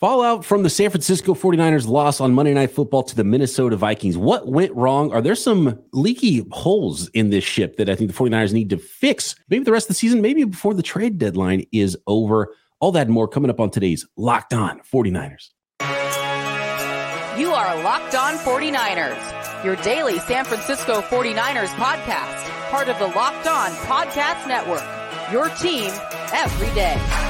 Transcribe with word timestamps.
Fallout 0.00 0.44
from 0.44 0.64
the 0.64 0.70
San 0.70 0.90
Francisco 0.90 1.34
49ers 1.34 1.86
loss 1.86 2.20
on 2.20 2.34
Monday 2.34 2.52
Night 2.52 2.72
Football 2.72 3.04
to 3.04 3.14
the 3.14 3.22
Minnesota 3.22 3.76
Vikings. 3.76 4.18
What 4.18 4.48
went 4.48 4.74
wrong? 4.74 5.12
Are 5.12 5.22
there 5.22 5.36
some 5.36 5.78
leaky 5.92 6.44
holes 6.50 7.08
in 7.10 7.30
this 7.30 7.44
ship 7.44 7.76
that 7.76 7.88
I 7.88 7.94
think 7.94 8.10
the 8.10 8.16
49ers 8.16 8.52
need 8.52 8.70
to 8.70 8.76
fix? 8.76 9.36
Maybe 9.48 9.64
the 9.64 9.72
rest 9.72 9.84
of 9.84 9.88
the 9.88 9.94
season, 9.94 10.20
maybe 10.20 10.42
before 10.44 10.74
the 10.74 10.82
trade 10.82 11.18
deadline 11.18 11.64
is 11.72 11.96
over. 12.08 12.54
All 12.80 12.90
that 12.92 13.06
and 13.06 13.14
more 13.14 13.28
coming 13.28 13.50
up 13.50 13.60
on 13.60 13.70
today's 13.70 14.04
Locked 14.16 14.52
On 14.52 14.80
49ers. 14.80 15.50
You 17.38 17.52
are 17.52 17.82
Locked 17.82 18.16
On 18.16 18.34
49ers, 18.34 19.64
your 19.64 19.76
daily 19.76 20.18
San 20.18 20.44
Francisco 20.44 21.02
49ers 21.02 21.68
podcast, 21.76 22.42
part 22.68 22.88
of 22.88 22.98
the 22.98 23.06
Locked 23.06 23.46
On 23.46 23.70
Podcast 23.70 24.46
Network. 24.48 24.82
Your 25.32 25.48
team 25.50 25.90
every 26.32 26.74
day. 26.74 27.23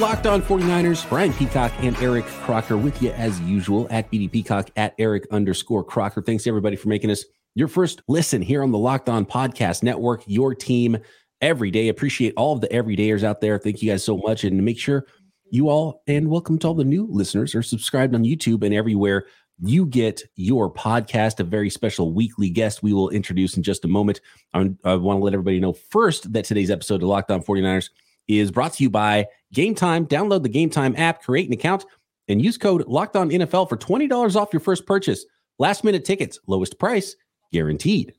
Locked 0.00 0.26
on 0.26 0.42
49ers, 0.42 1.08
Brian 1.08 1.32
Peacock 1.32 1.72
and 1.78 1.96
Eric 1.98 2.24
Crocker 2.24 2.76
with 2.76 3.00
you 3.00 3.12
as 3.12 3.40
usual 3.42 3.86
at 3.90 4.10
BD 4.10 4.30
Peacock 4.30 4.70
at 4.74 4.92
Eric 4.98 5.24
underscore 5.30 5.84
Crocker. 5.84 6.20
Thanks 6.20 6.48
everybody 6.48 6.74
for 6.74 6.88
making 6.88 7.12
us 7.12 7.24
your 7.54 7.68
first 7.68 8.02
listen 8.08 8.42
here 8.42 8.64
on 8.64 8.72
the 8.72 8.78
Locked 8.78 9.08
On 9.08 9.24
Podcast 9.24 9.84
Network, 9.84 10.24
your 10.26 10.52
team 10.52 10.98
every 11.40 11.70
day. 11.70 11.88
Appreciate 11.88 12.34
all 12.36 12.54
of 12.54 12.60
the 12.60 12.66
everydayers 12.68 13.22
out 13.22 13.40
there. 13.40 13.56
Thank 13.56 13.82
you 13.82 13.90
guys 13.92 14.02
so 14.02 14.16
much. 14.16 14.42
And 14.42 14.60
make 14.64 14.80
sure 14.80 15.06
you 15.52 15.68
all, 15.68 16.02
and 16.08 16.28
welcome 16.28 16.58
to 16.58 16.66
all 16.66 16.74
the 16.74 16.82
new 16.82 17.06
listeners, 17.08 17.54
are 17.54 17.62
subscribed 17.62 18.16
on 18.16 18.24
YouTube 18.24 18.64
and 18.64 18.74
everywhere 18.74 19.26
you 19.62 19.86
get 19.86 20.20
your 20.34 20.74
podcast. 20.74 21.38
A 21.38 21.44
very 21.44 21.70
special 21.70 22.12
weekly 22.12 22.50
guest 22.50 22.82
we 22.82 22.92
will 22.92 23.10
introduce 23.10 23.56
in 23.56 23.62
just 23.62 23.84
a 23.84 23.88
moment. 23.88 24.20
I, 24.52 24.70
I 24.84 24.96
want 24.96 25.20
to 25.20 25.24
let 25.24 25.34
everybody 25.34 25.60
know 25.60 25.72
first 25.72 26.32
that 26.32 26.46
today's 26.46 26.70
episode 26.70 27.00
of 27.00 27.08
Locked 27.08 27.30
On 27.30 27.40
49ers 27.40 27.90
is 28.28 28.50
brought 28.50 28.74
to 28.74 28.82
you 28.82 28.90
by 28.90 29.26
Game 29.52 29.74
Time. 29.74 30.06
Download 30.06 30.42
the 30.42 30.48
Game 30.48 30.70
Time 30.70 30.94
app, 30.96 31.22
create 31.22 31.46
an 31.46 31.54
account, 31.54 31.84
and 32.28 32.42
use 32.42 32.58
code 32.58 32.86
Locked 32.86 33.16
On 33.16 33.30
NFL 33.30 33.68
for 33.68 33.76
twenty 33.76 34.06
dollars 34.06 34.36
off 34.36 34.52
your 34.52 34.60
first 34.60 34.86
purchase. 34.86 35.24
Last 35.58 35.84
minute 35.84 36.04
tickets, 36.04 36.38
lowest 36.46 36.78
price 36.78 37.16
guaranteed. 37.52 38.14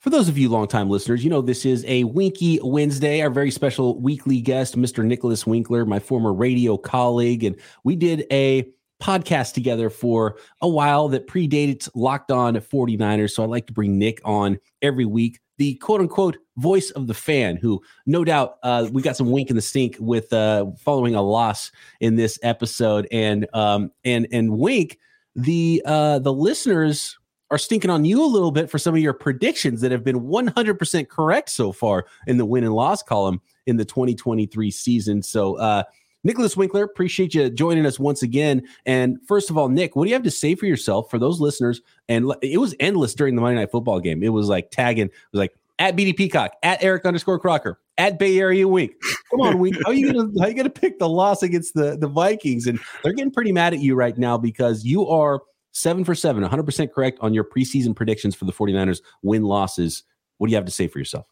For 0.00 0.10
those 0.10 0.28
of 0.28 0.36
you 0.36 0.48
longtime 0.48 0.90
listeners, 0.90 1.22
you 1.22 1.30
know 1.30 1.40
this 1.40 1.64
is 1.64 1.84
a 1.86 2.02
Winky 2.02 2.58
Wednesday. 2.60 3.20
Our 3.22 3.30
very 3.30 3.52
special 3.52 4.00
weekly 4.00 4.40
guest, 4.40 4.76
Mr. 4.76 5.04
Nicholas 5.04 5.46
Winkler, 5.46 5.86
my 5.86 6.00
former 6.00 6.32
radio 6.32 6.76
colleague, 6.76 7.44
and 7.44 7.54
we 7.84 7.94
did 7.94 8.26
a 8.32 8.66
podcast 9.00 9.52
together 9.52 9.90
for 9.90 10.38
a 10.60 10.68
while 10.68 11.08
that 11.08 11.28
predated 11.28 11.88
Locked 11.94 12.32
On 12.32 12.54
49ers. 12.56 13.30
So 13.30 13.42
I 13.42 13.46
like 13.46 13.66
to 13.68 13.72
bring 13.72 13.98
Nick 13.98 14.20
on 14.24 14.58
every 14.80 15.04
week 15.04 15.38
the 15.62 15.74
quote 15.74 16.00
unquote 16.00 16.38
voice 16.56 16.90
of 16.90 17.06
the 17.06 17.14
fan, 17.14 17.54
who 17.54 17.80
no 18.04 18.24
doubt 18.24 18.56
uh, 18.64 18.88
we 18.90 19.00
got 19.00 19.16
some 19.16 19.30
wink 19.30 19.48
in 19.48 19.54
the 19.54 19.62
stink 19.62 19.94
with 20.00 20.32
uh, 20.32 20.66
following 20.76 21.14
a 21.14 21.22
loss 21.22 21.70
in 22.00 22.16
this 22.16 22.36
episode, 22.42 23.06
and 23.12 23.46
um, 23.54 23.92
and 24.04 24.26
and 24.32 24.58
wink 24.58 24.98
the 25.36 25.80
uh, 25.86 26.18
the 26.18 26.32
listeners 26.32 27.16
are 27.52 27.58
stinking 27.58 27.90
on 27.90 28.04
you 28.04 28.24
a 28.24 28.26
little 28.26 28.50
bit 28.50 28.68
for 28.68 28.78
some 28.78 28.92
of 28.92 29.00
your 29.00 29.12
predictions 29.12 29.80
that 29.82 29.92
have 29.92 30.02
been 30.02 30.20
100% 30.20 31.08
correct 31.08 31.50
so 31.50 31.70
far 31.70 32.06
in 32.26 32.38
the 32.38 32.46
win 32.46 32.64
and 32.64 32.72
loss 32.72 33.02
column 33.02 33.40
in 33.66 33.76
the 33.76 33.84
2023 33.84 34.70
season. 34.70 35.22
So, 35.22 35.58
uh, 35.58 35.84
Nicholas 36.24 36.56
Winkler, 36.56 36.84
appreciate 36.84 37.34
you 37.34 37.50
joining 37.50 37.84
us 37.84 37.98
once 37.98 38.22
again. 38.22 38.62
And 38.86 39.18
first 39.26 39.50
of 39.50 39.58
all, 39.58 39.68
Nick, 39.68 39.96
what 39.96 40.04
do 40.04 40.10
you 40.10 40.14
have 40.14 40.22
to 40.22 40.30
say 40.30 40.54
for 40.54 40.66
yourself 40.66 41.10
for 41.10 41.18
those 41.18 41.40
listeners? 41.40 41.80
And 42.08 42.32
it 42.42 42.58
was 42.58 42.74
endless 42.78 43.14
during 43.14 43.34
the 43.34 43.42
Monday 43.42 43.60
Night 43.60 43.72
Football 43.72 44.00
game. 44.00 44.22
It 44.22 44.28
was 44.28 44.48
like 44.48 44.70
tagging, 44.70 45.06
it 45.06 45.12
was 45.32 45.40
like 45.40 45.54
at 45.78 45.96
BD 45.96 46.16
Peacock, 46.16 46.52
at 46.62 46.82
Eric 46.82 47.04
underscore 47.04 47.40
Crocker, 47.40 47.80
at 47.98 48.18
Bay 48.18 48.38
Area 48.38 48.68
Wink. 48.68 48.92
Come 49.30 49.40
on, 49.40 49.58
Wink. 49.58 49.76
How 49.84 49.90
are 49.90 49.94
you 49.94 50.12
gonna 50.12 50.30
how 50.40 50.46
you 50.46 50.54
gonna 50.54 50.70
pick 50.70 50.98
the 50.98 51.08
loss 51.08 51.42
against 51.42 51.74
the, 51.74 51.96
the 51.96 52.06
Vikings? 52.06 52.66
And 52.66 52.78
they're 53.02 53.12
getting 53.12 53.32
pretty 53.32 53.52
mad 53.52 53.74
at 53.74 53.80
you 53.80 53.96
right 53.96 54.16
now 54.16 54.38
because 54.38 54.84
you 54.84 55.08
are 55.08 55.42
seven 55.72 56.04
for 56.04 56.14
seven, 56.14 56.44
100% 56.44 56.92
correct 56.92 57.18
on 57.20 57.34
your 57.34 57.44
preseason 57.44 57.96
predictions 57.96 58.34
for 58.34 58.44
the 58.44 58.52
49ers 58.52 59.00
win 59.22 59.42
losses. 59.42 60.04
What 60.38 60.46
do 60.46 60.50
you 60.50 60.56
have 60.56 60.66
to 60.66 60.72
say 60.72 60.86
for 60.86 60.98
yourself? 60.98 61.26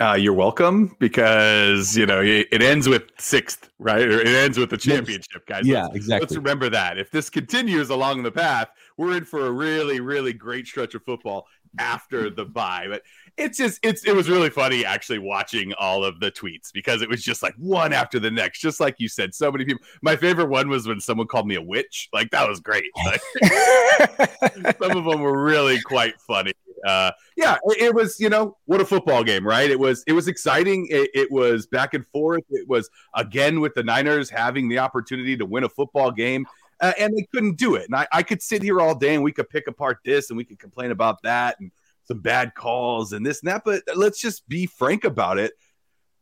Uh, 0.00 0.14
you're 0.14 0.32
welcome 0.32 0.96
because 0.98 1.96
you 1.96 2.04
know 2.04 2.20
it 2.20 2.60
ends 2.60 2.88
with 2.88 3.04
sixth, 3.18 3.70
right? 3.78 4.02
Or 4.02 4.20
it 4.20 4.26
ends 4.26 4.58
with 4.58 4.70
the 4.70 4.76
championship, 4.76 5.46
guys. 5.46 5.64
Yeah, 5.64 5.84
let's, 5.84 5.96
exactly. 5.96 6.26
Let's 6.26 6.36
remember 6.36 6.68
that. 6.70 6.98
If 6.98 7.12
this 7.12 7.30
continues 7.30 7.90
along 7.90 8.24
the 8.24 8.32
path, 8.32 8.70
we're 8.96 9.16
in 9.16 9.24
for 9.24 9.46
a 9.46 9.52
really, 9.52 10.00
really 10.00 10.32
great 10.32 10.66
stretch 10.66 10.96
of 10.96 11.04
football 11.04 11.46
after 11.78 12.28
the 12.28 12.44
bye. 12.44 12.86
But 12.88 13.02
it's 13.36 13.56
just 13.56 13.78
it's 13.84 14.04
it 14.04 14.16
was 14.16 14.28
really 14.28 14.50
funny 14.50 14.84
actually 14.84 15.20
watching 15.20 15.72
all 15.74 16.04
of 16.04 16.18
the 16.18 16.32
tweets 16.32 16.72
because 16.72 17.00
it 17.00 17.08
was 17.08 17.22
just 17.22 17.40
like 17.40 17.54
one 17.56 17.92
after 17.92 18.18
the 18.18 18.32
next, 18.32 18.58
just 18.58 18.80
like 18.80 18.96
you 18.98 19.08
said. 19.08 19.32
So 19.32 19.52
many 19.52 19.64
people. 19.64 19.84
My 20.02 20.16
favorite 20.16 20.48
one 20.48 20.68
was 20.68 20.88
when 20.88 20.98
someone 20.98 21.28
called 21.28 21.46
me 21.46 21.54
a 21.54 21.62
witch. 21.62 22.08
Like 22.12 22.32
that 22.32 22.48
was 22.48 22.58
great. 22.58 22.84
Like, 23.06 23.20
some 24.78 24.96
of 24.96 25.04
them 25.04 25.20
were 25.20 25.40
really 25.40 25.80
quite 25.82 26.20
funny. 26.20 26.52
Uh, 26.84 27.10
yeah, 27.36 27.56
it, 27.78 27.94
was 27.94 28.20
you 28.20 28.28
know 28.28 28.56
what 28.66 28.80
a 28.80 28.84
football 28.84 29.24
game, 29.24 29.46
right? 29.46 29.70
It 29.70 29.78
was 29.78 30.04
it 30.06 30.12
was 30.12 30.28
exciting. 30.28 30.86
It, 30.90 31.10
it 31.14 31.32
was 31.32 31.66
back 31.66 31.94
and 31.94 32.06
forth. 32.08 32.44
It 32.50 32.68
was 32.68 32.90
again 33.14 33.60
with 33.60 33.74
the 33.74 33.82
Niners 33.82 34.28
having 34.28 34.68
the 34.68 34.78
opportunity 34.78 35.36
to 35.36 35.46
win 35.46 35.64
a 35.64 35.68
football 35.68 36.10
game. 36.10 36.46
Uh, 36.80 36.92
and 36.98 37.16
they 37.16 37.26
couldn't 37.32 37.56
do 37.56 37.76
it. 37.76 37.84
And 37.86 37.94
I, 37.94 38.06
I 38.12 38.22
could 38.22 38.42
sit 38.42 38.62
here 38.62 38.80
all 38.80 38.94
day 38.94 39.14
and 39.14 39.22
we 39.22 39.32
could 39.32 39.48
pick 39.48 39.68
apart 39.68 39.98
this 40.04 40.28
and 40.28 40.36
we 40.36 40.44
could 40.44 40.58
complain 40.58 40.90
about 40.90 41.22
that 41.22 41.58
and 41.60 41.70
some 42.02 42.20
bad 42.20 42.54
calls 42.54 43.12
and 43.12 43.24
this 43.24 43.42
and 43.42 43.50
that. 43.50 43.62
But 43.64 43.82
let's 43.94 44.20
just 44.20 44.46
be 44.48 44.66
frank 44.66 45.04
about 45.04 45.38
it. 45.38 45.52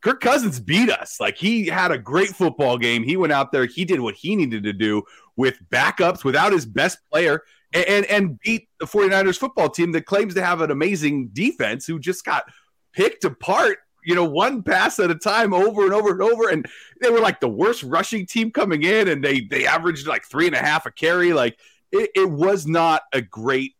Kirk 0.02 0.20
Cousins 0.20 0.60
beat 0.60 0.90
us. 0.90 1.18
Like 1.20 1.36
he 1.36 1.66
had 1.66 1.90
a 1.90 1.98
great 1.98 2.28
football 2.28 2.76
game. 2.76 3.02
He 3.02 3.16
went 3.16 3.32
out 3.32 3.50
there, 3.50 3.66
he 3.66 3.84
did 3.84 4.00
what 4.00 4.14
he 4.14 4.36
needed 4.36 4.64
to 4.64 4.72
do 4.72 5.02
with 5.36 5.58
backups 5.70 6.22
without 6.22 6.52
his 6.52 6.66
best 6.66 6.98
player 7.10 7.42
and, 7.72 8.06
and, 8.06 8.38
beat 8.40 8.68
the 8.80 8.86
49ers 8.86 9.38
football 9.38 9.68
team 9.68 9.92
that 9.92 10.06
claims 10.06 10.34
to 10.34 10.44
have 10.44 10.60
an 10.60 10.70
amazing 10.70 11.28
defense 11.32 11.86
who 11.86 11.98
just 11.98 12.24
got 12.24 12.44
picked 12.92 13.24
apart, 13.24 13.78
you 14.04 14.14
know, 14.14 14.24
one 14.24 14.62
pass 14.62 14.98
at 14.98 15.10
a 15.10 15.14
time 15.14 15.54
over 15.54 15.84
and 15.84 15.94
over 15.94 16.10
and 16.10 16.22
over. 16.22 16.48
And 16.48 16.66
they 17.00 17.10
were 17.10 17.20
like 17.20 17.40
the 17.40 17.48
worst 17.48 17.82
rushing 17.82 18.26
team 18.26 18.50
coming 18.50 18.82
in 18.82 19.08
and 19.08 19.24
they 19.24 19.40
they 19.40 19.66
averaged 19.66 20.06
like 20.06 20.24
three 20.24 20.46
and 20.46 20.54
a 20.54 20.58
half 20.58 20.86
a 20.86 20.90
carry. 20.90 21.32
Like 21.32 21.58
it, 21.90 22.10
it 22.14 22.30
was 22.30 22.66
not 22.66 23.02
a 23.12 23.22
great 23.22 23.74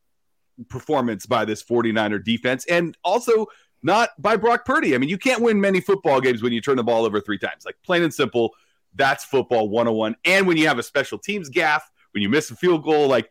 performance 0.68 1.26
by 1.26 1.44
this 1.44 1.62
49er 1.62 2.22
defense 2.22 2.64
and 2.66 2.96
also 3.04 3.46
not 3.82 4.10
by 4.18 4.36
Brock 4.36 4.64
Purdy. 4.64 4.94
I 4.94 4.98
mean, 4.98 5.10
you 5.10 5.18
can't 5.18 5.42
win 5.42 5.60
many 5.60 5.80
football 5.80 6.20
games 6.20 6.42
when 6.42 6.52
you 6.52 6.60
turn 6.60 6.76
the 6.76 6.84
ball 6.84 7.04
over 7.04 7.20
three 7.20 7.38
times. 7.38 7.64
Like 7.66 7.76
plain 7.84 8.02
and 8.02 8.14
simple, 8.14 8.54
that's 8.94 9.24
football 9.24 9.68
101. 9.68 10.16
And 10.24 10.46
when 10.46 10.56
you 10.56 10.68
have 10.68 10.78
a 10.78 10.82
special 10.82 11.18
teams 11.18 11.50
gaffe, 11.50 11.82
when 12.12 12.22
you 12.22 12.28
miss 12.28 12.50
a 12.50 12.56
field 12.56 12.84
goal, 12.84 13.08
like 13.08 13.30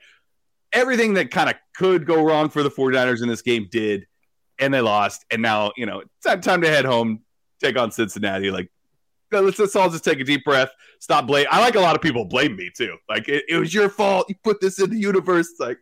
everything 0.74 1.16
that 1.16 1.32
kind 1.32 1.50
of 1.50 1.56
could 1.76 2.06
go 2.06 2.24
wrong 2.24 2.50
for 2.50 2.64
the 2.64 2.72
49ers 2.72 3.22
in 3.22 3.28
this 3.28 3.42
game 3.42 3.68
did, 3.72 4.08
and 4.60 4.74
they 4.74 4.82
lost. 4.82 5.26
And 5.32 5.42
now, 5.42 5.72
you 5.76 5.86
know, 5.86 6.02
it's 6.02 6.46
time 6.46 6.62
to 6.62 6.68
head 6.68 6.86
home, 6.86 7.22
take 7.60 7.78
on 7.78 7.92
Cincinnati. 7.92 8.52
Like, 8.52 8.72
let's, 9.32 9.60
let's 9.60 9.76
all 9.76 9.90
just 9.90 10.04
take 10.04 10.20
a 10.20 10.24
deep 10.24 10.44
breath, 10.44 10.70
stop 11.00 11.28
blame. 11.28 11.48
I 11.50 11.60
like 11.60 11.76
a 11.76 11.80
lot 11.80 11.96
of 11.96 12.02
people 12.02 12.26
blame 12.26 12.56
me 12.56 12.70
too. 12.76 12.98
Like, 13.10 13.28
it, 13.30 13.46
it 13.50 13.58
was 13.58 13.74
your 13.74 13.90
fault. 13.90 14.28
You 14.30 14.36
put 14.44 14.62
this 14.62 14.80
in 14.80 14.90
the 14.90 15.00
universe. 15.00 15.50
It's 15.52 15.60
like, 15.60 15.80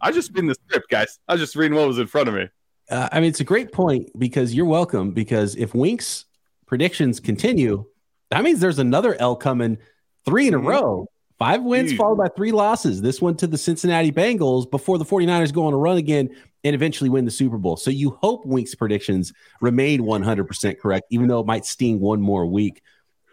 I 0.00 0.12
just 0.12 0.30
reading 0.30 0.48
the 0.48 0.54
script, 0.54 0.90
guys. 0.90 1.18
I 1.28 1.34
was 1.34 1.40
just 1.40 1.56
reading 1.56 1.76
what 1.76 1.86
was 1.86 1.98
in 1.98 2.06
front 2.06 2.28
of 2.28 2.34
me. 2.34 2.48
Uh, 2.90 3.08
I 3.12 3.20
mean, 3.20 3.28
it's 3.28 3.40
a 3.40 3.44
great 3.44 3.72
point 3.72 4.10
because 4.18 4.54
you're 4.54 4.66
welcome. 4.66 5.12
Because 5.12 5.56
if 5.56 5.74
Wink's 5.74 6.26
predictions 6.66 7.20
continue, 7.20 7.84
that 8.30 8.42
means 8.42 8.60
there's 8.60 8.78
another 8.78 9.14
L 9.20 9.36
coming 9.36 9.78
three 10.24 10.48
in 10.48 10.54
a 10.54 10.58
mm-hmm. 10.58 10.66
row. 10.66 11.06
Five 11.40 11.62
wins 11.62 11.94
followed 11.94 12.18
by 12.18 12.28
three 12.28 12.52
losses. 12.52 13.00
This 13.00 13.22
one 13.22 13.34
to 13.36 13.46
the 13.46 13.56
Cincinnati 13.56 14.12
Bengals 14.12 14.70
before 14.70 14.98
the 14.98 15.06
49ers 15.06 15.54
go 15.54 15.64
on 15.64 15.72
a 15.72 15.76
run 15.78 15.96
again 15.96 16.28
and 16.64 16.74
eventually 16.74 17.08
win 17.08 17.24
the 17.24 17.30
Super 17.30 17.56
Bowl. 17.56 17.78
So 17.78 17.90
you 17.90 18.10
hope 18.20 18.44
Wink's 18.44 18.74
predictions 18.74 19.32
remain 19.62 20.02
100% 20.02 20.78
correct, 20.78 21.06
even 21.08 21.28
though 21.28 21.40
it 21.40 21.46
might 21.46 21.64
sting 21.64 21.98
one 21.98 22.20
more 22.20 22.44
week. 22.44 22.82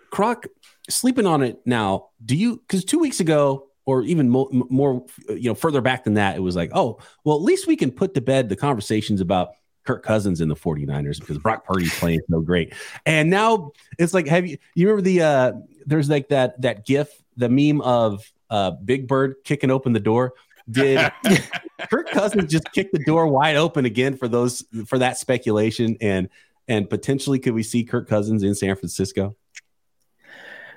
Croc, 0.09 0.45
sleeping 0.89 1.25
on 1.25 1.43
it 1.43 1.59
now, 1.65 2.07
do 2.23 2.37
you, 2.37 2.61
because 2.65 2.85
two 2.85 2.97
weeks 2.97 3.19
ago, 3.19 3.67
or 3.85 4.03
even 4.03 4.29
more, 4.29 4.47
more, 4.51 5.05
you 5.27 5.49
know, 5.49 5.55
further 5.55 5.81
back 5.81 6.05
than 6.05 6.13
that, 6.13 6.37
it 6.37 6.41
was 6.41 6.55
like, 6.55 6.71
oh, 6.73 6.99
well, 7.25 7.35
at 7.35 7.41
least 7.43 7.67
we 7.67 7.75
can 7.75 7.91
put 7.91 8.13
to 8.13 8.21
bed 8.21 8.47
the 8.47 8.55
conversations 8.55 9.19
about 9.19 9.49
Kirk 9.85 10.03
Cousins 10.03 10.39
in 10.39 10.47
the 10.47 10.55
49ers 10.55 11.19
because 11.19 11.39
Brock 11.39 11.65
Purdy's 11.65 11.97
playing 11.99 12.21
so 12.29 12.39
great. 12.39 12.73
And 13.05 13.29
now 13.29 13.73
it's 13.99 14.13
like, 14.13 14.27
have 14.27 14.47
you, 14.47 14.57
you 14.75 14.87
remember 14.87 15.01
the, 15.01 15.21
uh, 15.21 15.53
there's 15.85 16.09
like 16.09 16.29
that, 16.29 16.61
that 16.61 16.85
gif, 16.85 17.09
the 17.37 17.49
meme 17.49 17.81
of 17.81 18.29
uh, 18.49 18.71
Big 18.71 19.07
Bird 19.07 19.35
kicking 19.43 19.71
open 19.71 19.93
the 19.93 19.99
door. 19.99 20.33
Did 20.69 21.11
Kirk 21.89 22.09
Cousins 22.11 22.51
just 22.51 22.71
kick 22.73 22.91
the 22.91 22.99
door 22.99 23.27
wide 23.27 23.55
open 23.55 23.85
again 23.85 24.17
for 24.17 24.27
those, 24.27 24.65
for 24.85 24.99
that 24.99 25.17
speculation? 25.17 25.97
And, 26.01 26.29
and 26.67 26.89
potentially 26.89 27.39
could 27.39 27.53
we 27.53 27.63
see 27.63 27.85
Kirk 27.85 28.09
Cousins 28.09 28.43
in 28.43 28.53
San 28.55 28.75
Francisco? 28.75 29.35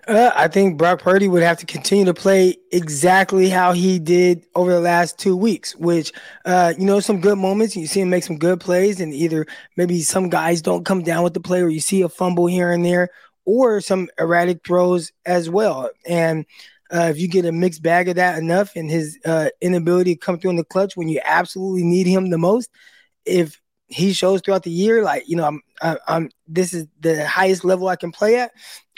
Uh, 0.08 0.32
I 0.34 0.48
think 0.48 0.78
Brock 0.78 1.00
Purdy 1.02 1.28
would 1.28 1.42
have 1.42 1.58
to 1.58 1.66
continue 1.66 2.06
to 2.06 2.14
play 2.14 2.56
exactly 2.72 3.48
how 3.48 3.72
he 3.72 3.98
did 3.98 4.46
over 4.54 4.72
the 4.72 4.80
last 4.80 5.18
two 5.18 5.36
weeks, 5.36 5.76
which, 5.76 6.12
uh, 6.46 6.72
you 6.78 6.86
know, 6.86 7.00
some 7.00 7.20
good 7.20 7.38
moments. 7.38 7.76
You 7.76 7.86
see 7.86 8.00
him 8.00 8.10
make 8.10 8.24
some 8.24 8.38
good 8.38 8.60
plays, 8.60 9.00
and 9.00 9.12
either 9.12 9.46
maybe 9.76 10.00
some 10.00 10.28
guys 10.28 10.62
don't 10.62 10.84
come 10.84 11.02
down 11.02 11.22
with 11.22 11.34
the 11.34 11.40
play, 11.40 11.60
or 11.60 11.68
you 11.68 11.80
see 11.80 12.02
a 12.02 12.08
fumble 12.08 12.46
here 12.46 12.72
and 12.72 12.84
there, 12.84 13.10
or 13.44 13.80
some 13.80 14.08
erratic 14.18 14.64
throws 14.64 15.12
as 15.26 15.48
well. 15.48 15.90
And 16.06 16.46
uh, 16.92 17.08
if 17.10 17.18
you 17.18 17.28
get 17.28 17.44
a 17.44 17.52
mixed 17.52 17.82
bag 17.82 18.08
of 18.08 18.16
that 18.16 18.38
enough, 18.38 18.74
and 18.74 18.90
his 18.90 19.18
uh, 19.24 19.50
inability 19.60 20.14
to 20.14 20.20
come 20.20 20.38
through 20.38 20.50
in 20.50 20.56
the 20.56 20.64
clutch 20.64 20.96
when 20.96 21.08
you 21.08 21.20
absolutely 21.24 21.84
need 21.84 22.06
him 22.06 22.30
the 22.30 22.38
most, 22.38 22.70
if 23.24 23.60
he 23.86 24.12
shows 24.12 24.40
throughout 24.40 24.62
the 24.64 24.70
year, 24.70 25.02
like 25.02 25.28
you 25.28 25.36
know, 25.36 25.44
I'm, 25.44 25.60
I, 25.82 25.96
I'm 26.08 26.30
this 26.48 26.72
is 26.72 26.86
the 27.00 27.26
highest 27.26 27.64
level 27.64 27.88
I 27.88 27.96
can 27.96 28.12
play 28.12 28.36
at. 28.36 28.52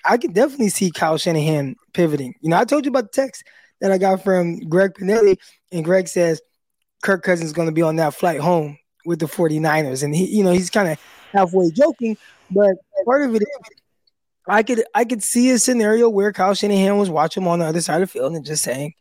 I 0.05 0.17
can 0.17 0.33
definitely 0.33 0.71
see 0.71 0.91
Kyle 0.91 1.17
Shanahan 1.17 1.77
pivoting. 1.93 2.35
You 2.41 2.51
know, 2.51 2.59
I 2.59 2.65
told 2.65 2.85
you 2.85 2.91
about 2.91 3.13
the 3.13 3.23
text 3.23 3.45
that 3.81 3.93
I 3.93 3.99
got 3.99 4.25
from 4.25 4.61
Greg 4.69 4.95
Pinelli, 4.95 5.37
and 5.71 5.85
Greg 5.85 6.09
says 6.09 6.41
Kirk 7.03 7.23
Cousins 7.23 7.49
is 7.49 7.53
going 7.53 7.69
to 7.69 7.75
be 7.75 7.83
on 7.83 7.97
that 7.97 8.15
flight 8.15 8.41
home 8.41 8.79
with 9.05 9.19
the 9.19 9.27
49ers. 9.27 10.03
And 10.03 10.15
he, 10.15 10.27
you 10.27 10.45
know, 10.45 10.53
he's 10.53 10.71
kind 10.71 10.89
of 10.89 10.99
halfway 11.33 11.71
joking, 11.71 12.17
but 12.51 12.71
part 13.05 13.29
of 13.29 13.35
it 13.35 13.43
is 13.43 13.82
I 14.49 14.63
could 14.63 14.85
I 14.95 15.05
could 15.05 15.23
see 15.23 15.51
a 15.51 15.59
scenario 15.59 16.09
where 16.09 16.33
Kyle 16.33 16.55
Shanahan 16.55 16.99
was 16.99 17.11
watching 17.11 17.43
him 17.43 17.49
on 17.49 17.61
the 17.61 17.67
other 17.67 17.81
side 17.81 18.03
of 18.03 18.09
the 18.09 18.13
field 18.13 18.35
and 18.35 18.45
just 18.45 18.65
saying, 18.65 18.95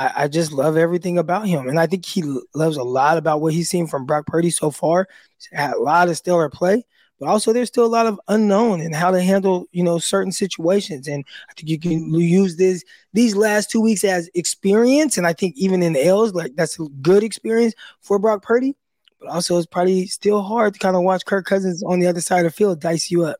I, 0.00 0.12
I, 0.24 0.28
just 0.28 0.50
love 0.50 0.78
everything 0.78 1.18
about 1.18 1.46
him. 1.46 1.68
And 1.68 1.78
I 1.78 1.86
think 1.86 2.06
he 2.06 2.22
loves 2.54 2.78
a 2.78 2.82
lot 2.82 3.18
about 3.18 3.42
what 3.42 3.52
he's 3.52 3.68
seen 3.68 3.86
from 3.86 4.06
Brock 4.06 4.26
Purdy 4.26 4.48
so 4.48 4.70
far. 4.70 5.06
He's 5.36 5.48
had 5.52 5.74
a 5.74 5.78
lot 5.78 6.08
of 6.08 6.16
stellar 6.16 6.48
play, 6.48 6.84
but 7.18 7.28
also 7.28 7.52
there's 7.52 7.68
still 7.68 7.84
a 7.84 7.86
lot 7.86 8.06
of 8.06 8.18
unknown 8.28 8.80
and 8.80 8.94
how 8.94 9.10
to 9.10 9.20
handle, 9.20 9.66
you 9.72 9.84
know, 9.84 9.98
certain 9.98 10.32
situations. 10.32 11.06
And 11.06 11.24
I 11.50 11.52
think 11.52 11.68
you 11.68 11.78
can 11.78 12.12
use 12.14 12.56
this 12.56 12.82
these 13.12 13.36
last 13.36 13.70
two 13.70 13.82
weeks 13.82 14.02
as 14.02 14.30
experience. 14.34 15.18
And 15.18 15.26
I 15.26 15.34
think 15.34 15.54
even 15.56 15.82
in 15.82 15.94
L's, 15.96 16.32
like 16.32 16.56
that's 16.56 16.80
a 16.80 16.88
good 17.02 17.22
experience 17.22 17.74
for 18.00 18.18
Brock 18.18 18.42
Purdy. 18.42 18.74
But 19.20 19.28
also 19.28 19.58
it's 19.58 19.66
probably 19.66 20.06
still 20.06 20.40
hard 20.40 20.72
to 20.72 20.80
kind 20.80 20.96
of 20.96 21.02
watch 21.02 21.26
Kirk 21.26 21.44
Cousins 21.44 21.82
on 21.82 22.00
the 22.00 22.06
other 22.06 22.22
side 22.22 22.46
of 22.46 22.52
the 22.52 22.56
field 22.56 22.80
dice 22.80 23.10
you 23.10 23.26
up. 23.26 23.36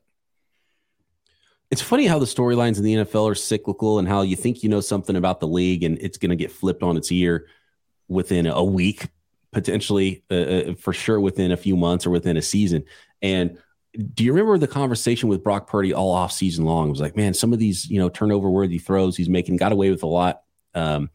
It's 1.71 1.83
funny 1.83 2.07
how 2.07 2.19
the 2.19 2.27
storylines 2.27 2.79
in 2.79 2.85
the 2.85 2.95
NFL 2.95 3.31
are 3.31 3.35
cyclical 3.35 3.99
and 3.99 4.09
how 4.09 4.23
you 4.23 4.37
think 4.37 4.63
you 4.63 4.69
know 4.69 4.81
something 4.81 5.15
about 5.15 5.41
the 5.41 5.47
league 5.47 5.85
and 5.85 5.99
it's 6.01 6.19
going 6.19 6.31
to 6.31 6.37
get 6.37 6.51
flipped 6.51 6.83
on 6.83 6.97
its 6.97 7.13
ear 7.13 7.47
within 8.09 8.47
a 8.47 8.65
week, 8.65 9.07
potentially 9.53 10.25
uh, 10.31 10.35
uh, 10.35 10.75
for 10.75 10.93
sure 10.93 11.21
within 11.21 11.53
a 11.53 11.57
few 11.57 11.77
months 11.77 12.07
or 12.07 12.11
within 12.11 12.37
a 12.37 12.43
season. 12.43 12.85
And 13.23 13.57
do 14.15 14.25
you 14.25 14.33
remember 14.33 14.59
the 14.59 14.67
conversation 14.67 15.29
with 15.29 15.45
Brock 15.45 15.69
Purdy 15.69 15.93
all 15.93 16.11
off 16.11 16.33
season 16.33 16.65
long? 16.65 16.89
It 16.89 16.91
was 16.91 17.01
like, 17.01 17.17
man, 17.17 17.35
some 17.35 17.53
of 17.53 17.59
these, 17.59 17.89
you 17.89 18.01
know, 18.01 18.09
turnover 18.09 18.51
worthy 18.51 18.79
throws 18.79 19.17
he's 19.17 19.29
making 19.29 19.57
got 19.57 19.73
away 19.73 19.91
with 19.91 20.03
a 20.03 20.09
lot. 20.09 20.43
Um, 20.75 21.11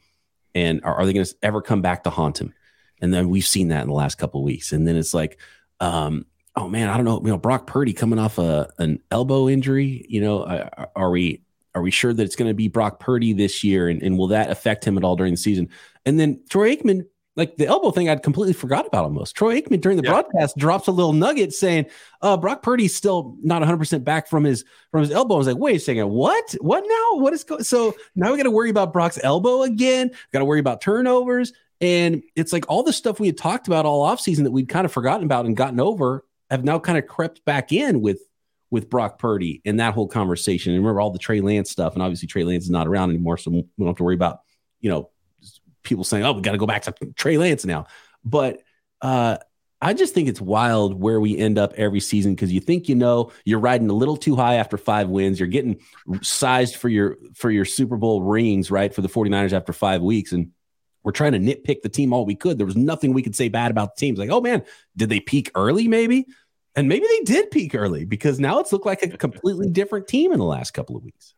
and 0.54 0.82
are, 0.84 0.96
are 0.96 1.06
they 1.06 1.14
going 1.14 1.26
to 1.26 1.36
ever 1.44 1.62
come 1.62 1.82
back 1.82 2.04
to 2.04 2.10
haunt 2.10 2.40
him? 2.40 2.54
And 3.02 3.14
then 3.14 3.30
we've 3.30 3.46
seen 3.46 3.70
that 3.70 3.84
in 3.84 3.90
the 3.90 3.94
last 3.94 4.18
couple 4.18 4.42
weeks. 4.44 4.72
And 4.72 4.88
then 4.88 4.96
it's 4.96 5.14
like, 5.14 5.38
um, 5.82 6.26
oh 6.56 6.68
man, 6.68 6.90
I 6.90 6.96
don't 6.96 7.06
know, 7.06 7.22
you 7.22 7.30
know, 7.30 7.38
Brock 7.38 7.68
Purdy 7.68 7.94
coming 7.94 8.20
off 8.20 8.38
a 8.38 8.70
an 8.78 9.00
elbow 9.12 9.50
injury. 9.50 10.06
You 10.08 10.22
know, 10.22 10.44
are, 10.46 10.90
are 10.96 11.12
we 11.12 11.42
are 11.74 11.82
we 11.82 11.92
sure 11.92 12.14
that 12.14 12.24
it's 12.24 12.36
going 12.36 12.50
to 12.50 12.54
be 12.54 12.68
Brock 12.68 13.00
Purdy 13.00 13.34
this 13.34 13.64
year, 13.64 13.90
and, 13.90 14.02
and 14.02 14.18
will 14.18 14.28
that 14.28 14.50
affect 14.50 14.86
him 14.86 14.98
at 14.98 15.04
all 15.04 15.16
during 15.16 15.34
the 15.34 15.38
season? 15.38 15.70
And 16.06 16.20
then 16.20 16.42
Troy 16.50 16.76
Aikman, 16.76 17.06
like 17.36 17.58
the 17.58 17.68
elbow 17.68 17.92
thing, 17.92 18.10
I'd 18.10 18.24
completely 18.24 18.54
forgot 18.54 18.88
about 18.88 19.04
almost. 19.04 19.36
Troy 19.36 19.60
Aikman 19.60 19.82
during 19.82 19.98
the 19.98 20.04
yeah. 20.04 20.12
broadcast 20.12 20.56
drops 20.56 20.88
a 20.88 20.92
little 20.92 21.12
nugget 21.12 21.54
saying, 21.54 21.88
uh, 22.22 22.38
Brock 22.38 22.64
Purdy's 22.64 22.96
still 22.96 23.36
not 23.42 23.60
100 23.60 23.78
percent 23.78 24.06
back 24.06 24.30
from 24.30 24.46
his 24.46 24.64
from 24.92 25.02
his 25.02 25.12
elbow. 25.12 25.36
I 25.36 25.38
was 25.40 25.48
like, 25.48 25.58
wait 25.58 25.76
a 25.76 25.80
second, 25.80 26.10
what? 26.10 26.56
What 26.62 26.86
now? 26.88 27.20
What 27.20 27.34
is 27.34 27.44
going? 27.44 27.64
So 27.64 27.96
now 28.16 28.32
we 28.32 28.38
got 28.38 28.44
to 28.44 28.52
worry 28.52 28.70
about 28.70 28.94
Brock's 28.94 29.20
elbow 29.22 29.64
again. 29.64 30.12
Got 30.32 30.40
to 30.40 30.46
worry 30.46 30.60
about 30.60 30.82
turnovers. 30.82 31.52
And 31.82 32.24
it's 32.38 32.54
like 32.54 32.66
all 32.70 32.84
the 32.84 32.94
stuff 32.94 33.20
we 33.20 33.28
had 33.28 33.38
talked 33.38 33.68
about 33.68 33.86
all 33.86 34.08
offseason 34.10 34.44
that 34.44 34.52
we'd 34.52 34.70
kind 34.70 34.86
of 34.86 34.94
forgotten 34.94 35.26
about 35.26 35.46
and 35.46 35.58
gotten 35.58 35.82
over 35.82 36.24
have 36.50 36.64
now 36.64 36.80
kind 36.80 36.98
of 36.98 37.08
crept 37.08 37.44
back 37.46 37.72
in 37.72 38.02
with 38.02 38.20
with 38.72 38.90
Brock 38.90 39.20
Purdy 39.20 39.62
and 39.66 39.80
that 39.80 39.94
whole 39.94 40.08
conversation. 40.08 40.74
And 40.74 40.82
remember 40.82 41.00
all 41.00 41.12
the 41.12 41.20
Trey 41.20 41.42
Lance 41.42 41.72
stuff, 41.72 41.94
and 41.94 42.02
obviously 42.02 42.28
Trey 42.28 42.44
Lance 42.44 42.66
is 42.66 42.70
not 42.70 42.88
around 42.88 43.10
anymore, 43.12 43.38
so 43.38 43.52
we 43.52 43.66
don't 43.78 43.88
have 43.88 43.98
to 43.98 44.04
worry 44.04 44.16
about 44.16 44.40
you 44.80 44.90
know 44.90 45.10
people 45.84 46.04
saying, 46.04 46.26
"Oh, 46.26 46.34
we 46.34 46.42
got 46.42 46.54
to 46.54 46.58
go 46.58 46.66
back 46.66 46.84
to 46.84 46.94
Trey 47.16 47.38
Lance 47.38 47.66
now." 47.66 47.88
But 48.24 48.62
uh, 49.02 49.38
I 49.82 49.94
just 49.94 50.14
think 50.14 50.28
it's 50.28 50.42
wild 50.42 51.00
where 51.00 51.20
we 51.20 51.38
end 51.38 51.58
up 51.58 51.74
every 51.76 52.00
season 52.00 52.34
because 52.34 52.52
you 52.52 52.60
think 52.60 52.90
you 52.90 52.96
know 52.96 53.32
you're 53.44 53.60
riding 53.60 53.90
a 53.90 53.94
little 53.94 54.18
too 54.18 54.36
high 54.36 54.56
after 54.56 54.78
five 54.78 55.10
wins. 55.10 55.40
You're 55.40 55.48
getting 55.48 55.80
sized 56.22 56.76
for 56.76 56.90
your 56.90 57.18
for 57.36 57.52
your 57.52 57.66
Super 57.66 57.98
Bowl 57.98 58.24
rings, 58.24 58.72
right? 58.72 58.94
For 58.94 59.02
the 59.02 59.10
49ers 59.10 59.54
after 59.54 59.74
five 59.74 60.02
weeks. 60.02 60.32
And 60.32 60.52
we're 61.06 61.12
trying 61.12 61.34
to 61.34 61.40
nitpick 61.40 61.84
the 61.84 61.90
team 61.90 62.12
all 62.12 62.26
we 62.26 62.36
could. 62.36 62.58
There 62.58 62.66
was 62.66 62.76
nothing 62.76 63.14
we 63.14 63.22
could 63.22 63.36
say 63.36 63.48
bad 63.48 63.70
about 63.70 63.96
the 63.96 64.00
teams. 64.00 64.18
Like, 64.18 64.32
oh 64.32 64.42
man, 64.42 64.64
did 64.98 65.08
they 65.08 65.20
peak 65.20 65.52
early? 65.54 65.88
Maybe, 65.88 66.26
and 66.76 66.90
maybe 66.90 67.06
they 67.08 67.24
did 67.24 67.52
peak 67.52 67.76
early 67.76 68.06
because 68.06 68.40
now 68.40 68.60
it's 68.60 68.74
looked 68.74 68.88
like 68.88 69.04
a 69.04 69.16
completely 69.16 69.70
different 69.70 70.08
team 70.08 70.34
in 70.34 70.40
the 70.40 70.46
last 70.46 70.72
couple 70.72 70.98
of 70.98 71.04
weeks. 71.04 71.36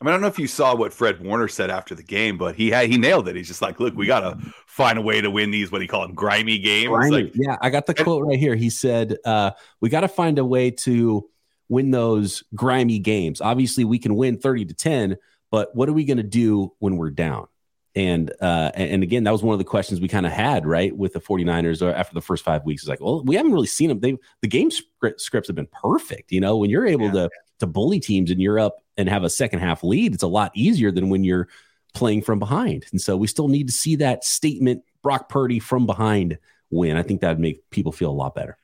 I 0.00 0.04
mean, 0.04 0.10
I 0.10 0.12
don't 0.12 0.22
know 0.22 0.28
if 0.28 0.38
you 0.38 0.46
saw 0.46 0.74
what 0.74 0.94
Fred 0.94 1.20
Warner 1.20 1.48
said 1.48 1.68
after 1.70 1.94
the 1.94 2.04
game, 2.04 2.38
but 2.38 2.54
he 2.54 2.70
had 2.70 2.88
he 2.88 2.96
nailed 2.96 3.28
it. 3.28 3.36
He's 3.36 3.48
just 3.48 3.60
like, 3.60 3.80
look, 3.80 3.96
we 3.96 4.06
gotta 4.06 4.38
find 4.66 4.96
a 4.96 5.02
way 5.02 5.20
to 5.20 5.30
win 5.30 5.50
these. 5.50 5.72
What 5.72 5.78
do 5.78 5.84
you 5.84 5.88
call 5.88 6.02
them? 6.02 6.14
Grimy 6.14 6.58
games. 6.58 6.88
Grimy. 6.88 7.24
Like, 7.24 7.32
yeah, 7.34 7.56
I 7.60 7.68
got 7.68 7.86
the 7.86 7.94
quote 7.94 8.24
right 8.24 8.38
here. 8.38 8.54
He 8.54 8.70
said, 8.70 9.18
uh, 9.24 9.50
"We 9.80 9.90
got 9.90 10.00
to 10.00 10.08
find 10.08 10.38
a 10.38 10.44
way 10.44 10.70
to 10.70 11.28
win 11.68 11.90
those 11.90 12.44
grimy 12.54 13.00
games. 13.00 13.40
Obviously, 13.40 13.84
we 13.84 13.98
can 13.98 14.14
win 14.14 14.38
thirty 14.38 14.64
to 14.64 14.72
ten, 14.72 15.18
but 15.50 15.74
what 15.74 15.88
are 15.88 15.92
we 15.92 16.04
going 16.04 16.16
to 16.16 16.22
do 16.22 16.72
when 16.78 16.96
we're 16.96 17.10
down?" 17.10 17.48
And 17.96 18.32
uh, 18.40 18.70
and 18.74 19.02
again, 19.02 19.24
that 19.24 19.32
was 19.32 19.42
one 19.42 19.52
of 19.52 19.58
the 19.58 19.64
questions 19.64 20.00
we 20.00 20.06
kind 20.06 20.24
of 20.24 20.30
had, 20.30 20.64
right, 20.64 20.96
with 20.96 21.12
the 21.12 21.20
49ers 21.20 21.82
or 21.82 21.92
after 21.92 22.14
the 22.14 22.20
first 22.20 22.44
five 22.44 22.64
weeks. 22.64 22.82
It's 22.82 22.88
like, 22.88 23.00
well, 23.00 23.24
we 23.24 23.34
haven't 23.34 23.52
really 23.52 23.66
seen 23.66 23.88
them. 23.88 23.98
They 23.98 24.16
the 24.42 24.48
game 24.48 24.70
script, 24.70 25.20
scripts 25.20 25.48
have 25.48 25.56
been 25.56 25.68
perfect. 25.72 26.30
You 26.30 26.40
know, 26.40 26.56
when 26.56 26.70
you're 26.70 26.86
able 26.86 27.06
yeah. 27.06 27.12
to 27.12 27.30
to 27.58 27.66
bully 27.66 27.98
teams 27.98 28.30
and 28.30 28.40
you're 28.40 28.60
up 28.60 28.76
and 28.96 29.08
have 29.08 29.24
a 29.24 29.30
second 29.30 29.58
half 29.58 29.82
lead, 29.82 30.14
it's 30.14 30.22
a 30.22 30.28
lot 30.28 30.52
easier 30.54 30.92
than 30.92 31.08
when 31.08 31.24
you're 31.24 31.48
playing 31.92 32.22
from 32.22 32.38
behind. 32.38 32.86
And 32.92 33.00
so 33.00 33.16
we 33.16 33.26
still 33.26 33.48
need 33.48 33.66
to 33.66 33.72
see 33.72 33.96
that 33.96 34.24
statement 34.24 34.84
Brock 35.02 35.28
Purdy 35.28 35.58
from 35.58 35.86
behind 35.86 36.38
win. 36.70 36.96
I 36.96 37.02
think 37.02 37.20
that 37.22 37.30
would 37.30 37.40
make 37.40 37.68
people 37.70 37.90
feel 37.90 38.10
a 38.10 38.12
lot 38.12 38.34
better. 38.34 38.56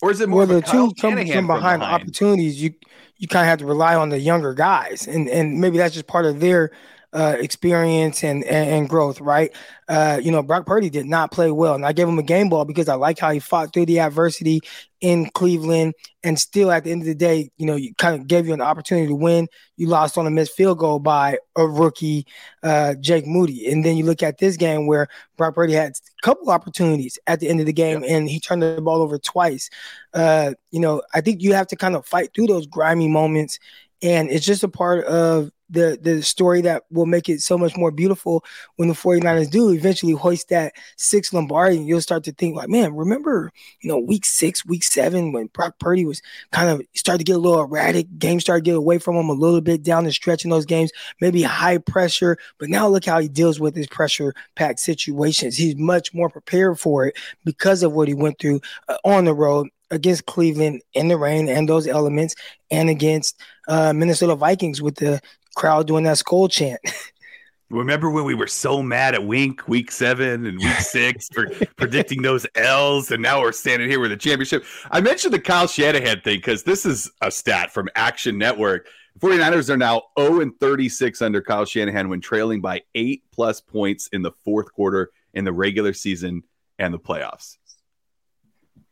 Or 0.00 0.12
is 0.12 0.20
it 0.20 0.28
more 0.28 0.46
well, 0.46 0.60
the 0.60 0.62
two 0.62 0.92
come 1.00 1.16
from, 1.16 1.26
from 1.26 1.46
behind, 1.48 1.80
behind 1.80 1.82
opportunities? 1.82 2.62
You 2.62 2.74
you 3.16 3.26
kind 3.26 3.42
of 3.42 3.48
have 3.48 3.58
to 3.58 3.66
rely 3.66 3.96
on 3.96 4.10
the 4.10 4.20
younger 4.20 4.54
guys, 4.54 5.08
and 5.08 5.28
and 5.28 5.60
maybe 5.60 5.78
that's 5.78 5.94
just 5.94 6.06
part 6.06 6.24
of 6.24 6.38
their 6.38 6.70
uh, 7.12 7.36
experience 7.38 8.22
and, 8.22 8.44
and, 8.44 8.70
and 8.70 8.88
growth, 8.88 9.20
right? 9.20 9.50
Uh, 9.88 10.20
you 10.22 10.30
know, 10.30 10.42
Brock 10.42 10.66
Purdy 10.66 10.90
did 10.90 11.06
not 11.06 11.30
play 11.30 11.50
well, 11.50 11.74
and 11.74 11.86
I 11.86 11.92
gave 11.92 12.06
him 12.06 12.18
a 12.18 12.22
game 12.22 12.50
ball 12.50 12.66
because 12.66 12.88
I 12.88 12.94
like 12.94 13.18
how 13.18 13.30
he 13.30 13.38
fought 13.38 13.72
through 13.72 13.86
the 13.86 14.00
adversity 14.00 14.60
in 15.00 15.30
Cleveland, 15.30 15.94
and 16.22 16.38
still 16.38 16.70
at 16.70 16.84
the 16.84 16.90
end 16.90 17.02
of 17.02 17.06
the 17.06 17.14
day, 17.14 17.50
you 17.56 17.64
know, 17.64 17.76
you 17.76 17.94
kind 17.94 18.14
of 18.14 18.26
gave 18.26 18.46
you 18.46 18.52
an 18.52 18.60
opportunity 18.60 19.06
to 19.06 19.14
win. 19.14 19.48
You 19.76 19.86
lost 19.86 20.18
on 20.18 20.26
a 20.26 20.30
missed 20.30 20.54
field 20.54 20.78
goal 20.78 20.98
by 20.98 21.38
a 21.56 21.66
rookie, 21.66 22.26
uh, 22.62 22.94
Jake 23.00 23.26
Moody, 23.26 23.70
and 23.70 23.84
then 23.84 23.96
you 23.96 24.04
look 24.04 24.22
at 24.22 24.38
this 24.38 24.56
game 24.56 24.86
where 24.86 25.08
Brock 25.38 25.54
Purdy 25.54 25.72
had 25.72 25.92
a 25.92 26.22
couple 26.22 26.50
opportunities 26.50 27.18
at 27.26 27.40
the 27.40 27.48
end 27.48 27.60
of 27.60 27.66
the 27.66 27.72
game, 27.72 28.02
yep. 28.02 28.10
and 28.10 28.28
he 28.28 28.40
turned 28.40 28.62
the 28.62 28.80
ball 28.82 29.00
over 29.00 29.18
twice. 29.18 29.70
Uh, 30.12 30.52
you 30.70 30.80
know, 30.80 31.00
I 31.14 31.22
think 31.22 31.42
you 31.42 31.54
have 31.54 31.68
to 31.68 31.76
kind 31.76 31.96
of 31.96 32.04
fight 32.04 32.30
through 32.34 32.48
those 32.48 32.66
grimy 32.66 33.08
moments, 33.08 33.58
and 34.02 34.30
it's 34.30 34.44
just 34.44 34.62
a 34.62 34.68
part 34.68 35.04
of 35.06 35.50
the 35.70 35.98
the 36.00 36.22
story 36.22 36.60
that 36.62 36.84
will 36.90 37.06
make 37.06 37.28
it 37.28 37.40
so 37.40 37.58
much 37.58 37.76
more 37.76 37.90
beautiful 37.90 38.44
when 38.76 38.88
the 38.88 38.94
49ers 38.94 39.50
do 39.50 39.70
eventually 39.70 40.12
hoist 40.12 40.48
that 40.48 40.72
six 40.96 41.32
Lombardi 41.32 41.76
and 41.76 41.86
you'll 41.86 42.00
start 42.00 42.24
to 42.24 42.32
think 42.32 42.56
like, 42.56 42.68
man, 42.68 42.94
remember, 42.94 43.52
you 43.80 43.88
know, 43.88 43.98
week 43.98 44.24
six, 44.24 44.64
week 44.64 44.82
seven, 44.82 45.32
when 45.32 45.46
Brock 45.48 45.78
Purdy 45.78 46.04
was 46.04 46.22
kind 46.52 46.68
of 46.68 46.82
started 46.94 47.18
to 47.18 47.24
get 47.24 47.36
a 47.36 47.38
little 47.38 47.60
erratic, 47.60 48.06
games 48.18 48.42
started 48.42 48.64
to 48.64 48.70
get 48.70 48.76
away 48.76 48.98
from 48.98 49.16
him 49.16 49.28
a 49.28 49.34
little 49.34 49.60
bit 49.60 49.82
down 49.82 50.04
the 50.04 50.12
stretch 50.12 50.44
in 50.44 50.50
those 50.50 50.66
games, 50.66 50.90
maybe 51.20 51.42
high 51.42 51.78
pressure, 51.78 52.38
but 52.58 52.68
now 52.68 52.88
look 52.88 53.04
how 53.04 53.18
he 53.18 53.28
deals 53.28 53.60
with 53.60 53.74
his 53.74 53.86
pressure 53.86 54.34
packed 54.54 54.80
situations. 54.80 55.56
He's 55.56 55.76
much 55.76 56.14
more 56.14 56.28
prepared 56.30 56.78
for 56.80 57.06
it 57.06 57.16
because 57.44 57.82
of 57.82 57.92
what 57.92 58.08
he 58.08 58.14
went 58.14 58.38
through 58.38 58.60
uh, 58.88 58.96
on 59.04 59.24
the 59.24 59.34
road 59.34 59.68
against 59.90 60.26
Cleveland 60.26 60.82
in 60.92 61.08
the 61.08 61.16
rain 61.16 61.48
and 61.48 61.68
those 61.68 61.86
elements, 61.86 62.34
and 62.70 62.90
against 62.90 63.40
uh, 63.68 63.92
Minnesota 63.92 64.34
Vikings 64.34 64.82
with 64.82 64.96
the 64.96 65.20
crowd 65.58 65.86
doing 65.86 66.04
that 66.04 66.16
skull 66.16 66.48
chant. 66.48 66.80
Remember 67.70 68.10
when 68.10 68.24
we 68.24 68.34
were 68.34 68.46
so 68.46 68.82
mad 68.82 69.14
at 69.14 69.26
Wink 69.26 69.68
week 69.68 69.90
seven 69.90 70.46
and 70.46 70.56
week 70.56 70.78
six 70.78 71.28
for 71.28 71.50
predicting 71.76 72.22
those 72.22 72.46
L's, 72.54 73.10
and 73.10 73.22
now 73.22 73.42
we're 73.42 73.52
standing 73.52 73.90
here 73.90 74.00
with 74.00 74.10
a 74.10 74.16
championship? 74.16 74.64
I 74.90 75.02
mentioned 75.02 75.34
the 75.34 75.38
Kyle 75.38 75.66
Shanahan 75.66 76.22
thing 76.22 76.38
because 76.38 76.62
this 76.62 76.86
is 76.86 77.10
a 77.20 77.30
stat 77.30 77.74
from 77.74 77.90
Action 77.94 78.38
Network. 78.38 78.86
49ers 79.18 79.68
are 79.68 79.76
now 79.76 80.02
0 80.18 80.40
and 80.40 80.58
36 80.60 81.20
under 81.20 81.42
Kyle 81.42 81.66
Shanahan 81.66 82.08
when 82.08 82.22
trailing 82.22 82.62
by 82.62 82.82
eight 82.94 83.24
plus 83.32 83.60
points 83.60 84.08
in 84.12 84.22
the 84.22 84.32
fourth 84.44 84.72
quarter 84.72 85.10
in 85.34 85.44
the 85.44 85.52
regular 85.52 85.92
season 85.92 86.44
and 86.78 86.94
the 86.94 86.98
playoffs. 86.98 87.58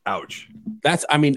Ouch. 0.05 0.49
That's, 0.83 1.07
I 1.09 1.17
mean, 1.17 1.37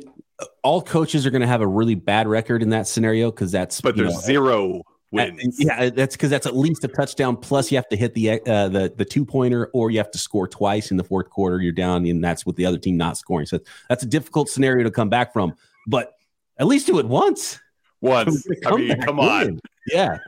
all 0.61 0.81
coaches 0.81 1.25
are 1.25 1.31
going 1.31 1.41
to 1.41 1.47
have 1.47 1.61
a 1.61 1.67
really 1.67 1.95
bad 1.95 2.27
record 2.27 2.61
in 2.63 2.71
that 2.71 2.87
scenario 2.87 3.31
because 3.31 3.51
that's, 3.51 3.79
but 3.79 3.95
there's 3.95 4.13
know, 4.13 4.19
zero 4.19 4.83
wins. 5.11 5.57
yeah, 5.59 5.89
that's 5.89 6.15
because 6.15 6.29
that's 6.29 6.45
at 6.45 6.55
least 6.55 6.83
a 6.83 6.87
touchdown. 6.87 7.37
Plus, 7.37 7.71
you 7.71 7.77
have 7.77 7.89
to 7.89 7.97
hit 7.97 8.13
the 8.13 8.31
uh, 8.31 8.69
the 8.69 8.93
the 8.95 9.05
two 9.05 9.25
pointer, 9.25 9.69
or 9.73 9.91
you 9.91 9.97
have 9.97 10.11
to 10.11 10.17
score 10.17 10.47
twice 10.47 10.91
in 10.91 10.97
the 10.97 11.03
fourth 11.03 11.29
quarter. 11.29 11.61
You're 11.61 11.71
down, 11.71 12.05
and 12.05 12.23
that's 12.23 12.45
with 12.45 12.55
the 12.55 12.65
other 12.65 12.77
team 12.77 12.97
not 12.97 13.17
scoring. 13.17 13.45
So 13.45 13.59
that's 13.87 14.03
a 14.03 14.07
difficult 14.07 14.49
scenario 14.49 14.83
to 14.83 14.91
come 14.91 15.09
back 15.09 15.33
from. 15.33 15.53
But 15.87 16.13
at 16.57 16.67
least 16.67 16.87
do 16.87 16.99
it 16.99 17.05
once. 17.05 17.59
once. 18.01 18.45
I 18.65 18.75
mean, 18.75 19.01
come 19.01 19.19
on. 19.19 19.59
Yeah. 19.87 20.17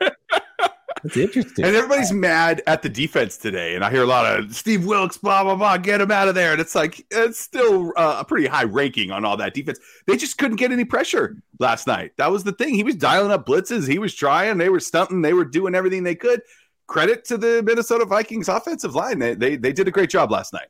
That's 1.02 1.16
interesting. 1.16 1.64
And 1.64 1.74
everybody's 1.74 2.12
mad 2.12 2.62
at 2.66 2.82
the 2.82 2.88
defense 2.88 3.36
today. 3.36 3.74
And 3.74 3.84
I 3.84 3.90
hear 3.90 4.02
a 4.02 4.06
lot 4.06 4.24
of 4.24 4.54
Steve 4.54 4.84
Wilks, 4.84 5.16
blah, 5.16 5.42
blah, 5.42 5.56
blah, 5.56 5.76
get 5.76 6.00
him 6.00 6.10
out 6.10 6.28
of 6.28 6.34
there. 6.34 6.52
And 6.52 6.60
it's 6.60 6.74
like, 6.74 7.04
it's 7.10 7.38
still 7.38 7.92
uh, 7.96 8.18
a 8.20 8.24
pretty 8.24 8.46
high 8.46 8.64
ranking 8.64 9.10
on 9.10 9.24
all 9.24 9.36
that 9.38 9.54
defense. 9.54 9.80
They 10.06 10.16
just 10.16 10.38
couldn't 10.38 10.58
get 10.58 10.70
any 10.70 10.84
pressure 10.84 11.36
last 11.58 11.86
night. 11.86 12.12
That 12.18 12.30
was 12.30 12.44
the 12.44 12.52
thing. 12.52 12.74
He 12.74 12.84
was 12.84 12.94
dialing 12.94 13.32
up 13.32 13.46
blitzes. 13.46 13.88
He 13.88 13.98
was 13.98 14.14
trying. 14.14 14.58
They 14.58 14.68
were 14.68 14.80
stunting. 14.80 15.22
They 15.22 15.34
were 15.34 15.44
doing 15.44 15.74
everything 15.74 16.04
they 16.04 16.14
could. 16.14 16.42
Credit 16.86 17.24
to 17.26 17.36
the 17.36 17.62
Minnesota 17.64 18.04
Vikings 18.04 18.48
offensive 18.48 18.94
line. 18.94 19.18
They, 19.18 19.34
they, 19.34 19.56
they 19.56 19.72
did 19.72 19.88
a 19.88 19.90
great 19.90 20.10
job 20.10 20.30
last 20.30 20.52
night. 20.52 20.68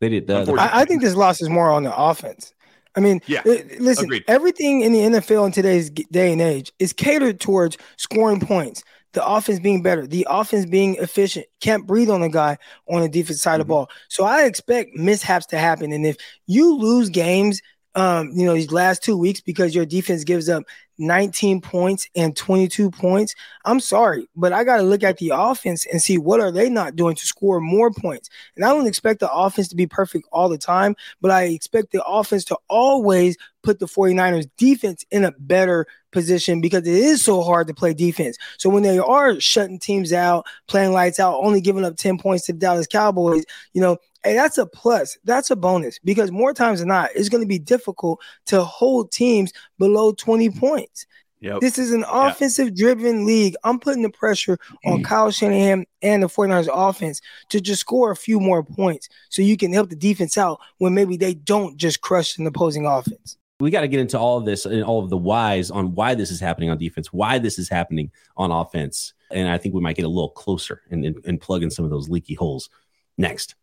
They 0.00 0.08
did. 0.08 0.30
Uh, 0.30 0.44
I, 0.58 0.82
I 0.82 0.84
think 0.84 1.02
this 1.02 1.14
loss 1.14 1.42
is 1.42 1.48
more 1.48 1.70
on 1.70 1.82
the 1.82 1.94
offense. 1.94 2.54
I 2.96 3.00
mean, 3.00 3.20
yeah. 3.26 3.42
listen, 3.44 4.04
Agreed. 4.04 4.24
everything 4.28 4.82
in 4.82 4.92
the 4.92 4.98
NFL 5.00 5.46
in 5.46 5.52
today's 5.52 5.90
day 5.90 6.32
and 6.32 6.40
age 6.40 6.72
is 6.78 6.92
catered 6.92 7.40
towards 7.40 7.76
scoring 7.96 8.40
points, 8.40 8.84
the 9.14 9.26
offense 9.26 9.60
being 9.60 9.82
better, 9.82 10.06
the 10.06 10.26
offense 10.28 10.66
being 10.66 10.96
efficient. 10.96 11.46
Can't 11.60 11.86
breathe 11.86 12.10
on 12.10 12.22
a 12.22 12.28
guy 12.28 12.58
on 12.88 13.00
the 13.00 13.08
defense 13.08 13.40
side 13.40 13.52
mm-hmm. 13.52 13.60
of 13.62 13.66
the 13.66 13.70
ball. 13.70 13.90
So 14.08 14.24
I 14.24 14.44
expect 14.44 14.94
mishaps 14.94 15.46
to 15.46 15.58
happen. 15.58 15.92
And 15.92 16.04
if 16.04 16.16
you 16.46 16.76
lose 16.76 17.08
games, 17.08 17.62
um, 17.96 18.30
you 18.34 18.44
know, 18.44 18.54
these 18.54 18.72
last 18.72 19.02
two 19.02 19.16
weeks 19.16 19.40
because 19.40 19.74
your 19.74 19.86
defense 19.86 20.24
gives 20.24 20.48
up 20.48 20.64
19 20.98 21.60
points 21.60 22.08
and 22.14 22.36
22 22.36 22.90
points. 22.90 23.34
I'm 23.64 23.80
sorry, 23.80 24.28
but 24.34 24.52
I 24.52 24.64
got 24.64 24.78
to 24.78 24.82
look 24.82 25.02
at 25.02 25.18
the 25.18 25.32
offense 25.34 25.86
and 25.86 26.02
see 26.02 26.18
what 26.18 26.40
are 26.40 26.50
they 26.50 26.68
not 26.68 26.96
doing 26.96 27.14
to 27.14 27.26
score 27.26 27.60
more 27.60 27.92
points. 27.92 28.30
And 28.56 28.64
I 28.64 28.70
don't 28.70 28.86
expect 28.86 29.20
the 29.20 29.32
offense 29.32 29.68
to 29.68 29.76
be 29.76 29.86
perfect 29.86 30.26
all 30.32 30.48
the 30.48 30.58
time, 30.58 30.96
but 31.20 31.30
I 31.30 31.44
expect 31.44 31.92
the 31.92 32.04
offense 32.04 32.44
to 32.46 32.58
always 32.68 33.36
put 33.64 33.80
the 33.80 33.86
49ers 33.86 34.48
defense 34.56 35.04
in 35.10 35.24
a 35.24 35.32
better 35.38 35.86
position 36.12 36.60
because 36.60 36.86
it 36.86 36.94
is 36.94 37.22
so 37.22 37.42
hard 37.42 37.66
to 37.66 37.74
play 37.74 37.92
defense. 37.94 38.36
So 38.58 38.70
when 38.70 38.84
they 38.84 38.98
are 38.98 39.40
shutting 39.40 39.80
teams 39.80 40.12
out, 40.12 40.46
playing 40.68 40.92
lights 40.92 41.18
out, 41.18 41.40
only 41.42 41.60
giving 41.60 41.84
up 41.84 41.96
10 41.96 42.18
points 42.18 42.46
to 42.46 42.52
the 42.52 42.58
Dallas 42.58 42.86
Cowboys, 42.86 43.44
you 43.72 43.80
know, 43.80 43.96
Hey, 44.22 44.32
that's 44.32 44.56
a 44.56 44.64
plus. 44.64 45.18
That's 45.24 45.50
a 45.50 45.56
bonus 45.56 45.98
because 45.98 46.30
more 46.30 46.54
times 46.54 46.78
than 46.78 46.88
not, 46.88 47.10
it's 47.14 47.28
going 47.28 47.42
to 47.42 47.46
be 47.46 47.58
difficult 47.58 48.22
to 48.46 48.64
hold 48.64 49.12
teams 49.12 49.52
below 49.78 50.12
20 50.12 50.48
points. 50.48 51.06
Yep. 51.44 51.60
This 51.60 51.76
is 51.78 51.92
an 51.92 52.06
offensive 52.08 52.74
driven 52.74 53.26
league. 53.26 53.54
I'm 53.64 53.78
putting 53.78 54.02
the 54.02 54.08
pressure 54.08 54.58
on 54.86 55.00
mm. 55.00 55.04
Kyle 55.04 55.30
Shanahan 55.30 55.84
and 56.00 56.22
the 56.22 56.26
49ers 56.26 56.70
offense 56.72 57.20
to 57.50 57.60
just 57.60 57.82
score 57.82 58.10
a 58.10 58.16
few 58.16 58.40
more 58.40 58.64
points 58.64 59.10
so 59.28 59.42
you 59.42 59.58
can 59.58 59.70
help 59.70 59.90
the 59.90 59.96
defense 59.96 60.38
out 60.38 60.58
when 60.78 60.94
maybe 60.94 61.18
they 61.18 61.34
don't 61.34 61.76
just 61.76 62.00
crush 62.00 62.38
an 62.38 62.46
opposing 62.46 62.86
offense. 62.86 63.36
We 63.64 63.70
got 63.70 63.80
to 63.80 63.88
get 63.88 63.98
into 63.98 64.18
all 64.18 64.36
of 64.36 64.44
this 64.44 64.66
and 64.66 64.84
all 64.84 65.02
of 65.02 65.08
the 65.08 65.16
whys 65.16 65.70
on 65.70 65.94
why 65.94 66.14
this 66.14 66.30
is 66.30 66.38
happening 66.38 66.68
on 66.68 66.76
defense, 66.76 67.14
why 67.14 67.38
this 67.38 67.58
is 67.58 67.66
happening 67.66 68.10
on 68.36 68.50
offense. 68.50 69.14
And 69.30 69.48
I 69.48 69.56
think 69.56 69.74
we 69.74 69.80
might 69.80 69.96
get 69.96 70.04
a 70.04 70.08
little 70.08 70.28
closer 70.28 70.82
and, 70.90 71.02
and, 71.02 71.16
and 71.24 71.40
plug 71.40 71.62
in 71.62 71.70
some 71.70 71.82
of 71.82 71.90
those 71.90 72.10
leaky 72.10 72.34
holes 72.34 72.68
next. 73.16 73.54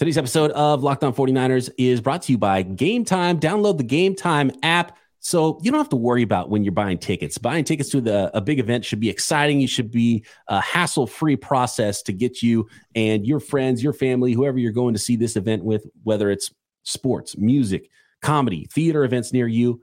Today's 0.00 0.18
episode 0.18 0.50
of 0.50 0.82
Locked 0.82 1.04
On 1.04 1.14
49ers 1.14 1.70
is 1.78 2.00
brought 2.00 2.22
to 2.22 2.32
you 2.32 2.38
by 2.38 2.62
Game 2.62 3.04
Time. 3.04 3.38
Download 3.38 3.78
the 3.78 3.84
Game 3.84 4.16
Time 4.16 4.50
app 4.64 4.98
so 5.20 5.60
you 5.62 5.70
don't 5.70 5.78
have 5.78 5.90
to 5.90 5.96
worry 5.96 6.22
about 6.22 6.50
when 6.50 6.64
you're 6.64 6.72
buying 6.72 6.98
tickets. 6.98 7.38
Buying 7.38 7.62
tickets 7.62 7.90
to 7.90 8.00
the, 8.00 8.36
a 8.36 8.40
big 8.40 8.58
event 8.58 8.84
should 8.84 8.98
be 8.98 9.10
exciting. 9.10 9.60
You 9.60 9.68
should 9.68 9.92
be 9.92 10.24
a 10.48 10.60
hassle-free 10.60 11.36
process 11.36 12.02
to 12.02 12.12
get 12.12 12.42
you 12.42 12.66
and 12.96 13.24
your 13.24 13.38
friends, 13.38 13.80
your 13.80 13.92
family, 13.92 14.32
whoever 14.32 14.58
you're 14.58 14.72
going 14.72 14.94
to 14.94 15.00
see 15.00 15.14
this 15.14 15.36
event 15.36 15.62
with, 15.62 15.86
whether 16.02 16.32
it's 16.32 16.52
sports, 16.82 17.38
music, 17.38 17.90
comedy, 18.22 18.66
theater 18.72 19.04
events 19.04 19.32
near 19.32 19.46
you. 19.46 19.82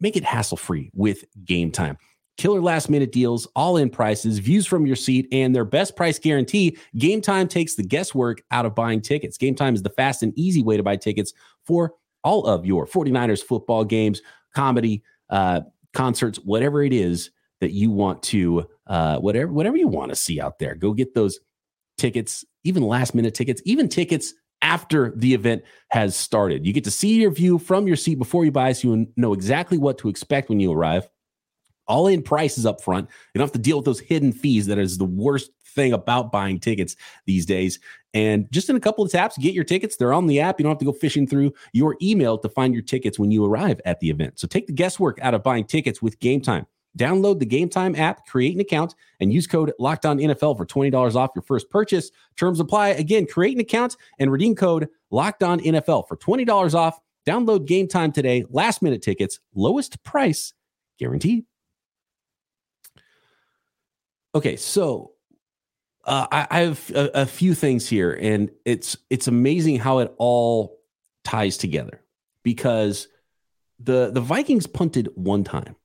Make 0.00 0.16
it 0.16 0.24
hassle-free 0.24 0.90
with 0.94 1.24
Game 1.44 1.70
Time 1.70 1.98
killer 2.38 2.62
last 2.62 2.88
minute 2.88 3.12
deals, 3.12 3.46
all 3.54 3.76
in 3.76 3.90
prices, 3.90 4.38
views 4.38 4.64
from 4.64 4.86
your 4.86 4.96
seat, 4.96 5.28
and 5.32 5.54
their 5.54 5.64
best 5.64 5.96
price 5.96 6.18
guarantee. 6.18 6.78
Game 6.96 7.20
Time 7.20 7.46
takes 7.46 7.74
the 7.74 7.82
guesswork 7.82 8.42
out 8.50 8.64
of 8.64 8.74
buying 8.74 9.02
tickets. 9.02 9.36
Game 9.36 9.54
Time 9.54 9.74
is 9.74 9.82
the 9.82 9.90
fast 9.90 10.22
and 10.22 10.32
easy 10.38 10.62
way 10.62 10.76
to 10.76 10.82
buy 10.82 10.96
tickets 10.96 11.34
for 11.64 11.94
all 12.24 12.46
of 12.46 12.64
your 12.64 12.86
49ers 12.86 13.42
football 13.42 13.84
games, 13.84 14.22
comedy, 14.54 15.02
uh, 15.28 15.60
concerts, 15.92 16.38
whatever 16.38 16.82
it 16.82 16.92
is 16.92 17.30
that 17.60 17.72
you 17.72 17.90
want 17.90 18.22
to, 18.22 18.66
uh, 18.86 19.18
whatever, 19.18 19.52
whatever 19.52 19.76
you 19.76 19.88
want 19.88 20.10
to 20.10 20.16
see 20.16 20.40
out 20.40 20.58
there. 20.60 20.76
Go 20.76 20.92
get 20.92 21.14
those 21.14 21.40
tickets, 21.98 22.44
even 22.62 22.84
last 22.84 23.14
minute 23.14 23.34
tickets, 23.34 23.60
even 23.64 23.88
tickets 23.88 24.32
after 24.68 25.12
the 25.16 25.32
event 25.32 25.62
has 25.88 26.14
started. 26.14 26.66
You 26.66 26.74
get 26.74 26.84
to 26.84 26.90
see 26.90 27.20
your 27.20 27.30
view 27.30 27.58
from 27.58 27.86
your 27.86 27.96
seat 27.96 28.16
before 28.16 28.44
you 28.44 28.52
buy, 28.52 28.72
so 28.72 28.88
you 28.88 29.06
know 29.16 29.32
exactly 29.32 29.78
what 29.78 29.96
to 29.98 30.08
expect 30.08 30.50
when 30.50 30.60
you 30.60 30.70
arrive 30.72 31.08
all 31.86 32.06
in 32.06 32.22
prices 32.22 32.66
up 32.66 32.82
front. 32.82 33.08
You 33.34 33.38
don't 33.38 33.46
have 33.46 33.52
to 33.52 33.58
deal 33.58 33.78
with 33.78 33.86
those 33.86 34.00
hidden 34.00 34.30
fees 34.30 34.66
that 34.66 34.78
is 34.78 34.98
the 34.98 35.06
worst 35.06 35.50
thing 35.74 35.94
about 35.94 36.30
buying 36.30 36.60
tickets 36.60 36.96
these 37.24 37.46
days. 37.46 37.80
And 38.12 38.50
just 38.52 38.68
in 38.68 38.76
a 38.76 38.80
couple 38.80 39.02
of 39.02 39.10
taps, 39.10 39.38
get 39.38 39.54
your 39.54 39.64
tickets. 39.64 39.96
They're 39.96 40.12
on 40.12 40.26
the 40.26 40.40
app. 40.40 40.58
You 40.58 40.64
don't 40.64 40.72
have 40.72 40.78
to 40.78 40.84
go 40.84 40.92
fishing 40.92 41.26
through 41.26 41.54
your 41.72 41.96
email 42.02 42.36
to 42.38 42.48
find 42.48 42.74
your 42.74 42.82
tickets 42.82 43.18
when 43.18 43.30
you 43.30 43.44
arrive 43.44 43.80
at 43.86 44.00
the 44.00 44.10
event. 44.10 44.38
So 44.38 44.46
take 44.46 44.66
the 44.66 44.72
guesswork 44.74 45.18
out 45.22 45.34
of 45.34 45.42
buying 45.42 45.64
tickets 45.64 46.02
with 46.02 46.20
Game 46.20 46.42
Time. 46.42 46.66
Download 46.98 47.38
the 47.38 47.46
Game 47.46 47.68
Time 47.68 47.94
app, 47.94 48.26
create 48.26 48.54
an 48.54 48.60
account, 48.60 48.94
and 49.20 49.32
use 49.32 49.46
code 49.46 49.72
Locked 49.78 50.04
On 50.04 50.18
NFL 50.18 50.56
for 50.56 50.66
twenty 50.66 50.90
dollars 50.90 51.16
off 51.16 51.30
your 51.34 51.42
first 51.42 51.70
purchase. 51.70 52.10
Terms 52.36 52.60
apply. 52.60 52.88
Again, 52.88 53.26
create 53.26 53.54
an 53.54 53.60
account 53.60 53.96
and 54.18 54.30
redeem 54.32 54.54
code 54.54 54.88
Locked 55.10 55.42
On 55.42 55.60
NFL 55.60 56.08
for 56.08 56.16
twenty 56.16 56.44
dollars 56.44 56.74
off. 56.74 56.98
Download 57.26 57.64
Game 57.66 57.88
Time 57.88 58.10
today. 58.10 58.44
Last 58.50 58.82
minute 58.82 59.02
tickets, 59.02 59.38
lowest 59.54 60.02
price 60.02 60.52
guaranteed. 60.98 61.44
Okay, 64.34 64.56
so 64.56 65.12
uh, 66.04 66.26
I, 66.30 66.46
I, 66.50 66.60
have 66.60 66.90
a, 66.94 67.22
a, 67.22 67.26
few 67.26 67.54
things 67.54 67.88
here, 67.88 68.12
and 68.20 68.50
it's 68.64 68.96
it's 69.10 69.28
amazing 69.28 69.78
how 69.78 69.98
it 69.98 70.14
all 70.16 70.78
ties 71.24 71.56
together 71.56 72.02
because 72.42 73.08
the 73.78 74.10
the 74.10 74.20
Vikings 74.20 74.66
punted 74.66 75.08
one 75.14 75.44
time, 75.44 75.76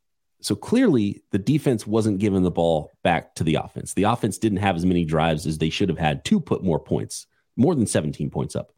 so 0.43 0.55
clearly 0.55 1.23
the 1.31 1.39
defense 1.39 1.87
wasn't 1.87 2.19
giving 2.19 2.43
the 2.43 2.51
ball 2.51 2.91
back 3.01 3.33
to 3.35 3.45
the 3.45 3.55
offense. 3.55 3.93
The 3.93 4.03
offense 4.03 4.37
didn't 4.37 4.57
have 4.57 4.75
as 4.75 4.85
many 4.85 5.05
drives 5.05 5.47
as 5.47 5.57
they 5.57 5.69
should 5.69 5.87
have 5.87 5.97
had 5.97 6.25
to 6.25 6.39
put 6.41 6.63
more 6.63 6.79
points, 6.79 7.27
more 7.55 7.73
than 7.73 7.87
17 7.87 8.29
points 8.29 8.53
up 8.53 8.73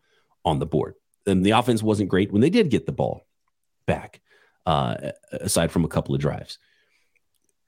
on 0.45 0.60
the 0.60 0.67
board. 0.67 0.93
And 1.25 1.43
the 1.43 1.51
offense 1.51 1.81
wasn't 1.81 2.10
great 2.10 2.31
when 2.31 2.41
they 2.41 2.51
did 2.51 2.69
get 2.69 2.86
the 2.86 2.91
ball 2.91 3.25
back, 3.88 4.22
uh, 4.67 4.95
aside 5.31 5.72
from 5.72 5.84
a 5.84 5.88
couple 5.88 6.13
of 6.13 6.22
drives. 6.22 6.60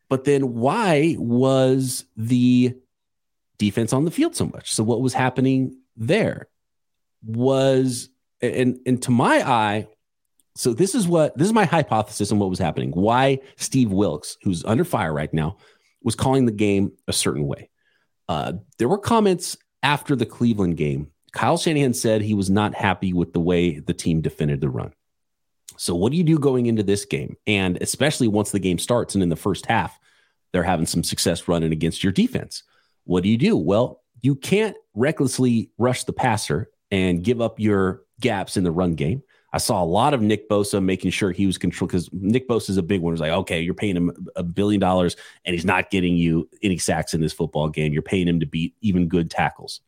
But 0.09 0.25
then 0.25 0.53
why 0.53 1.15
was 1.17 2.05
the 2.15 2.75
defense 3.57 3.93
on 3.93 4.05
the 4.05 4.11
field 4.11 4.35
so 4.35 4.45
much? 4.45 4.73
So 4.73 4.83
what 4.83 5.01
was 5.01 5.13
happening 5.13 5.75
there 5.95 6.49
was 7.25 8.09
and 8.41 8.79
and 8.85 9.01
to 9.01 9.11
my 9.11 9.41
eye, 9.41 9.87
so 10.57 10.73
this 10.73 10.95
is 10.95 11.07
what 11.07 11.37
this 11.37 11.47
is 11.47 11.53
my 11.53 11.65
hypothesis 11.65 12.31
on 12.31 12.39
what 12.39 12.49
was 12.49 12.59
happening. 12.59 12.91
Why 12.91 13.39
Steve 13.57 13.91
Wilks, 13.91 14.37
who's 14.41 14.65
under 14.65 14.83
fire 14.83 15.13
right 15.13 15.31
now, 15.33 15.57
was 16.01 16.15
calling 16.15 16.45
the 16.45 16.51
game 16.51 16.91
a 17.07 17.13
certain 17.13 17.45
way. 17.45 17.69
Uh, 18.27 18.53
there 18.79 18.87
were 18.87 18.97
comments 18.97 19.55
after 19.83 20.15
the 20.15 20.25
Cleveland 20.25 20.77
game. 20.77 21.11
Kyle 21.31 21.57
Shanahan 21.57 21.93
said 21.93 22.21
he 22.21 22.33
was 22.33 22.49
not 22.49 22.73
happy 22.73 23.13
with 23.13 23.33
the 23.33 23.39
way 23.39 23.79
the 23.79 23.93
team 23.93 24.21
defended 24.21 24.59
the 24.59 24.69
run. 24.69 24.93
So, 25.77 25.93
what 25.93 26.11
do 26.11 26.17
you 26.17 26.23
do 26.23 26.39
going 26.39 26.65
into 26.65 26.81
this 26.81 27.05
game? 27.05 27.37
And 27.45 27.77
especially 27.81 28.27
once 28.27 28.51
the 28.51 28.59
game 28.59 28.79
starts 28.79 29.13
and 29.13 29.21
in 29.21 29.29
the 29.29 29.35
first 29.35 29.67
half, 29.67 29.99
they're 30.51 30.63
having 30.63 30.87
some 30.87 31.03
success 31.03 31.47
running 31.47 31.71
against 31.71 32.03
your 32.03 32.13
defense. 32.13 32.63
What 33.03 33.21
do 33.21 33.29
you 33.29 33.37
do? 33.37 33.55
Well, 33.55 34.01
you 34.21 34.33
can't 34.33 34.75
recklessly 34.95 35.69
rush 35.77 36.05
the 36.05 36.13
passer 36.13 36.71
and 36.89 37.23
give 37.23 37.41
up 37.41 37.59
your 37.59 38.03
gaps 38.19 38.57
in 38.57 38.63
the 38.63 38.71
run 38.71 38.95
game. 38.95 39.21
I 39.53 39.59
saw 39.59 39.81
a 39.81 39.85
lot 39.85 40.13
of 40.13 40.21
Nick 40.21 40.49
Bosa 40.49 40.83
making 40.83 41.11
sure 41.11 41.31
he 41.31 41.45
was 41.45 41.57
controlled 41.57 41.89
because 41.89 42.09
Nick 42.11 42.49
Bosa 42.49 42.69
is 42.69 42.77
a 42.77 42.83
big 42.83 43.01
one. 43.01 43.13
It's 43.13 43.21
like, 43.21 43.31
okay, 43.31 43.61
you're 43.61 43.73
paying 43.73 43.95
him 43.95 44.27
a 44.35 44.43
billion 44.43 44.79
dollars 44.79 45.15
and 45.45 45.53
he's 45.53 45.65
not 45.65 45.89
getting 45.89 46.15
you 46.15 46.49
any 46.61 46.77
sacks 46.77 47.13
in 47.13 47.21
this 47.21 47.33
football 47.33 47.69
game. 47.69 47.93
You're 47.93 48.01
paying 48.01 48.27
him 48.27 48.41
to 48.41 48.45
beat 48.45 48.75
even 48.81 49.07
good 49.07 49.31
tackles. 49.31 49.81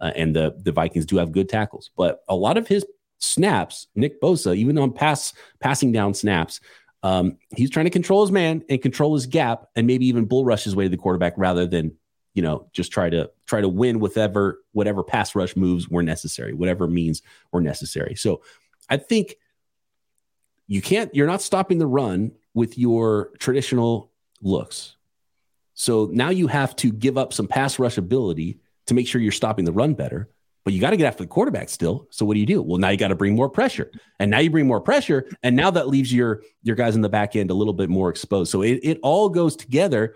Uh, 0.00 0.12
and 0.14 0.34
the, 0.34 0.54
the 0.62 0.72
Vikings 0.72 1.06
do 1.06 1.16
have 1.16 1.32
good 1.32 1.48
tackles, 1.48 1.90
but 1.96 2.22
a 2.28 2.34
lot 2.34 2.56
of 2.56 2.66
his 2.68 2.86
snaps, 3.18 3.88
Nick 3.94 4.20
Bosa, 4.20 4.56
even 4.56 4.78
on 4.78 4.92
pass 4.92 5.32
passing 5.60 5.92
down 5.92 6.14
snaps, 6.14 6.60
um, 7.02 7.38
he's 7.54 7.70
trying 7.70 7.86
to 7.86 7.90
control 7.90 8.22
his 8.22 8.32
man 8.32 8.62
and 8.68 8.82
control 8.82 9.14
his 9.14 9.26
gap, 9.26 9.66
and 9.76 9.86
maybe 9.86 10.06
even 10.06 10.26
bull 10.26 10.44
rush 10.44 10.64
his 10.64 10.76
way 10.76 10.84
to 10.84 10.90
the 10.90 10.96
quarterback 10.96 11.34
rather 11.36 11.66
than 11.66 11.92
you 12.34 12.42
know 12.42 12.68
just 12.72 12.92
try 12.92 13.10
to 13.10 13.30
try 13.46 13.60
to 13.60 13.68
win 13.68 14.00
whatever 14.00 14.60
whatever 14.72 15.02
pass 15.02 15.34
rush 15.34 15.56
moves 15.56 15.88
were 15.88 16.02
necessary, 16.02 16.52
whatever 16.52 16.86
means 16.86 17.22
were 17.52 17.60
necessary. 17.60 18.14
So 18.14 18.42
I 18.90 18.96
think 18.96 19.36
you 20.66 20.82
can't. 20.82 21.14
You're 21.14 21.26
not 21.26 21.42
stopping 21.42 21.78
the 21.78 21.86
run 21.86 22.32
with 22.52 22.76
your 22.76 23.30
traditional 23.38 24.10
looks. 24.42 24.96
So 25.74 26.10
now 26.12 26.30
you 26.30 26.48
have 26.48 26.76
to 26.76 26.92
give 26.92 27.16
up 27.16 27.32
some 27.32 27.48
pass 27.48 27.78
rush 27.78 27.96
ability 27.96 28.60
to 28.86 28.94
make 28.94 29.06
sure 29.06 29.20
you're 29.20 29.32
stopping 29.32 29.64
the 29.64 29.72
run 29.72 29.94
better 29.94 30.28
but 30.64 30.74
you 30.74 30.80
got 30.80 30.90
to 30.90 30.96
get 30.96 31.06
after 31.06 31.22
the 31.22 31.28
quarterback 31.28 31.68
still. 31.68 32.06
So 32.10 32.26
what 32.26 32.34
do 32.34 32.40
you 32.40 32.46
do? 32.46 32.62
Well, 32.62 32.78
now 32.78 32.90
you 32.90 32.96
got 32.96 33.08
to 33.08 33.14
bring 33.14 33.34
more 33.34 33.48
pressure, 33.48 33.90
and 34.18 34.30
now 34.30 34.38
you 34.40 34.50
bring 34.50 34.66
more 34.66 34.80
pressure, 34.80 35.28
and 35.42 35.56
now 35.56 35.70
that 35.70 35.88
leaves 35.88 36.12
your 36.12 36.42
your 36.62 36.76
guys 36.76 36.94
in 36.94 37.00
the 37.00 37.08
back 37.08 37.36
end 37.36 37.50
a 37.50 37.54
little 37.54 37.72
bit 37.72 37.88
more 37.88 38.10
exposed. 38.10 38.50
So 38.50 38.62
it, 38.62 38.80
it 38.82 38.98
all 39.02 39.28
goes 39.28 39.56
together, 39.56 40.14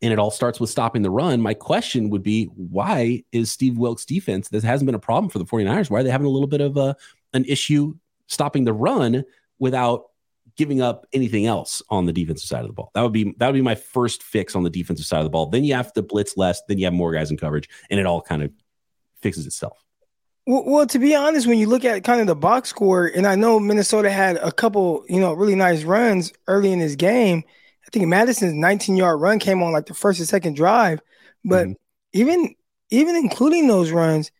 and 0.00 0.12
it 0.12 0.18
all 0.18 0.30
starts 0.30 0.58
with 0.58 0.70
stopping 0.70 1.02
the 1.02 1.10
run. 1.10 1.40
My 1.40 1.54
question 1.54 2.10
would 2.10 2.22
be, 2.22 2.46
why 2.46 3.24
is 3.30 3.52
Steve 3.52 3.76
Wilks' 3.76 4.04
defense? 4.04 4.48
This 4.48 4.64
hasn't 4.64 4.86
been 4.86 4.94
a 4.94 5.00
problem 5.00 5.28
for 5.28 5.38
the 5.38 5.44
49ers. 5.44 5.90
Why 5.90 6.00
are 6.00 6.02
they 6.02 6.10
having 6.10 6.26
a 6.26 6.30
little 6.30 6.48
bit 6.48 6.60
of 6.60 6.76
a 6.76 6.96
an 7.34 7.44
issue 7.44 7.94
stopping 8.26 8.64
the 8.64 8.72
run 8.72 9.24
without 9.58 10.04
giving 10.56 10.82
up 10.82 11.06
anything 11.12 11.46
else 11.46 11.82
on 11.88 12.06
the 12.06 12.12
defensive 12.12 12.48
side 12.48 12.60
of 12.60 12.66
the 12.66 12.72
ball. 12.72 12.90
That 12.94 13.02
would 13.02 13.12
be 13.12 13.34
that 13.38 13.46
would 13.46 13.54
be 13.54 13.62
my 13.62 13.74
first 13.74 14.22
fix 14.22 14.54
on 14.54 14.62
the 14.62 14.70
defensive 14.70 15.06
side 15.06 15.18
of 15.18 15.24
the 15.24 15.30
ball. 15.30 15.46
Then 15.46 15.64
you 15.64 15.74
have 15.74 15.92
to 15.94 16.02
blitz 16.02 16.36
less, 16.36 16.62
then 16.68 16.78
you 16.78 16.84
have 16.84 16.94
more 16.94 17.12
guys 17.12 17.30
in 17.30 17.36
coverage, 17.36 17.68
and 17.90 17.98
it 17.98 18.06
all 18.06 18.20
kind 18.20 18.42
of 18.42 18.50
fixes 19.20 19.46
itself. 19.46 19.82
Well, 20.46 20.64
well, 20.66 20.86
to 20.86 20.98
be 20.98 21.14
honest, 21.14 21.46
when 21.46 21.58
you 21.58 21.68
look 21.68 21.84
at 21.84 22.02
kind 22.02 22.20
of 22.20 22.26
the 22.26 22.34
box 22.34 22.68
score, 22.68 23.06
and 23.06 23.26
I 23.26 23.36
know 23.36 23.60
Minnesota 23.60 24.10
had 24.10 24.36
a 24.36 24.50
couple, 24.50 25.04
you 25.08 25.20
know, 25.20 25.32
really 25.32 25.54
nice 25.54 25.84
runs 25.84 26.32
early 26.48 26.72
in 26.72 26.80
this 26.80 26.96
game. 26.96 27.44
I 27.86 27.90
think 27.90 28.06
Mattison's 28.06 28.54
19 28.54 28.96
yard 28.96 29.20
run 29.20 29.38
came 29.38 29.62
on 29.62 29.72
like 29.72 29.86
the 29.86 29.94
first 29.94 30.18
and 30.18 30.28
second 30.28 30.56
drive, 30.56 31.00
but 31.44 31.66
mm-hmm. 31.66 31.72
even 32.12 32.54
even 32.90 33.16
including 33.16 33.68
those 33.68 33.90
runs, 33.90 34.30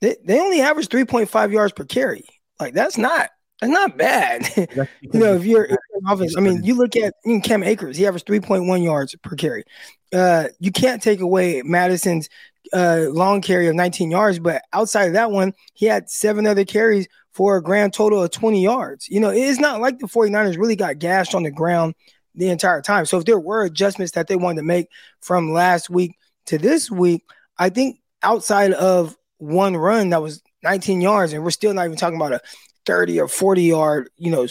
they, 0.00 0.16
they 0.24 0.40
only 0.40 0.60
average 0.60 0.88
3.5 0.88 1.52
yards 1.52 1.72
per 1.72 1.84
carry. 1.84 2.24
Like 2.58 2.74
that's 2.74 2.98
not 2.98 3.30
that's 3.60 3.72
not 3.72 3.98
bad. 3.98 4.48
you 5.00 5.10
know, 5.12 5.34
if 5.34 5.44
you're, 5.44 5.64
if 5.64 5.70
you're 5.70 6.12
offense, 6.12 6.34
I 6.36 6.40
mean, 6.40 6.64
you 6.64 6.74
look 6.74 6.96
at 6.96 7.14
Cam 7.44 7.62
Akers, 7.62 7.96
he 7.96 8.06
averaged 8.06 8.26
3.1 8.26 8.82
yards 8.82 9.14
per 9.22 9.36
carry. 9.36 9.64
Uh, 10.12 10.48
you 10.58 10.72
can't 10.72 11.02
take 11.02 11.20
away 11.20 11.62
Mattison's 11.62 12.28
uh, 12.72 13.06
long 13.10 13.42
carry 13.42 13.68
of 13.68 13.74
19 13.74 14.10
yards, 14.10 14.38
but 14.38 14.62
outside 14.72 15.08
of 15.08 15.12
that 15.12 15.30
one, 15.30 15.52
he 15.74 15.86
had 15.86 16.08
seven 16.08 16.46
other 16.46 16.64
carries 16.64 17.06
for 17.32 17.56
a 17.56 17.62
grand 17.62 17.92
total 17.92 18.22
of 18.22 18.30
20 18.30 18.62
yards. 18.62 19.08
You 19.08 19.20
know, 19.20 19.30
it's 19.30 19.60
not 19.60 19.80
like 19.80 19.98
the 19.98 20.06
49ers 20.06 20.56
really 20.56 20.76
got 20.76 20.98
gashed 20.98 21.34
on 21.34 21.42
the 21.42 21.50
ground 21.50 21.94
the 22.34 22.48
entire 22.48 22.80
time. 22.80 23.06
So 23.06 23.18
if 23.18 23.24
there 23.24 23.38
were 23.38 23.64
adjustments 23.64 24.12
that 24.12 24.26
they 24.26 24.36
wanted 24.36 24.62
to 24.62 24.66
make 24.66 24.88
from 25.20 25.52
last 25.52 25.90
week 25.90 26.16
to 26.46 26.58
this 26.58 26.90
week, 26.90 27.24
I 27.58 27.68
think 27.68 28.00
outside 28.22 28.72
of 28.72 29.16
one 29.40 29.76
run 29.76 30.10
that 30.10 30.22
was 30.22 30.42
19 30.62 31.00
yards, 31.00 31.32
and 31.32 31.42
we're 31.42 31.50
still 31.50 31.74
not 31.74 31.86
even 31.86 31.96
talking 31.96 32.16
about 32.16 32.32
a 32.32 32.40
30 32.86 33.20
or 33.20 33.28
40 33.28 33.62
yard, 33.62 34.10
you 34.16 34.30
know, 34.30 34.46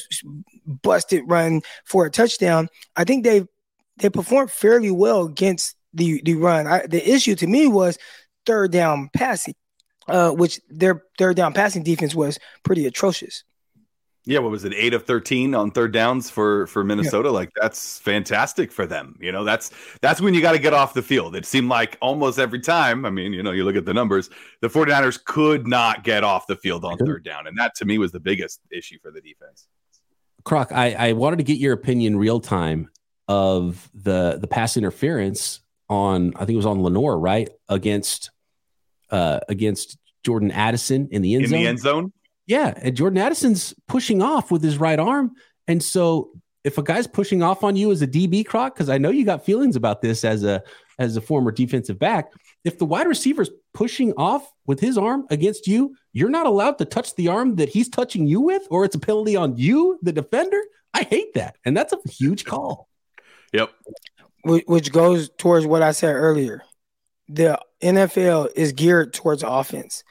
busted 0.66 1.24
run 1.28 1.62
for 1.86 2.06
a 2.06 2.12
touchdown. 2.12 2.68
I 2.96 3.04
think 3.04 3.24
they 3.24 3.46
they 3.98 4.10
performed 4.10 4.52
fairly 4.52 4.92
well 4.92 5.24
against 5.24 5.76
the 5.94 6.22
the 6.24 6.36
run. 6.36 6.68
I, 6.68 6.86
the 6.88 7.08
issue 7.08 7.36
to 7.36 7.48
me 7.48 7.68
was 7.68 7.98
third 8.46 8.72
down 8.72 9.10
passing, 9.14 9.56
uh, 10.08 10.32
which 10.32 10.60
their 10.70 11.04
third 11.18 11.36
down 11.36 11.54
passing 11.54 11.84
defense 11.84 12.16
was 12.16 12.40
pretty 12.64 12.86
atrocious. 12.86 13.44
Yeah, 14.30 14.38
what 14.38 14.52
was 14.52 14.64
it? 14.64 14.76
Eight 14.76 14.94
of 14.94 15.06
thirteen 15.06 15.56
on 15.56 15.72
third 15.72 15.92
downs 15.92 16.30
for 16.30 16.68
for 16.68 16.84
Minnesota. 16.84 17.30
Yeah. 17.30 17.34
Like 17.34 17.52
that's 17.60 17.98
fantastic 17.98 18.72
for 18.72 18.86
them. 18.86 19.18
You 19.20 19.32
know, 19.32 19.44
that's 19.44 19.72
that's 20.02 20.22
when 20.22 20.36
you 20.36 20.42
got 20.42 20.52
to 20.52 20.60
get 20.60 20.72
off 20.72 20.94
the 20.94 21.02
field. 21.02 21.36
It 21.36 21.48
seemed 21.48 21.68
like 21.68 21.98
almost 22.00 22.38
every 22.38 22.60
time. 22.60 23.08
I 23.08 23.10
mean, 23.10 23.34
you 23.34 23.42
know, 23.42 23.50
you 23.50 23.66
look 23.66 23.76
at 23.76 23.86
the 23.86 23.94
numbers, 23.94 24.30
the 24.62 24.68
49ers 24.68 25.26
could 25.26 25.66
not 25.66 26.04
get 26.04 26.24
off 26.24 26.46
the 26.46 26.56
field 26.56 26.86
on 26.86 27.00
third 27.00 27.26
down. 27.26 27.48
And 27.48 27.58
that 27.58 27.74
to 27.78 27.86
me 27.86 27.98
was 27.98 28.12
the 28.12 28.20
biggest 28.20 28.62
issue 28.70 29.00
for 29.02 29.10
the 29.10 29.20
defense. 29.20 29.68
Croc, 30.44 30.72
I, 30.72 30.92
I 30.92 31.14
wanted 31.14 31.38
to 31.38 31.44
get 31.44 31.58
your 31.58 31.74
opinion 31.74 32.16
real 32.16 32.40
time 32.40 32.92
of 33.28 33.90
the 33.96 34.38
the 34.40 34.48
pass 34.48 34.78
interference 34.78 35.62
on 35.90 36.34
I 36.36 36.40
think 36.46 36.52
it 36.52 36.58
was 36.58 36.68
on 36.68 36.84
Lenoir, 36.84 37.18
right? 37.18 37.50
Against 37.68 38.30
uh 39.10 39.40
against 39.50 39.98
Jordan 40.24 40.52
Addison 40.52 41.08
in 41.10 41.24
the 41.24 41.34
end 41.34 41.46
in 41.46 41.50
zone. 41.50 41.60
the 41.60 41.68
end 41.68 41.80
zone. 41.80 42.14
Yeah, 42.50 42.74
and 42.82 42.98
Jordan 42.98 43.20
Addison's 43.20 43.76
pushing 43.88 44.24
off 44.24 44.50
with 44.50 44.64
his 44.64 44.80
right 44.80 44.98
arm, 44.98 45.34
and 45.68 45.84
so 45.84 46.32
if 46.64 46.80
a 46.80 46.84
guy's 46.84 47.06
pushing 47.06 47.44
off 47.44 47.64
on 47.64 47.76
you 47.76 47.92
as 47.92 48.02
a 48.02 48.08
DB 48.08 48.44
croc, 48.44 48.74
because 48.74 48.90
I 48.90 48.98
know 48.98 49.12
you 49.12 49.24
got 49.24 49.46
feelings 49.46 49.76
about 49.76 50.02
this 50.02 50.26
as 50.26 50.44
a 50.44 50.64
as 50.98 51.16
a 51.16 51.22
former 51.22 51.52
defensive 51.52 52.00
back, 52.00 52.32
if 52.66 52.80
the 52.80 52.86
wide 52.86 53.06
receiver's 53.06 53.52
pushing 53.76 54.14
off 54.14 54.52
with 54.66 54.80
his 54.80 54.98
arm 54.98 55.28
against 55.30 55.68
you, 55.68 55.96
you're 56.12 56.32
not 56.32 56.48
allowed 56.48 56.80
to 56.80 56.86
touch 56.86 57.16
the 57.16 57.28
arm 57.28 57.56
that 57.58 57.70
he's 57.70 57.88
touching 57.88 58.26
you 58.26 58.42
with, 58.42 58.64
or 58.72 58.84
it's 58.84 58.96
a 58.96 59.00
penalty 59.00 59.36
on 59.36 59.56
you, 59.56 60.00
the 60.02 60.12
defender. 60.12 60.60
I 60.92 61.04
hate 61.04 61.36
that, 61.36 61.56
and 61.66 61.78
that's 61.78 61.94
a 61.94 62.00
huge 62.10 62.46
call. 62.46 62.90
Yep. 63.54 63.70
Which 64.44 64.92
goes 64.92 65.30
towards 65.38 65.68
what 65.68 65.84
I 65.84 65.92
said 65.92 66.16
earlier. 66.16 66.64
The 67.28 67.60
NFL 67.84 68.50
is 68.56 68.72
geared 68.72 69.14
towards 69.14 69.44
offense 69.44 70.04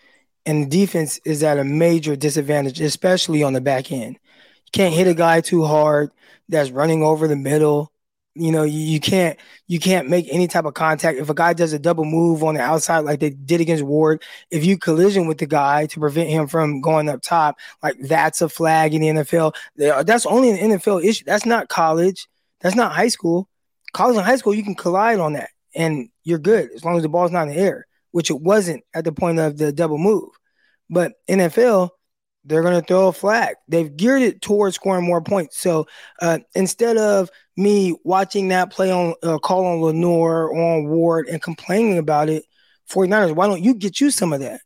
and 0.46 0.70
defense 0.70 1.20
is 1.24 1.42
at 1.42 1.58
a 1.58 1.64
major 1.64 2.16
disadvantage, 2.16 2.80
especially 2.80 3.42
on 3.42 3.52
the 3.52 3.60
back 3.60 3.92
end. 3.92 4.14
You 4.14 4.70
can't 4.72 4.94
hit 4.94 5.06
a 5.06 5.14
guy 5.14 5.40
too 5.40 5.64
hard 5.64 6.10
that's 6.48 6.70
running 6.70 7.02
over 7.02 7.28
the 7.28 7.36
middle. 7.36 7.92
You 8.34 8.52
know, 8.52 8.62
you, 8.62 8.78
you 8.78 9.00
can't 9.00 9.38
you 9.66 9.80
can't 9.80 10.08
make 10.08 10.26
any 10.30 10.46
type 10.46 10.64
of 10.64 10.74
contact. 10.74 11.18
If 11.18 11.28
a 11.28 11.34
guy 11.34 11.52
does 11.54 11.72
a 11.72 11.78
double 11.78 12.04
move 12.04 12.44
on 12.44 12.54
the 12.54 12.60
outside 12.60 13.00
like 13.00 13.20
they 13.20 13.30
did 13.30 13.60
against 13.60 13.82
Ward, 13.82 14.22
if 14.50 14.64
you 14.64 14.78
collision 14.78 15.26
with 15.26 15.38
the 15.38 15.46
guy 15.46 15.86
to 15.86 16.00
prevent 16.00 16.30
him 16.30 16.46
from 16.46 16.80
going 16.80 17.08
up 17.08 17.20
top, 17.20 17.58
like 17.82 17.96
that's 18.00 18.40
a 18.40 18.48
flag 18.48 18.94
in 18.94 19.00
the 19.00 19.22
NFL. 19.22 19.54
That's 19.76 20.26
only 20.26 20.50
an 20.50 20.70
NFL 20.70 21.04
issue. 21.04 21.24
That's 21.24 21.46
not 21.46 21.68
college. 21.68 22.28
That's 22.60 22.76
not 22.76 22.92
high 22.92 23.08
school. 23.08 23.48
College 23.92 24.16
and 24.16 24.26
high 24.26 24.36
school, 24.36 24.54
you 24.54 24.62
can 24.62 24.74
collide 24.74 25.18
on 25.18 25.32
that 25.32 25.50
and 25.74 26.08
you're 26.24 26.38
good 26.38 26.70
as 26.74 26.84
long 26.84 26.96
as 26.96 27.02
the 27.02 27.08
ball's 27.08 27.30
not 27.30 27.48
in 27.48 27.54
the 27.54 27.60
air, 27.60 27.86
which 28.18 28.30
it 28.30 28.40
wasn't 28.40 28.82
at 28.94 29.04
the 29.04 29.12
point 29.12 29.38
of 29.38 29.58
the 29.58 29.70
double 29.70 29.96
move. 29.96 30.30
But 30.90 31.12
NFL, 31.30 31.90
they're 32.44 32.62
going 32.62 32.74
to 32.74 32.84
throw 32.84 33.06
a 33.06 33.12
flag. 33.12 33.54
They've 33.68 33.96
geared 33.96 34.22
it 34.22 34.42
towards 34.42 34.74
scoring 34.74 35.06
more 35.06 35.20
points. 35.20 35.60
So 35.60 35.86
uh, 36.20 36.40
instead 36.56 36.96
of 36.96 37.30
me 37.56 37.94
watching 38.02 38.48
that 38.48 38.72
play 38.72 38.90
on 38.90 39.14
uh, 39.22 39.38
call 39.38 39.66
on 39.66 39.82
Lenoir 39.82 40.48
or 40.48 40.74
on 40.78 40.88
Ward 40.88 41.28
and 41.28 41.40
complaining 41.40 41.96
about 41.96 42.28
it, 42.28 42.42
49ers, 42.90 43.36
why 43.36 43.46
don't 43.46 43.62
you 43.62 43.72
get 43.72 44.00
you 44.00 44.10
some 44.10 44.32
of 44.32 44.40
that 44.40 44.62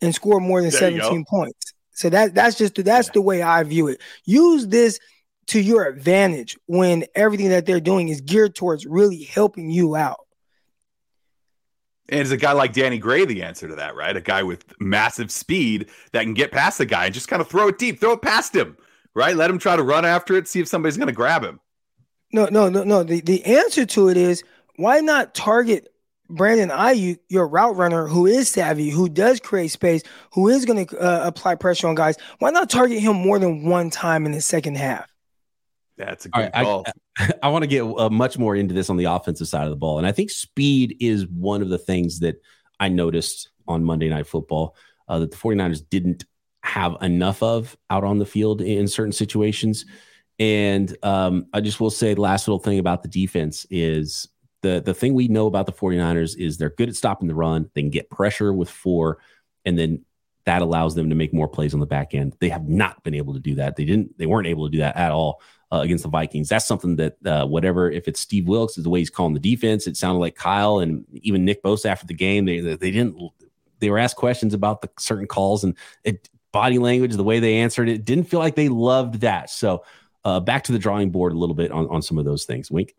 and 0.00 0.14
score 0.14 0.38
more 0.38 0.62
than 0.62 0.70
there 0.70 0.78
17 0.78 1.24
points? 1.28 1.74
So 1.90 2.08
that 2.10 2.36
that's 2.36 2.56
just 2.56 2.76
that's 2.76 3.08
yeah. 3.08 3.12
the 3.14 3.22
way 3.22 3.42
I 3.42 3.64
view 3.64 3.88
it. 3.88 4.00
Use 4.26 4.68
this 4.68 5.00
to 5.48 5.60
your 5.60 5.86
advantage 5.86 6.56
when 6.66 7.04
everything 7.16 7.48
that 7.48 7.66
they're 7.66 7.80
doing 7.80 8.10
is 8.10 8.20
geared 8.20 8.54
towards 8.54 8.86
really 8.86 9.24
helping 9.24 9.70
you 9.70 9.96
out. 9.96 10.25
And 12.08 12.20
is 12.20 12.30
a 12.30 12.36
guy 12.36 12.52
like 12.52 12.72
Danny 12.72 12.98
Gray 12.98 13.24
the 13.24 13.42
answer 13.42 13.66
to 13.68 13.74
that, 13.76 13.96
right? 13.96 14.16
A 14.16 14.20
guy 14.20 14.42
with 14.42 14.64
massive 14.80 15.30
speed 15.30 15.88
that 16.12 16.22
can 16.22 16.34
get 16.34 16.52
past 16.52 16.78
the 16.78 16.86
guy 16.86 17.06
and 17.06 17.14
just 17.14 17.28
kind 17.28 17.42
of 17.42 17.48
throw 17.48 17.68
it 17.68 17.78
deep, 17.78 18.00
throw 18.00 18.12
it 18.12 18.22
past 18.22 18.54
him, 18.54 18.76
right? 19.14 19.34
Let 19.34 19.50
him 19.50 19.58
try 19.58 19.76
to 19.76 19.82
run 19.82 20.04
after 20.04 20.36
it, 20.36 20.46
see 20.46 20.60
if 20.60 20.68
somebody's 20.68 20.96
going 20.96 21.08
to 21.08 21.12
grab 21.12 21.42
him. 21.42 21.60
No, 22.32 22.46
no, 22.46 22.68
no, 22.68 22.84
no. 22.84 23.02
The, 23.02 23.20
the 23.20 23.44
answer 23.44 23.86
to 23.86 24.08
it 24.08 24.16
is 24.16 24.44
why 24.76 25.00
not 25.00 25.34
target 25.34 25.92
Brandon 26.28 26.70
Aiyuk, 26.70 27.18
your 27.28 27.46
route 27.46 27.76
runner 27.76 28.06
who 28.06 28.26
is 28.26 28.48
savvy, 28.48 28.90
who 28.90 29.08
does 29.08 29.40
create 29.40 29.68
space, 29.68 30.02
who 30.32 30.48
is 30.48 30.64
going 30.64 30.86
to 30.86 30.98
uh, 30.98 31.26
apply 31.26 31.54
pressure 31.54 31.88
on 31.88 31.94
guys? 31.94 32.16
Why 32.38 32.50
not 32.50 32.70
target 32.70 33.00
him 33.00 33.16
more 33.16 33.38
than 33.38 33.64
one 33.64 33.90
time 33.90 34.26
in 34.26 34.32
the 34.32 34.40
second 34.40 34.76
half? 34.76 35.10
That's 35.96 36.26
a 36.26 36.28
good 36.28 36.40
right, 36.40 36.52
call. 36.52 36.84
I, 37.18 37.32
I 37.44 37.48
want 37.48 37.62
to 37.62 37.68
get 37.68 37.82
uh, 37.82 38.10
much 38.10 38.38
more 38.38 38.54
into 38.54 38.74
this 38.74 38.90
on 38.90 38.96
the 38.96 39.04
offensive 39.04 39.48
side 39.48 39.64
of 39.64 39.70
the 39.70 39.76
ball, 39.76 39.98
and 39.98 40.06
I 40.06 40.12
think 40.12 40.30
speed 40.30 40.96
is 41.00 41.26
one 41.26 41.62
of 41.62 41.68
the 41.68 41.78
things 41.78 42.20
that 42.20 42.36
I 42.78 42.88
noticed 42.88 43.50
on 43.66 43.84
Monday 43.84 44.08
Night 44.08 44.26
Football 44.26 44.76
uh, 45.08 45.18
that 45.20 45.30
the 45.30 45.36
49ers 45.36 45.82
didn't 45.88 46.24
have 46.62 46.96
enough 47.00 47.42
of 47.42 47.76
out 47.90 48.04
on 48.04 48.18
the 48.18 48.26
field 48.26 48.60
in 48.60 48.88
certain 48.88 49.12
situations. 49.12 49.86
And 50.38 50.94
um, 51.02 51.46
I 51.52 51.60
just 51.60 51.80
will 51.80 51.90
say 51.90 52.14
the 52.14 52.20
last 52.20 52.46
little 52.46 52.58
thing 52.58 52.78
about 52.78 53.02
the 53.02 53.08
defense 53.08 53.66
is 53.70 54.28
the 54.62 54.82
the 54.84 54.94
thing 54.94 55.14
we 55.14 55.28
know 55.28 55.46
about 55.46 55.66
the 55.66 55.72
49ers 55.72 56.36
is 56.36 56.58
they're 56.58 56.70
good 56.70 56.88
at 56.88 56.96
stopping 56.96 57.28
the 57.28 57.34
run. 57.34 57.70
They 57.74 57.82
can 57.82 57.90
get 57.90 58.10
pressure 58.10 58.52
with 58.52 58.68
four, 58.68 59.18
and 59.64 59.78
then 59.78 60.04
that 60.44 60.62
allows 60.62 60.94
them 60.94 61.08
to 61.08 61.16
make 61.16 61.32
more 61.32 61.48
plays 61.48 61.72
on 61.72 61.80
the 61.80 61.86
back 61.86 62.14
end. 62.14 62.34
They 62.40 62.50
have 62.50 62.68
not 62.68 63.02
been 63.02 63.14
able 63.14 63.34
to 63.34 63.40
do 63.40 63.54
that. 63.56 63.76
They 63.76 63.84
didn't. 63.84 64.18
They 64.18 64.26
weren't 64.26 64.46
able 64.46 64.66
to 64.66 64.72
do 64.72 64.78
that 64.78 64.96
at 64.96 65.12
all 65.12 65.40
uh, 65.72 65.80
against 65.80 66.04
the 66.04 66.10
Vikings. 66.10 66.48
That's 66.48 66.66
something 66.66 66.96
that 66.96 67.16
uh, 67.26 67.46
whatever 67.46 67.90
if 67.90 68.08
it's 68.08 68.20
Steve 68.20 68.46
Wilks 68.46 68.78
is 68.78 68.84
the 68.84 68.90
way 68.90 69.00
he's 69.00 69.10
calling 69.10 69.34
the 69.34 69.40
defense. 69.40 69.86
It 69.86 69.96
sounded 69.96 70.20
like 70.20 70.36
Kyle 70.36 70.78
and 70.78 71.04
even 71.12 71.44
Nick 71.44 71.62
Bosa 71.62 71.86
after 71.86 72.06
the 72.06 72.14
game. 72.14 72.44
They 72.44 72.60
they 72.60 72.90
didn't. 72.90 73.30
They 73.78 73.90
were 73.90 73.98
asked 73.98 74.16
questions 74.16 74.54
about 74.54 74.80
the 74.80 74.90
certain 74.98 75.26
calls 75.26 75.62
and 75.62 75.76
it, 76.02 76.30
body 76.52 76.78
language, 76.78 77.14
the 77.14 77.22
way 77.22 77.40
they 77.40 77.56
answered 77.56 77.88
it. 77.88 78.04
Didn't 78.04 78.24
feel 78.24 78.40
like 78.40 78.54
they 78.54 78.70
loved 78.70 79.20
that. 79.20 79.50
So 79.50 79.84
uh, 80.24 80.40
back 80.40 80.64
to 80.64 80.72
the 80.72 80.78
drawing 80.78 81.10
board 81.10 81.32
a 81.32 81.36
little 81.36 81.54
bit 81.54 81.70
on 81.70 81.86
on 81.88 82.02
some 82.02 82.18
of 82.18 82.24
those 82.24 82.44
things. 82.44 82.70
Wink. 82.70 82.94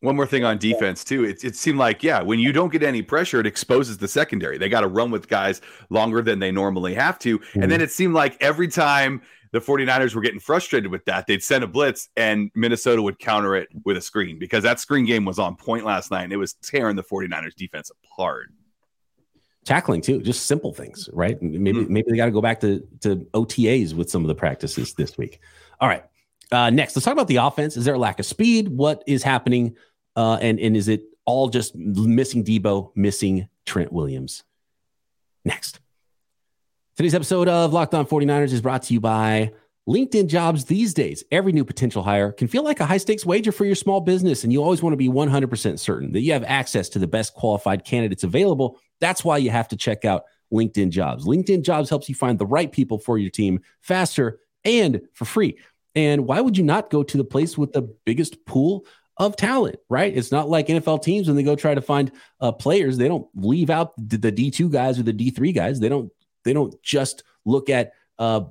One 0.00 0.16
more 0.16 0.26
thing 0.26 0.42
on 0.42 0.58
defense 0.58 1.04
too. 1.04 1.24
It, 1.24 1.44
it 1.44 1.54
seemed 1.54 1.78
like 1.78 2.02
yeah, 2.02 2.22
when 2.22 2.40
you 2.40 2.52
don't 2.52 2.72
get 2.72 2.82
any 2.82 3.02
pressure, 3.02 3.40
it 3.40 3.46
exposes 3.46 3.98
the 3.98 4.08
secondary. 4.08 4.58
They 4.58 4.68
got 4.68 4.80
to 4.80 4.88
run 4.88 5.12
with 5.12 5.28
guys 5.28 5.60
longer 5.90 6.22
than 6.22 6.40
they 6.40 6.50
normally 6.50 6.92
have 6.94 7.18
to, 7.20 7.38
mm-hmm. 7.38 7.62
and 7.62 7.70
then 7.70 7.80
it 7.80 7.92
seemed 7.92 8.12
like 8.12 8.36
every 8.40 8.68
time 8.68 9.22
the 9.52 9.60
49ers 9.60 10.14
were 10.14 10.22
getting 10.22 10.40
frustrated 10.40 10.90
with 10.90 11.04
that, 11.04 11.26
they'd 11.26 11.42
send 11.42 11.62
a 11.62 11.66
blitz 11.66 12.08
and 12.16 12.50
Minnesota 12.54 13.02
would 13.02 13.18
counter 13.18 13.54
it 13.54 13.68
with 13.84 13.96
a 13.98 14.00
screen 14.00 14.38
because 14.38 14.62
that 14.64 14.80
screen 14.80 15.04
game 15.04 15.24
was 15.24 15.38
on 15.38 15.56
point 15.56 15.84
last 15.84 16.10
night 16.10 16.24
and 16.24 16.32
it 16.32 16.38
was 16.38 16.54
tearing 16.54 16.96
the 16.96 17.02
49ers 17.02 17.54
defense 17.54 17.90
apart. 17.90 18.48
tackling 19.64 20.00
too, 20.00 20.22
just 20.22 20.46
simple 20.46 20.72
things, 20.72 21.08
right? 21.12 21.40
Maybe 21.40 21.80
mm-hmm. 21.80 21.92
maybe 21.92 22.10
they 22.10 22.16
got 22.16 22.26
to 22.26 22.32
go 22.32 22.40
back 22.40 22.60
to 22.60 22.86
to 23.02 23.26
OTAs 23.34 23.92
with 23.94 24.10
some 24.10 24.22
of 24.22 24.28
the 24.28 24.34
practices 24.34 24.94
this 24.94 25.16
week. 25.18 25.40
All 25.80 25.88
right. 25.88 26.04
Uh, 26.50 26.70
next, 26.70 26.96
let's 26.96 27.04
talk 27.04 27.12
about 27.12 27.28
the 27.28 27.36
offense. 27.36 27.76
Is 27.76 27.84
there 27.84 27.94
a 27.94 27.98
lack 27.98 28.18
of 28.18 28.26
speed? 28.26 28.68
What 28.68 29.02
is 29.06 29.22
happening? 29.22 29.76
Uh, 30.16 30.38
and 30.40 30.58
and 30.58 30.76
is 30.76 30.88
it 30.88 31.04
all 31.24 31.48
just 31.48 31.74
missing 31.76 32.42
Debo, 32.42 32.90
missing 32.96 33.48
Trent 33.66 33.92
Williams? 33.92 34.44
Next. 35.44 35.80
Today's 37.02 37.16
episode 37.16 37.48
of 37.48 37.72
Locked 37.72 37.94
On 37.94 38.06
49ers 38.06 38.52
is 38.52 38.60
brought 38.60 38.84
to 38.84 38.94
you 38.94 39.00
by 39.00 39.50
LinkedIn 39.88 40.28
Jobs. 40.28 40.66
These 40.66 40.94
days, 40.94 41.24
every 41.32 41.50
new 41.50 41.64
potential 41.64 42.00
hire 42.00 42.30
can 42.30 42.46
feel 42.46 42.62
like 42.62 42.78
a 42.78 42.86
high 42.86 42.98
stakes 42.98 43.26
wager 43.26 43.50
for 43.50 43.64
your 43.64 43.74
small 43.74 44.00
business, 44.00 44.44
and 44.44 44.52
you 44.52 44.62
always 44.62 44.84
want 44.84 44.92
to 44.92 44.96
be 44.96 45.08
100% 45.08 45.80
certain 45.80 46.12
that 46.12 46.20
you 46.20 46.32
have 46.32 46.44
access 46.44 46.88
to 46.90 47.00
the 47.00 47.08
best 47.08 47.34
qualified 47.34 47.84
candidates 47.84 48.22
available 48.22 48.78
that's 49.00 49.24
why 49.24 49.36
you 49.36 49.50
have 49.50 49.66
to 49.66 49.76
check 49.76 50.04
out 50.04 50.26
LinkedIn 50.52 50.90
Jobs. 50.90 51.24
LinkedIn 51.24 51.64
Jobs 51.64 51.90
helps 51.90 52.08
you 52.08 52.14
find 52.14 52.38
the 52.38 52.46
right 52.46 52.70
people 52.70 53.00
for 53.00 53.18
your 53.18 53.30
team 53.30 53.58
faster 53.80 54.38
and 54.64 55.00
for 55.12 55.24
free. 55.24 55.58
And 55.96 56.24
why 56.24 56.40
would 56.40 56.56
you 56.56 56.62
not 56.62 56.88
go 56.88 57.02
to 57.02 57.16
the 57.16 57.24
place 57.24 57.58
with 57.58 57.72
the 57.72 57.82
biggest 58.04 58.46
pool 58.46 58.86
of 59.16 59.34
talent, 59.34 59.80
right? 59.90 60.16
It's 60.16 60.30
not 60.30 60.48
like 60.48 60.68
NFL 60.68 61.02
teams 61.02 61.26
when 61.26 61.34
they 61.34 61.42
go 61.42 61.56
try 61.56 61.74
to 61.74 61.80
find 61.80 62.12
uh, 62.40 62.52
players, 62.52 62.96
they 62.96 63.08
don't 63.08 63.26
leave 63.34 63.70
out 63.70 63.92
the, 63.96 64.18
the 64.18 64.30
D2 64.30 64.70
guys 64.70 65.00
or 65.00 65.02
the 65.02 65.12
D3 65.12 65.52
guys. 65.52 65.80
They 65.80 65.88
don't 65.88 66.12
they 66.44 66.52
don't 66.52 66.80
just 66.82 67.22
look 67.44 67.68
at 67.68 67.92
uh, 68.18 68.42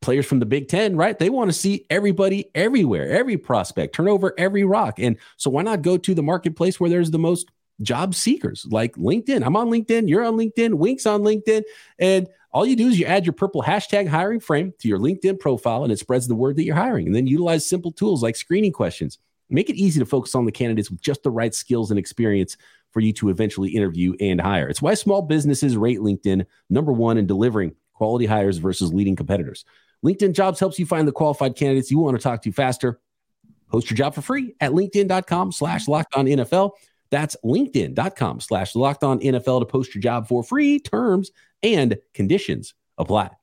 players 0.00 0.26
from 0.26 0.38
the 0.38 0.46
Big 0.46 0.68
Ten, 0.68 0.96
right? 0.96 1.18
They 1.18 1.30
want 1.30 1.50
to 1.50 1.56
see 1.56 1.86
everybody 1.90 2.50
everywhere, 2.54 3.08
every 3.10 3.36
prospect, 3.36 3.94
turn 3.94 4.08
over 4.08 4.34
every 4.38 4.64
rock. 4.64 4.98
And 4.98 5.16
so 5.36 5.50
why 5.50 5.62
not 5.62 5.82
go 5.82 5.96
to 5.98 6.14
the 6.14 6.22
marketplace 6.22 6.80
where 6.80 6.90
there's 6.90 7.10
the 7.10 7.18
most 7.18 7.50
job 7.82 8.14
seekers 8.14 8.66
like 8.70 8.94
LinkedIn. 8.96 9.44
I'm 9.44 9.56
on 9.56 9.68
LinkedIn. 9.68 10.08
You're 10.08 10.24
on 10.24 10.36
LinkedIn. 10.36 10.74
Wink's 10.74 11.06
on 11.06 11.22
LinkedIn. 11.22 11.62
And 11.98 12.28
all 12.52 12.66
you 12.66 12.76
do 12.76 12.88
is 12.88 12.98
you 12.98 13.06
add 13.06 13.24
your 13.24 13.32
purple 13.32 13.62
hashtag 13.62 14.08
hiring 14.08 14.40
frame 14.40 14.74
to 14.80 14.88
your 14.88 14.98
LinkedIn 14.98 15.38
profile 15.38 15.84
and 15.84 15.92
it 15.92 15.98
spreads 15.98 16.28
the 16.28 16.34
word 16.34 16.56
that 16.56 16.64
you're 16.64 16.74
hiring. 16.74 17.06
And 17.06 17.14
then 17.14 17.26
utilize 17.26 17.68
simple 17.68 17.92
tools 17.92 18.22
like 18.22 18.36
screening 18.36 18.72
questions. 18.72 19.18
Make 19.48 19.70
it 19.70 19.76
easy 19.76 19.98
to 19.98 20.06
focus 20.06 20.34
on 20.34 20.44
the 20.44 20.52
candidates 20.52 20.90
with 20.90 21.00
just 21.00 21.22
the 21.22 21.30
right 21.30 21.54
skills 21.54 21.90
and 21.90 21.98
experience 21.98 22.56
for 22.92 23.00
you 23.00 23.12
to 23.14 23.28
eventually 23.28 23.70
interview 23.70 24.14
and 24.20 24.40
hire. 24.40 24.68
It's 24.68 24.82
why 24.82 24.94
small 24.94 25.22
businesses 25.22 25.76
rate 25.76 25.98
LinkedIn 25.98 26.44
number 26.68 26.92
one 26.92 27.18
in 27.18 27.26
delivering 27.26 27.74
quality 27.94 28.26
hires 28.26 28.58
versus 28.58 28.92
leading 28.92 29.16
competitors. 29.16 29.64
LinkedIn 30.04 30.32
Jobs 30.34 30.58
helps 30.58 30.78
you 30.78 30.86
find 30.86 31.06
the 31.06 31.12
qualified 31.12 31.56
candidates 31.56 31.90
you 31.90 31.98
want 31.98 32.16
to 32.16 32.22
talk 32.22 32.42
to 32.42 32.52
faster. 32.52 33.00
Post 33.68 33.90
your 33.90 33.96
job 33.96 34.14
for 34.14 34.22
free 34.22 34.54
at 34.60 34.72
linkedin.com 34.72 35.52
slash 35.52 35.86
locked 35.86 36.14
on 36.16 36.26
NFL. 36.26 36.72
That's 37.10 37.36
linkedin.com 37.44 38.40
slash 38.40 38.74
locked 38.74 39.04
on 39.04 39.20
NFL 39.20 39.60
to 39.60 39.66
post 39.66 39.94
your 39.94 40.02
job 40.02 40.26
for 40.26 40.42
free. 40.42 40.78
Terms 40.80 41.30
and 41.62 41.98
conditions 42.14 42.74
apply. 42.98 43.39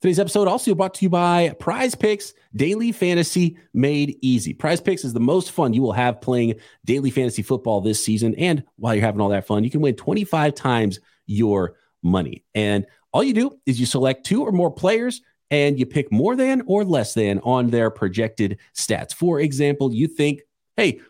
Today's 0.00 0.18
episode 0.18 0.48
also 0.48 0.74
brought 0.74 0.94
to 0.94 1.04
you 1.04 1.10
by 1.10 1.54
Prize 1.58 1.94
Picks 1.94 2.32
Daily 2.56 2.90
Fantasy 2.90 3.58
Made 3.74 4.16
Easy. 4.22 4.54
Prize 4.54 4.80
Picks 4.80 5.04
is 5.04 5.12
the 5.12 5.20
most 5.20 5.50
fun 5.50 5.74
you 5.74 5.82
will 5.82 5.92
have 5.92 6.22
playing 6.22 6.54
daily 6.86 7.10
fantasy 7.10 7.42
football 7.42 7.82
this 7.82 8.02
season. 8.02 8.34
And 8.36 8.64
while 8.76 8.94
you're 8.94 9.04
having 9.04 9.20
all 9.20 9.28
that 9.28 9.46
fun, 9.46 9.62
you 9.62 9.68
can 9.68 9.82
win 9.82 9.96
25 9.96 10.54
times 10.54 11.00
your 11.26 11.74
money. 12.02 12.46
And 12.54 12.86
all 13.12 13.22
you 13.22 13.34
do 13.34 13.60
is 13.66 13.78
you 13.78 13.84
select 13.84 14.24
two 14.24 14.42
or 14.42 14.52
more 14.52 14.70
players 14.70 15.20
and 15.50 15.78
you 15.78 15.84
pick 15.84 16.10
more 16.10 16.34
than 16.34 16.62
or 16.64 16.82
less 16.82 17.12
than 17.12 17.38
on 17.40 17.68
their 17.68 17.90
projected 17.90 18.58
stats. 18.74 19.12
For 19.12 19.38
example, 19.38 19.92
you 19.92 20.06
think, 20.06 20.40
hey, 20.78 21.02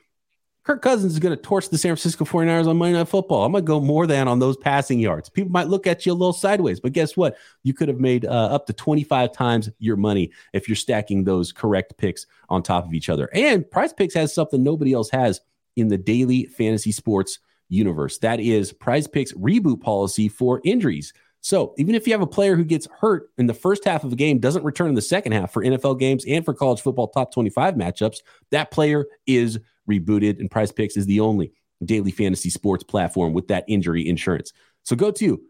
Kirk 0.71 0.83
Cousins 0.83 1.15
is 1.15 1.19
going 1.19 1.37
to 1.37 1.43
torch 1.43 1.69
the 1.69 1.77
San 1.77 1.89
Francisco 1.97 2.25
49ers 2.25 2.69
on 2.69 2.77
Monday 2.77 2.97
Night 2.97 3.09
Football. 3.09 3.45
I'm 3.45 3.51
going 3.51 3.65
to 3.65 3.67
go 3.67 3.81
more 3.81 4.07
than 4.07 4.29
on 4.29 4.39
those 4.39 4.57
passing 4.57 5.01
yards. 5.01 5.29
People 5.29 5.51
might 5.51 5.67
look 5.67 5.85
at 5.85 6.07
you 6.07 6.13
a 6.13 6.15
little 6.15 6.33
sideways, 6.33 6.79
but 6.79 6.93
guess 6.93 7.17
what? 7.17 7.37
You 7.65 7.75
could 7.75 7.89
have 7.89 7.99
made 7.99 8.25
uh, 8.25 8.29
up 8.29 8.67
to 8.69 8.73
25 8.73 9.33
times 9.33 9.69
your 9.81 9.97
money 9.97 10.31
if 10.53 10.69
you're 10.69 10.77
stacking 10.77 11.25
those 11.25 11.51
correct 11.51 11.97
picks 11.97 12.25
on 12.49 12.63
top 12.63 12.87
of 12.87 12.95
each 12.95 13.09
other. 13.09 13.29
And 13.35 13.69
Prize 13.69 13.93
Picks 13.93 14.15
has 14.15 14.33
something 14.33 14.63
nobody 14.63 14.93
else 14.93 15.11
has 15.11 15.41
in 15.75 15.89
the 15.89 15.99
daily 15.99 16.45
fantasy 16.45 16.93
sports 16.93 17.41
universe. 17.69 18.19
That 18.19 18.39
is 18.39 18.73
Prize 18.73 19.09
Picks 19.09 19.33
reboot 19.33 19.81
policy 19.81 20.29
for 20.29 20.61
injuries. 20.63 21.13
So 21.41 21.75
even 21.79 21.95
if 21.95 22.07
you 22.07 22.13
have 22.13 22.21
a 22.21 22.27
player 22.27 22.55
who 22.55 22.65
gets 22.65 22.87
hurt 23.01 23.31
in 23.39 23.47
the 23.47 23.55
first 23.55 23.85
half 23.85 24.05
of 24.05 24.13
a 24.13 24.17
game, 24.17 24.39
doesn't 24.39 24.65
return 24.65 24.89
in 24.89 24.95
the 24.95 25.03
second 25.03 25.33
half 25.33 25.53
for 25.53 25.65
NFL 25.65 25.99
games 25.99 26.25
and 26.27 26.45
for 26.45 26.53
college 26.53 26.81
football 26.81 27.09
top 27.09 27.33
25 27.33 27.75
matchups, 27.75 28.19
that 28.51 28.71
player 28.71 29.07
is 29.27 29.59
rebooted, 29.89 30.39
and 30.39 30.51
Prize 30.51 30.71
Picks 30.71 30.97
is 30.97 31.07
the 31.07 31.21
only 31.21 31.53
daily 31.85 32.11
fantasy 32.11 32.51
sports 32.51 32.85
platform 32.85 33.33
with 33.33 33.49
that 33.49 33.65
injury 33.69 34.07
insurance. 34.07 34.53
So 34.85 34.95
go 34.97 35.11
to 35.13 35.41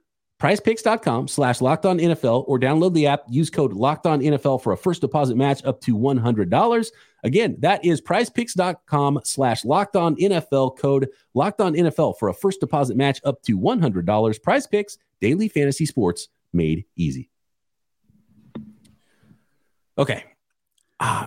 prizepicks.com 0.41 1.29
slash 1.29 1.61
locked 1.61 1.85
on 1.85 1.99
NFL 1.99 2.45
or 2.49 2.59
download 2.59 2.95
the 2.95 3.07
app. 3.07 3.25
Use 3.29 3.51
code 3.51 3.73
locked 3.73 4.07
on 4.07 4.21
NFL 4.21 4.63
for 4.63 4.73
a 4.73 4.77
first 4.77 5.03
deposit 5.03 5.37
match 5.37 5.65
up 5.65 5.81
to 5.83 5.97
$100. 5.97 6.91
Again, 7.23 7.57
that 7.61 7.85
is 7.85 8.01
prizepicks.com 8.01 9.21
slash 9.25 9.65
locked 9.65 9.97
on 9.97 10.17
NFL 10.17 10.79
code 10.79 11.09
locked 11.35 11.61
on 11.61 11.75
NFL 11.75 12.19
for 12.19 12.29
a 12.29 12.35
first 12.35 12.61
deposit 12.61 12.97
match 12.97 13.21
up 13.25 13.43
to 13.43 13.59
$100. 13.59 14.43
Prize 14.43 14.67
Picks, 14.67 14.97
daily 15.21 15.49
fantasy 15.49 15.85
sports 15.85 16.29
made 16.53 16.87
easy. 16.97 17.31
Okay. 19.99 20.25
Uh, 20.99 21.27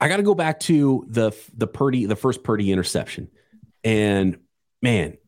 I 0.00 0.08
got 0.08 0.16
to 0.16 0.22
go 0.22 0.34
back 0.34 0.60
to 0.60 1.04
the 1.08 1.32
the 1.56 1.66
Purdy, 1.66 2.06
the 2.06 2.16
first 2.16 2.42
Purdy 2.42 2.72
interception, 2.72 3.28
and 3.84 4.38
man, 4.80 5.18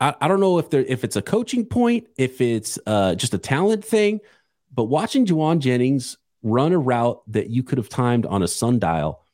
I, 0.00 0.14
I 0.20 0.28
don't 0.28 0.40
know 0.40 0.58
if 0.58 0.70
there 0.70 0.84
if 0.84 1.04
it's 1.04 1.16
a 1.16 1.22
coaching 1.22 1.64
point, 1.66 2.08
if 2.16 2.40
it's 2.40 2.78
uh, 2.86 3.14
just 3.14 3.34
a 3.34 3.38
talent 3.38 3.84
thing, 3.84 4.20
but 4.74 4.84
watching 4.84 5.26
Jauan 5.26 5.58
Jennings 5.58 6.16
run 6.42 6.72
a 6.72 6.78
route 6.78 7.22
that 7.28 7.50
you 7.50 7.62
could 7.62 7.78
have 7.78 7.88
timed 7.88 8.26
on 8.26 8.42
a 8.42 8.48
sundial, 8.48 9.24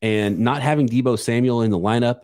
and 0.00 0.40
not 0.40 0.62
having 0.62 0.88
Debo 0.88 1.18
Samuel 1.18 1.62
in 1.62 1.70
the 1.70 1.78
lineup, 1.78 2.22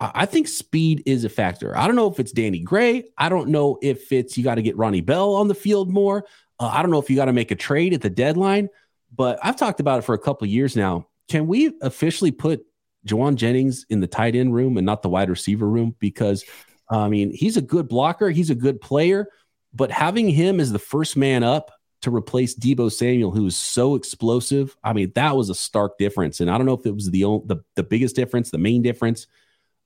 I, 0.00 0.10
I 0.14 0.26
think 0.26 0.48
speed 0.48 1.02
is 1.06 1.24
a 1.24 1.28
factor. 1.28 1.76
I 1.76 1.86
don't 1.86 1.96
know 1.96 2.10
if 2.10 2.18
it's 2.20 2.32
Danny 2.32 2.60
Gray. 2.60 3.04
I 3.18 3.28
don't 3.28 3.48
know 3.48 3.78
if 3.82 4.12
it's 4.12 4.38
you 4.38 4.44
got 4.44 4.56
to 4.56 4.62
get 4.62 4.76
Ronnie 4.76 5.00
Bell 5.00 5.34
on 5.34 5.48
the 5.48 5.54
field 5.54 5.90
more. 5.90 6.24
Uh, 6.58 6.70
I 6.72 6.82
don't 6.82 6.90
know 6.90 7.00
if 7.00 7.10
you 7.10 7.16
got 7.16 7.26
to 7.26 7.32
make 7.32 7.50
a 7.50 7.56
trade 7.56 7.94
at 7.94 8.00
the 8.00 8.10
deadline. 8.10 8.68
But 9.14 9.40
I've 9.42 9.56
talked 9.56 9.80
about 9.80 9.98
it 9.98 10.02
for 10.02 10.14
a 10.14 10.18
couple 10.18 10.46
years 10.46 10.76
now 10.76 11.06
can 11.30 11.46
we 11.46 11.72
officially 11.80 12.32
put 12.32 12.66
Jauan 13.06 13.36
Jennings 13.36 13.86
in 13.88 14.00
the 14.00 14.08
tight 14.08 14.34
end 14.34 14.52
room 14.52 14.76
and 14.76 14.84
not 14.84 15.00
the 15.02 15.08
wide 15.08 15.30
receiver 15.30 15.66
room? 15.66 15.94
Because 16.00 16.44
I 16.90 17.08
mean, 17.08 17.32
he's 17.32 17.56
a 17.56 17.62
good 17.62 17.88
blocker, 17.88 18.30
he's 18.30 18.50
a 18.50 18.54
good 18.54 18.80
player, 18.80 19.28
but 19.72 19.90
having 19.90 20.28
him 20.28 20.60
as 20.60 20.72
the 20.72 20.78
first 20.78 21.16
man 21.16 21.42
up 21.42 21.70
to 22.02 22.14
replace 22.14 22.54
Debo 22.54 22.90
Samuel, 22.90 23.30
who 23.30 23.46
is 23.46 23.56
so 23.56 23.94
explosive, 23.94 24.76
I 24.82 24.92
mean, 24.92 25.12
that 25.14 25.36
was 25.36 25.50
a 25.50 25.54
stark 25.54 25.98
difference. 25.98 26.40
And 26.40 26.50
I 26.50 26.56
don't 26.56 26.66
know 26.66 26.74
if 26.74 26.86
it 26.86 26.94
was 26.94 27.10
the 27.10 27.22
the, 27.44 27.62
the 27.76 27.82
biggest 27.82 28.16
difference, 28.16 28.50
the 28.50 28.58
main 28.58 28.82
difference. 28.82 29.26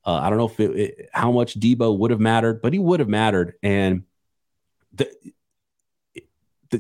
Uh, 0.05 0.15
I 0.15 0.29
don't 0.29 0.39
know 0.39 0.47
if 0.47 0.61
it, 0.61 0.79
it, 0.79 1.11
how 1.13 1.33
much 1.33 1.59
Debo 1.59 1.99
would 1.99 2.11
have 2.11 2.21
mattered, 2.21 2.61
but 2.63 2.73
he 2.73 2.79
would 2.79 3.01
have 3.01 3.09
mattered. 3.09 3.55
And 3.63 4.05
the, 4.93 5.11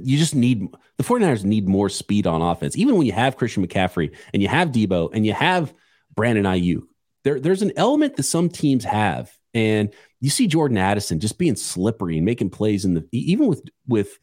you 0.02 0.18
just 0.18 0.34
need 0.34 0.68
the 0.96 1.04
49ers 1.04 1.44
need 1.44 1.68
more 1.68 1.88
speed 1.88 2.26
on 2.26 2.42
offense. 2.42 2.76
Even 2.76 2.96
when 2.96 3.06
you 3.06 3.12
have 3.12 3.36
Christian 3.36 3.66
McCaffrey 3.66 4.14
and 4.32 4.42
you 4.42 4.48
have 4.48 4.68
Debo 4.68 5.10
and 5.12 5.26
you 5.26 5.32
have 5.32 5.74
Brandon 6.14 6.44
Aiyuk, 6.44 6.82
there, 7.24 7.40
there's 7.40 7.62
an 7.62 7.72
element 7.76 8.16
that 8.16 8.22
some 8.24 8.48
teams 8.48 8.84
have. 8.84 9.32
And 9.54 9.92
you 10.20 10.30
see 10.30 10.46
Jordan 10.46 10.78
Addison 10.78 11.20
just 11.20 11.38
being 11.38 11.56
slippery 11.56 12.16
and 12.16 12.26
making 12.26 12.50
plays 12.50 12.84
in 12.84 12.94
the 12.94 13.06
even 13.12 13.46
with 13.46 13.62
with 13.86 14.18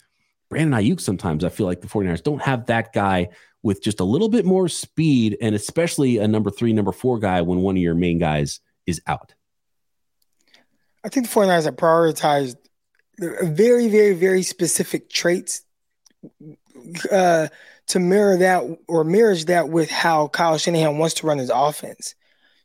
Brandon 0.49 0.79
Aiyuk, 0.79 0.99
sometimes 0.99 1.45
I 1.45 1.49
feel 1.49 1.65
like 1.65 1.79
the 1.79 1.87
49ers 1.87 2.21
don't 2.21 2.41
have 2.41 2.65
that 2.65 2.91
guy 2.91 3.29
with 3.63 3.81
just 3.81 4.01
a 4.01 4.03
little 4.03 4.27
bit 4.27 4.43
more 4.45 4.67
speed 4.67 5.37
and 5.41 5.55
especially 5.55 6.17
a 6.17 6.27
number 6.27 6.51
three, 6.51 6.73
number 6.73 6.91
four 6.91 7.19
guy 7.19 7.41
when 7.41 7.59
one 7.59 7.77
of 7.77 7.81
your 7.81 7.95
main 7.95 8.19
guys 8.19 8.59
is 8.85 9.01
out. 9.07 9.33
I 11.03 11.09
think 11.09 11.29
the 11.29 11.33
49ers 11.33 11.65
have 11.65 11.75
prioritized 11.77 12.57
very, 13.17 13.87
very, 13.87 14.13
very 14.13 14.43
specific 14.43 15.09
traits 15.09 15.61
uh, 17.11 17.47
to 17.87 17.99
mirror 17.99 18.37
that 18.37 18.63
or 18.87 19.03
mirrors 19.03 19.45
that 19.45 19.69
with 19.69 19.89
how 19.89 20.27
Kyle 20.27 20.57
Shanahan 20.57 20.97
wants 20.97 21.15
to 21.15 21.27
run 21.27 21.37
his 21.37 21.51
offense. 21.53 22.15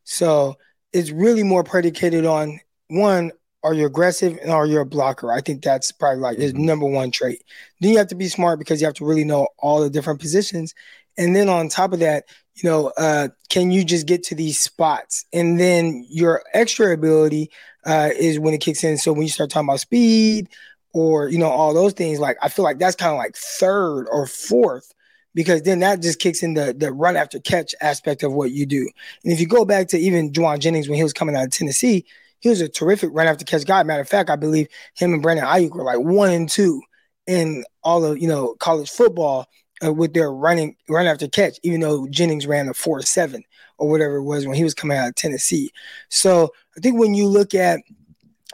So 0.05 0.57
it's 0.93 1.11
really 1.11 1.43
more 1.43 1.65
predicated 1.65 2.25
on 2.25 2.61
one, 2.89 3.33
are 3.63 3.75
you 3.75 3.87
aggressive 3.87 4.39
and 4.41 4.51
are 4.51 4.67
you 4.67 4.81
a 4.81 4.85
blocker? 4.85 5.33
I 5.33 5.41
think 5.41 5.63
that's 5.63 5.91
probably 5.91 6.21
like 6.21 6.39
his 6.39 6.53
mm-hmm. 6.53 6.67
number 6.67 6.87
one 6.87 7.11
trait. 7.11 7.43
Then 7.81 7.91
you 7.91 7.99
have 7.99 8.09
to 8.09 8.15
be 8.15 8.29
smart 8.29 8.59
because 8.59 8.81
you 8.81 8.87
have 8.87 8.95
to 8.95 9.05
really 9.05 9.25
know 9.25 9.49
all 9.59 9.81
the 9.81 9.91
different 9.91 10.21
positions. 10.21 10.75
And 11.19 11.35
then 11.35 11.49
on 11.49 11.69
top 11.69 11.93
of 11.93 11.99
that, 12.01 12.25
you 12.55 12.69
know, 12.69 12.93
uh, 12.97 13.29
can 13.49 13.71
you 13.71 13.85
just 13.85 14.07
get 14.07 14.23
to 14.25 14.35
these 14.35 14.61
spots? 14.61 15.25
And 15.33 15.59
then 15.59 16.07
your 16.09 16.43
extra 16.55 16.93
ability 16.93 17.51
uh, 17.85 18.11
is 18.17 18.39
when 18.39 18.55
it 18.55 18.61
kicks 18.61 18.85
in. 18.85 18.99
So 18.99 19.13
when 19.13 19.23
you 19.23 19.29
start 19.29 19.51
talking 19.51 19.69
about 19.69 19.81
speed 19.81 20.49
or, 20.93 21.29
you 21.29 21.39
know, 21.39 21.51
all 21.51 21.75
those 21.75 21.93
things, 21.93 22.21
like 22.21 22.37
I 22.43 22.49
feel 22.49 22.65
like 22.65 22.79
that's 22.79 22.97
kind 22.97 23.13
of 23.13 23.19
like 23.19 23.35
third 23.37 24.07
or 24.11 24.27
fourth 24.27 24.93
because 25.37 25.63
then 25.63 25.81
that 25.81 26.01
just 26.01 26.19
kicks 26.19 26.43
in 26.43 26.55
the, 26.55 26.75
the 26.77 26.91
run 26.91 27.15
after 27.15 27.39
catch 27.39 27.75
aspect 27.83 28.23
of 28.23 28.33
what 28.33 28.53
you 28.53 28.65
do. 28.65 28.89
And 29.23 29.33
if 29.35 29.39
you 29.39 29.47
go 29.47 29.67
back 29.67 29.87
to 29.89 29.99
even 29.99 30.33
Jauan 30.33 30.59
Jennings 30.59 30.89
when 30.89 30.97
he 30.97 31.03
was 31.03 31.13
coming 31.13 31.37
out 31.37 31.45
of 31.45 31.51
Tennessee, 31.51 32.07
he 32.41 32.49
was 32.49 32.63
a 32.63 32.69
terrific 32.71 33.11
run 33.13 33.27
after 33.27 33.45
catch 33.45 33.67
guy. 33.67 33.83
Matter 33.83 34.01
of 34.01 34.09
fact, 34.09 34.31
I 34.31 34.37
believe 34.37 34.67
him 34.95 35.13
and 35.13 35.23
Brandon 35.23 35.45
Aiyuk 35.45 35.73
were 35.73 35.85
like 35.85 35.99
one 35.99 36.31
and 36.31 36.49
two 36.49 36.81
in 37.27 37.65
all 37.85 38.03
of 38.03 38.19
you 38.19 38.29
know 38.29 38.55
college 38.61 38.89
football 38.89 39.47
uh, 39.85 39.93
with 39.93 40.15
their 40.15 40.33
running 40.33 40.75
run 40.89 41.07
after 41.07 41.29
catch, 41.29 41.61
even 41.63 41.81
though 41.81 42.09
Jennings 42.09 42.47
ran 42.47 42.69
a 42.69 42.75
four 42.75 43.03
seven 43.03 43.45
or 43.77 43.91
whatever 43.91 44.17
it 44.17 44.25
was 44.25 44.47
when 44.47 44.57
he 44.57 44.65
was 44.65 44.75
coming 44.75 44.97
out 44.97 45.09
of 45.09 45.15
Tennessee. 45.17 45.71
So 46.09 46.51
I 46.79 46.81
think 46.81 46.99
when 46.99 47.15
you 47.15 47.29
look 47.29 47.53
at 47.53 47.81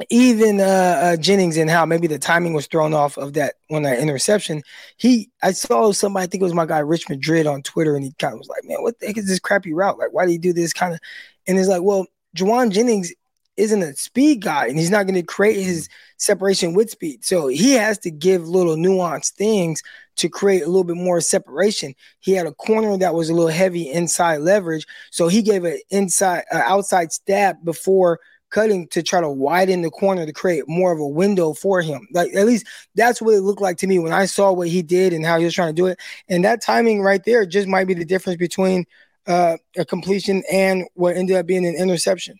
even 0.09 0.61
uh, 0.61 0.64
uh, 1.02 1.16
Jennings 1.16 1.57
and 1.57 1.68
how 1.68 1.85
maybe 1.85 2.07
the 2.07 2.18
timing 2.18 2.55
was 2.55 2.66
thrown 2.66 2.94
off 2.94 3.18
of 3.18 3.35
that 3.35 3.55
one 3.68 3.83
that 3.83 3.98
interception. 3.98 4.62
He, 4.96 5.31
I 5.42 5.52
saw 5.52 5.92
somebody, 5.92 6.24
I 6.24 6.26
think 6.26 6.40
it 6.40 6.44
was 6.44 6.55
my 6.55 6.66
guy 6.66 6.78
Rich 6.78 7.09
Madrid 7.09 7.46
on 7.46 7.62
Twitter, 7.62 7.94
and 7.94 8.05
he 8.05 8.12
kind 8.18 8.33
of 8.33 8.38
was 8.38 8.48
like, 8.48 8.64
"Man, 8.64 8.83
what 8.83 8.98
the 8.98 9.07
heck 9.07 9.18
is 9.18 9.26
this 9.26 9.38
crappy 9.38 9.72
route? 9.72 9.98
Like, 9.98 10.12
why 10.12 10.24
do 10.26 10.33
you 10.33 10.38
do 10.38 10.52
this 10.52 10.72
kind 10.72 10.94
of?" 10.94 11.00
And 11.46 11.59
it's 11.59 11.68
like, 11.68 11.83
well, 11.83 12.07
Jauan 12.37 12.70
Jennings 12.70 13.12
isn't 13.57 13.83
a 13.83 13.94
speed 13.94 14.42
guy, 14.42 14.66
and 14.66 14.78
he's 14.78 14.90
not 14.90 15.02
going 15.05 15.14
to 15.14 15.22
create 15.22 15.62
his 15.62 15.88
separation 16.16 16.72
with 16.72 16.90
speed. 16.90 17.24
So 17.24 17.48
he 17.48 17.72
has 17.72 17.98
to 17.98 18.11
give 18.11 18.48
little 18.48 18.76
nuanced 18.76 19.33
things 19.33 19.83
to 20.16 20.28
create 20.28 20.62
a 20.62 20.66
little 20.66 20.85
bit 20.85 20.96
more 20.96 21.20
separation. 21.20 21.94
He 22.20 22.33
had 22.33 22.46
a 22.46 22.55
corner 22.55 22.96
that 22.96 23.14
was 23.14 23.28
a 23.28 23.35
little 23.35 23.50
heavy 23.50 23.90
inside 23.90 24.38
leverage, 24.38 24.87
so 25.11 25.28
he 25.28 25.42
gave 25.42 25.64
an 25.64 25.78
inside, 25.90 26.44
uh, 26.50 26.62
outside 26.64 27.12
stab 27.12 27.62
before 27.62 28.20
cutting 28.53 28.87
to 28.88 29.03
try 29.03 29.21
to 29.21 29.29
widen 29.29 29.83
the 29.83 29.91
corner 29.91 30.25
to 30.25 30.33
create 30.33 30.69
more 30.69 30.93
of 30.93 31.01
a 31.01 31.07
window 31.07 31.53
for 31.53 31.83
him. 31.83 32.07
Like 32.12 32.33
at 32.35 32.47
least 32.47 32.67
that's 32.95 33.21
what 33.21 33.35
it 33.35 33.41
looked 33.41 33.61
like 33.61 33.79
to 33.79 33.87
me 33.87 33.99
when 33.99 34.12
I 34.12 34.27
saw 34.27 34.53
what 34.53 34.69
he 34.69 34.83
did 34.83 35.12
and 35.12 35.27
how 35.27 35.38
he 35.38 35.45
was 35.45 35.55
trying 35.55 35.75
to 35.75 35.81
do 35.81 35.87
it. 35.87 35.99
And 36.29 36.45
that 36.45 36.62
timing 36.62 37.03
right 37.03 37.23
there 37.25 37.45
just 37.45 37.67
might 37.67 37.87
be 37.87 37.95
the 37.95 38.05
difference 38.05 38.38
between 38.38 38.85
uh, 39.27 39.57
a 39.77 39.85
completion 39.85 40.43
and 40.51 40.85
what 40.95 41.17
ended 41.17 41.37
up 41.37 41.47
being 41.47 41.67
an 41.67 41.75
interception. 41.75 42.37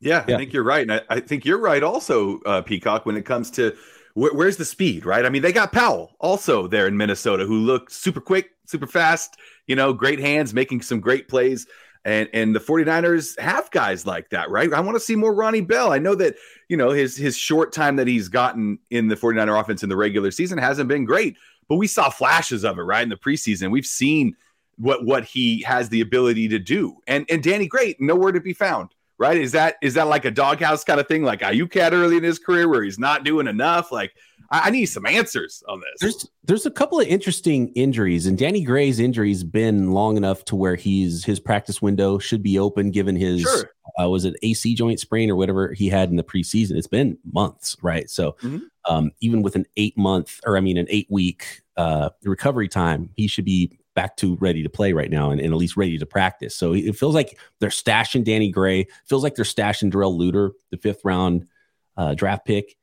Yeah, 0.00 0.24
yeah. 0.28 0.36
I 0.36 0.38
think 0.38 0.52
you're 0.52 0.64
right, 0.64 0.82
and 0.82 0.92
I, 0.92 1.00
I 1.10 1.20
think 1.20 1.44
you're 1.44 1.58
right 1.58 1.82
also, 1.82 2.40
uh, 2.42 2.62
Peacock, 2.62 3.04
when 3.04 3.16
it 3.16 3.24
comes 3.24 3.50
to 3.52 3.76
wh- 4.14 4.34
where's 4.34 4.56
the 4.56 4.64
speed, 4.64 5.04
right? 5.04 5.24
I 5.24 5.28
mean, 5.28 5.42
they 5.42 5.52
got 5.52 5.72
Powell 5.72 6.12
also 6.20 6.68
there 6.68 6.86
in 6.86 6.96
Minnesota, 6.96 7.44
who 7.44 7.58
looked 7.58 7.92
super 7.92 8.20
quick, 8.20 8.50
super 8.66 8.86
fast, 8.86 9.36
you 9.66 9.74
know, 9.74 9.92
great 9.92 10.20
hands, 10.20 10.54
making 10.54 10.82
some 10.82 11.00
great 11.00 11.26
plays. 11.26 11.66
And 12.04 12.28
and 12.32 12.54
the 12.54 12.60
49ers 12.60 13.38
have 13.38 13.70
guys 13.70 14.06
like 14.06 14.30
that, 14.30 14.50
right? 14.50 14.72
I 14.72 14.80
want 14.80 14.96
to 14.96 15.00
see 15.00 15.16
more 15.16 15.34
Ronnie 15.34 15.60
Bell. 15.60 15.92
I 15.92 15.98
know 15.98 16.14
that, 16.14 16.36
you 16.68 16.76
know, 16.76 16.90
his 16.90 17.16
his 17.16 17.36
short 17.36 17.72
time 17.72 17.96
that 17.96 18.06
he's 18.06 18.28
gotten 18.28 18.78
in 18.90 19.08
the 19.08 19.16
49er 19.16 19.60
offense 19.60 19.82
in 19.82 19.88
the 19.88 19.96
regular 19.96 20.30
season 20.30 20.58
hasn't 20.58 20.88
been 20.88 21.04
great, 21.04 21.36
but 21.68 21.76
we 21.76 21.86
saw 21.86 22.08
flashes 22.08 22.64
of 22.64 22.78
it, 22.78 22.82
right? 22.82 23.02
In 23.02 23.08
the 23.08 23.16
preseason. 23.16 23.70
We've 23.70 23.86
seen 23.86 24.36
what 24.76 25.04
what 25.04 25.24
he 25.24 25.62
has 25.62 25.88
the 25.88 26.00
ability 26.00 26.48
to 26.48 26.58
do. 26.58 26.96
And 27.06 27.26
and 27.28 27.42
Danny 27.42 27.66
Gray, 27.66 27.96
nowhere 27.98 28.32
to 28.32 28.40
be 28.40 28.52
found, 28.52 28.90
right? 29.18 29.36
Is 29.36 29.52
that 29.52 29.76
is 29.82 29.94
that 29.94 30.06
like 30.06 30.24
a 30.24 30.30
doghouse 30.30 30.84
kind 30.84 31.00
of 31.00 31.08
thing 31.08 31.24
like 31.24 31.40
Aiyuk 31.40 31.74
had 31.74 31.92
early 31.92 32.16
in 32.16 32.24
his 32.24 32.38
career 32.38 32.68
where 32.68 32.82
he's 32.82 32.98
not 32.98 33.24
doing 33.24 33.48
enough? 33.48 33.92
Like 33.92 34.12
I, 34.50 34.68
I 34.68 34.70
need 34.70 34.86
some 34.86 35.06
answers 35.06 35.62
on 35.68 35.80
this. 35.80 36.00
There's 36.00 36.30
there's 36.44 36.66
a 36.66 36.70
couple 36.70 37.00
of 37.00 37.06
interesting 37.06 37.68
injuries, 37.74 38.26
and 38.26 38.38
Danny 38.38 38.62
Gray's 38.62 38.98
injury's 38.98 39.44
been 39.44 39.92
long 39.92 40.16
enough 40.16 40.44
to 40.46 40.56
where 40.56 40.76
he's 40.76 41.24
his 41.24 41.40
practice 41.40 41.82
window 41.82 42.18
should 42.18 42.42
be 42.42 42.58
open 42.58 42.90
given 42.90 43.16
his 43.16 43.42
sure. 43.42 43.70
uh, 44.00 44.08
was 44.08 44.24
it 44.24 44.36
AC 44.42 44.74
joint 44.74 45.00
sprain 45.00 45.30
or 45.30 45.36
whatever 45.36 45.72
he 45.72 45.88
had 45.88 46.10
in 46.10 46.16
the 46.16 46.24
preseason. 46.24 46.76
It's 46.76 46.86
been 46.86 47.18
months, 47.32 47.76
right? 47.82 48.08
So 48.08 48.32
mm-hmm. 48.42 48.58
um, 48.88 49.10
even 49.20 49.42
with 49.42 49.56
an 49.56 49.66
eight 49.76 49.96
month 49.96 50.40
or 50.46 50.56
I 50.56 50.60
mean 50.60 50.76
an 50.76 50.86
eight 50.88 51.08
week 51.10 51.62
uh, 51.76 52.10
recovery 52.24 52.68
time, 52.68 53.10
he 53.16 53.26
should 53.26 53.44
be 53.44 53.78
back 53.94 54.16
to 54.16 54.36
ready 54.36 54.62
to 54.62 54.68
play 54.68 54.92
right 54.92 55.10
now 55.10 55.32
and, 55.32 55.40
and, 55.40 55.52
at 55.52 55.56
least 55.56 55.76
ready 55.76 55.98
to 55.98 56.06
practice. 56.06 56.54
So 56.54 56.72
it 56.72 56.94
feels 56.94 57.16
like 57.16 57.36
they're 57.58 57.68
stashing 57.68 58.22
Danny 58.22 58.48
Gray. 58.48 58.86
Feels 59.06 59.24
like 59.24 59.34
they're 59.34 59.44
stashing 59.44 59.90
Darrell 59.90 60.16
Luter, 60.16 60.52
the 60.70 60.76
fifth 60.76 61.00
round 61.04 61.48
uh, 61.96 62.14
draft 62.14 62.46
pick. 62.46 62.76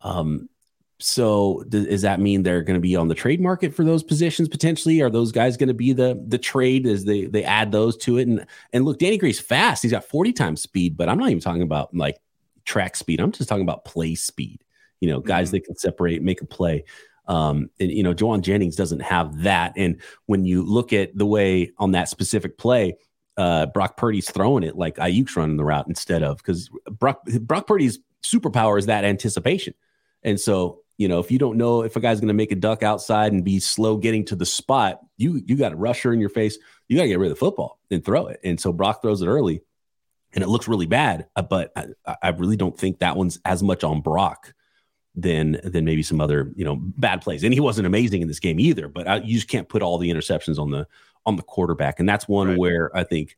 Um, 0.00 0.48
so 1.02 1.64
th- 1.70 1.88
does 1.88 2.02
that 2.02 2.20
mean 2.20 2.42
they're 2.42 2.62
going 2.62 2.76
to 2.76 2.80
be 2.80 2.96
on 2.96 3.08
the 3.08 3.14
trade 3.14 3.40
market 3.40 3.74
for 3.74 3.84
those 3.84 4.02
positions 4.02 4.48
potentially? 4.48 5.00
Are 5.00 5.10
those 5.10 5.32
guys 5.32 5.56
going 5.56 5.68
to 5.68 5.74
be 5.74 5.92
the 5.92 6.22
the 6.26 6.38
trade 6.38 6.86
as 6.86 7.04
they 7.04 7.26
they 7.26 7.44
add 7.44 7.72
those 7.72 7.96
to 7.98 8.18
it? 8.18 8.28
And 8.28 8.46
and 8.72 8.84
look, 8.84 8.98
Danny 8.98 9.18
Gray's 9.18 9.40
fast. 9.40 9.82
He's 9.82 9.90
got 9.90 10.04
40 10.04 10.32
times 10.32 10.62
speed, 10.62 10.96
but 10.96 11.08
I'm 11.08 11.18
not 11.18 11.30
even 11.30 11.40
talking 11.40 11.62
about 11.62 11.94
like 11.94 12.18
track 12.64 12.96
speed. 12.96 13.20
I'm 13.20 13.32
just 13.32 13.48
talking 13.48 13.64
about 13.64 13.84
play 13.84 14.14
speed. 14.14 14.62
You 15.00 15.10
know, 15.10 15.20
guys 15.20 15.48
mm-hmm. 15.48 15.56
that 15.56 15.64
can 15.64 15.76
separate, 15.76 16.22
make 16.22 16.40
a 16.40 16.46
play. 16.46 16.84
Um, 17.26 17.70
and 17.80 17.90
you 17.90 18.02
know, 18.02 18.14
Jauan 18.14 18.42
Jennings 18.42 18.76
doesn't 18.76 19.00
have 19.00 19.42
that. 19.42 19.72
And 19.76 20.00
when 20.26 20.44
you 20.44 20.62
look 20.62 20.92
at 20.92 21.16
the 21.16 21.26
way 21.26 21.72
on 21.78 21.92
that 21.92 22.08
specific 22.08 22.58
play, 22.58 22.96
uh, 23.36 23.66
Brock 23.66 23.96
Purdy's 23.96 24.30
throwing 24.30 24.62
it 24.62 24.76
like 24.76 24.96
Aiyuk's 24.96 25.36
running 25.36 25.56
the 25.56 25.64
route 25.64 25.86
instead 25.88 26.22
of 26.22 26.38
because 26.38 26.70
Brock 26.90 27.24
Brock 27.24 27.66
Purdy's 27.66 27.98
superpower 28.22 28.78
is 28.78 28.86
that 28.86 29.04
anticipation. 29.04 29.74
And 30.22 30.38
so 30.38 30.81
you 31.02 31.08
know, 31.08 31.18
if 31.18 31.32
you 31.32 31.38
don't 31.40 31.56
know 31.56 31.82
if 31.82 31.96
a 31.96 32.00
guy's 32.00 32.20
going 32.20 32.28
to 32.28 32.34
make 32.34 32.52
a 32.52 32.56
duck 32.56 32.84
outside 32.84 33.32
and 33.32 33.44
be 33.44 33.58
slow 33.58 33.96
getting 33.96 34.24
to 34.26 34.36
the 34.36 34.46
spot, 34.46 35.00
you 35.16 35.42
you 35.44 35.56
got 35.56 35.72
a 35.72 35.76
rusher 35.76 36.12
in 36.12 36.20
your 36.20 36.28
face. 36.28 36.58
You 36.86 36.96
got 36.96 37.02
to 37.02 37.08
get 37.08 37.18
rid 37.18 37.32
of 37.32 37.36
the 37.36 37.44
football 37.44 37.80
and 37.90 38.04
throw 38.04 38.28
it. 38.28 38.38
And 38.44 38.60
so 38.60 38.72
Brock 38.72 39.02
throws 39.02 39.20
it 39.20 39.26
early, 39.26 39.62
and 40.32 40.44
it 40.44 40.46
looks 40.46 40.68
really 40.68 40.86
bad. 40.86 41.26
Uh, 41.34 41.42
but 41.42 41.72
I, 41.74 42.16
I 42.22 42.28
really 42.28 42.56
don't 42.56 42.78
think 42.78 43.00
that 43.00 43.16
one's 43.16 43.40
as 43.44 43.64
much 43.64 43.82
on 43.82 44.00
Brock 44.00 44.54
than 45.16 45.58
than 45.64 45.84
maybe 45.84 46.04
some 46.04 46.20
other 46.20 46.52
you 46.54 46.64
know 46.64 46.76
bad 46.76 47.20
plays. 47.20 47.42
And 47.42 47.52
he 47.52 47.58
wasn't 47.58 47.88
amazing 47.88 48.22
in 48.22 48.28
this 48.28 48.38
game 48.38 48.60
either. 48.60 48.86
But 48.86 49.08
I, 49.08 49.16
you 49.16 49.34
just 49.34 49.48
can't 49.48 49.68
put 49.68 49.82
all 49.82 49.98
the 49.98 50.10
interceptions 50.10 50.56
on 50.56 50.70
the 50.70 50.86
on 51.26 51.34
the 51.34 51.42
quarterback. 51.42 51.98
And 51.98 52.08
that's 52.08 52.28
one 52.28 52.50
right. 52.50 52.58
where 52.58 52.96
I 52.96 53.02
think 53.02 53.34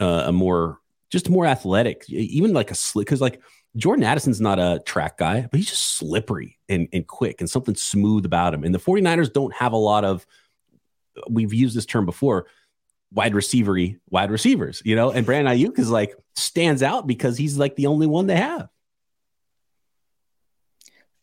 uh, 0.00 0.24
a 0.26 0.32
more 0.32 0.80
just 1.08 1.30
more 1.30 1.46
athletic, 1.46 2.10
even 2.10 2.52
like 2.52 2.70
a 2.70 2.74
slick 2.74 3.06
because 3.06 3.22
like 3.22 3.40
Jordan 3.76 4.04
Addison's 4.04 4.40
not 4.40 4.58
a 4.58 4.80
track 4.84 5.18
guy, 5.18 5.42
but 5.42 5.58
he's 5.58 5.68
just 5.68 5.96
slippery 5.96 6.58
and, 6.68 6.88
and 6.92 7.06
quick 7.06 7.40
and 7.40 7.50
something 7.50 7.74
smooth 7.74 8.24
about 8.24 8.54
him. 8.54 8.64
And 8.64 8.74
the 8.74 8.78
49ers 8.78 9.32
don't 9.32 9.54
have 9.54 9.72
a 9.72 9.76
lot 9.76 10.04
of, 10.04 10.26
we've 11.28 11.52
used 11.52 11.76
this 11.76 11.86
term 11.86 12.06
before, 12.06 12.46
wide 13.12 13.32
receivery 13.32 13.98
wide 14.10 14.30
receivers, 14.30 14.82
you 14.84 14.96
know, 14.96 15.10
and 15.10 15.24
Brandon 15.24 15.56
Aiyuk 15.56 15.78
is 15.78 15.90
like 15.90 16.14
stands 16.34 16.82
out 16.82 17.06
because 17.06 17.38
he's 17.38 17.56
like 17.56 17.76
the 17.76 17.86
only 17.86 18.06
one 18.06 18.26
they 18.26 18.36
have. 18.36 18.68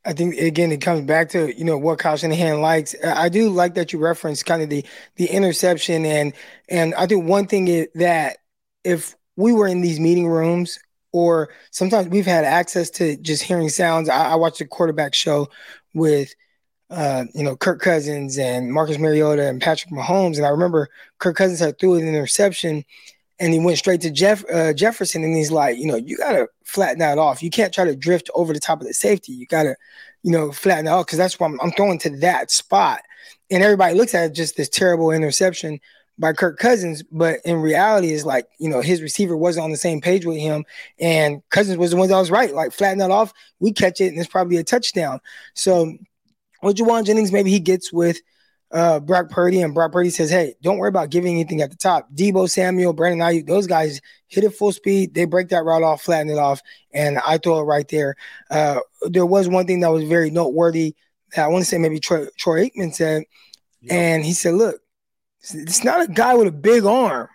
I 0.05 0.13
think 0.13 0.35
again 0.35 0.71
it 0.71 0.81
comes 0.81 1.01
back 1.01 1.29
to 1.29 1.57
you 1.57 1.63
know 1.63 1.77
what 1.77 1.99
Kyle 1.99 2.17
Shanahan 2.17 2.61
likes. 2.61 2.93
I 3.03 3.29
do 3.29 3.49
like 3.49 3.75
that 3.75 3.93
you 3.93 3.99
referenced 3.99 4.45
kind 4.45 4.61
of 4.61 4.69
the 4.69 4.85
the 5.15 5.27
interception 5.27 6.05
and 6.05 6.33
and 6.67 6.93
I 6.95 7.07
think 7.07 7.25
one 7.25 7.47
thing 7.47 7.67
is 7.69 7.87
that 7.95 8.37
if 8.83 9.15
we 9.37 9.53
were 9.53 9.67
in 9.67 9.81
these 9.81 9.99
meeting 9.99 10.27
rooms 10.27 10.79
or 11.13 11.49
sometimes 11.71 12.09
we've 12.09 12.25
had 12.25 12.43
access 12.43 12.89
to 12.89 13.15
just 13.17 13.43
hearing 13.43 13.69
sounds. 13.69 14.09
I, 14.09 14.31
I 14.31 14.35
watched 14.35 14.59
a 14.59 14.65
quarterback 14.65 15.13
show 15.13 15.49
with 15.93 16.33
uh, 16.89 17.25
you 17.33 17.43
know, 17.43 17.55
Kirk 17.55 17.81
Cousins 17.81 18.37
and 18.37 18.71
Marcus 18.71 18.99
Mariota 18.99 19.47
and 19.47 19.61
Patrick 19.61 19.91
Mahomes. 19.91 20.37
And 20.37 20.45
I 20.45 20.49
remember 20.49 20.89
Kirk 21.17 21.35
Cousins 21.35 21.59
had 21.59 21.79
threw 21.79 21.95
an 21.95 22.07
interception 22.07 22.85
and 23.39 23.51
he 23.51 23.59
went 23.59 23.79
straight 23.79 24.01
to 24.01 24.11
Jeff 24.11 24.43
uh, 24.51 24.73
Jefferson 24.73 25.23
and 25.23 25.35
he's 25.35 25.51
like, 25.51 25.77
you 25.77 25.87
know, 25.87 25.95
you 25.95 26.17
gotta 26.17 26.47
flatten 26.65 26.99
that 26.99 27.17
off. 27.17 27.41
You 27.41 27.49
can't 27.49 27.73
try 27.73 27.85
to 27.85 27.95
drift 27.95 28.29
over 28.35 28.53
the 28.53 28.59
top 28.59 28.79
of 28.79 28.87
the 28.87 28.93
safety. 28.93 29.31
You 29.31 29.47
gotta, 29.47 29.75
you 30.21 30.31
know, 30.31 30.51
flatten 30.51 30.85
it 30.85 30.91
off 30.91 31.07
because 31.07 31.17
that's 31.17 31.39
why 31.39 31.47
I'm, 31.47 31.59
I'm 31.61 31.71
throwing 31.71 31.97
to 31.99 32.11
that 32.17 32.51
spot. 32.51 33.01
And 33.49 33.63
everybody 33.63 33.95
looks 33.95 34.13
at 34.13 34.25
it 34.25 34.35
just 34.35 34.55
this 34.55 34.69
terrible 34.69 35.11
interception 35.11 35.79
by 36.19 36.33
Kirk 36.33 36.59
Cousins, 36.59 37.03
but 37.03 37.39
in 37.43 37.61
reality, 37.61 38.11
is 38.11 38.25
like 38.25 38.47
you 38.59 38.69
know 38.69 38.81
his 38.81 39.01
receiver 39.01 39.35
wasn't 39.35 39.63
on 39.63 39.71
the 39.71 39.77
same 39.77 40.01
page 40.01 40.25
with 40.25 40.37
him, 40.37 40.65
and 40.99 41.41
Cousins 41.49 41.77
was 41.77 41.91
the 41.91 41.97
one 41.97 42.09
that 42.09 42.17
was 42.17 42.31
right. 42.31 42.53
Like 42.53 42.71
flatten 42.71 42.99
that 42.99 43.11
off, 43.11 43.33
we 43.59 43.71
catch 43.71 43.99
it, 43.99 44.07
and 44.07 44.19
it's 44.19 44.29
probably 44.29 44.57
a 44.57 44.63
touchdown. 44.63 45.19
So, 45.55 45.97
what 46.61 46.75
Jauan 46.75 47.05
Jennings 47.05 47.31
maybe 47.31 47.51
he 47.51 47.59
gets 47.59 47.91
with 47.91 48.19
uh, 48.73 48.99
Brock 48.99 49.29
Purdy, 49.29 49.61
and 49.61 49.73
Brock 49.73 49.91
Purdy 49.91 50.09
says, 50.09 50.29
"Hey, 50.29 50.55
don't 50.61 50.77
worry 50.77 50.89
about 50.89 51.09
giving 51.09 51.33
anything 51.33 51.61
at 51.61 51.71
the 51.71 51.77
top." 51.77 52.11
Debo 52.13 52.49
Samuel, 52.49 52.93
Brandon 52.93 53.27
Aiyuk, 53.27 53.47
those 53.47 53.67
guys 53.67 54.01
hit 54.27 54.43
it 54.43 54.55
full 54.55 54.71
speed. 54.71 55.13
They 55.13 55.25
break 55.25 55.49
that 55.49 55.63
route 55.63 55.83
off, 55.83 56.01
flatten 56.01 56.29
it 56.29 56.37
off, 56.37 56.61
and 56.91 57.19
I 57.25 57.37
throw 57.37 57.59
it 57.59 57.63
right 57.63 57.87
there. 57.87 58.15
Uh, 58.49 58.79
there 59.03 59.25
was 59.25 59.47
one 59.47 59.67
thing 59.67 59.79
that 59.81 59.91
was 59.91 60.03
very 60.03 60.29
noteworthy 60.31 60.95
that 61.35 61.45
I 61.45 61.47
want 61.47 61.63
to 61.63 61.69
say 61.69 61.77
maybe 61.77 61.99
Troy, 61.99 62.27
Troy 62.37 62.65
Aikman 62.65 62.93
said, 62.93 63.23
yep. 63.81 63.91
and 63.91 64.25
he 64.25 64.33
said, 64.33 64.53
"Look." 64.53 64.82
It's 65.51 65.83
not 65.83 66.01
a 66.01 66.11
guy 66.11 66.35
with 66.35 66.47
a 66.47 66.51
big 66.51 66.85
arm. 66.85 67.27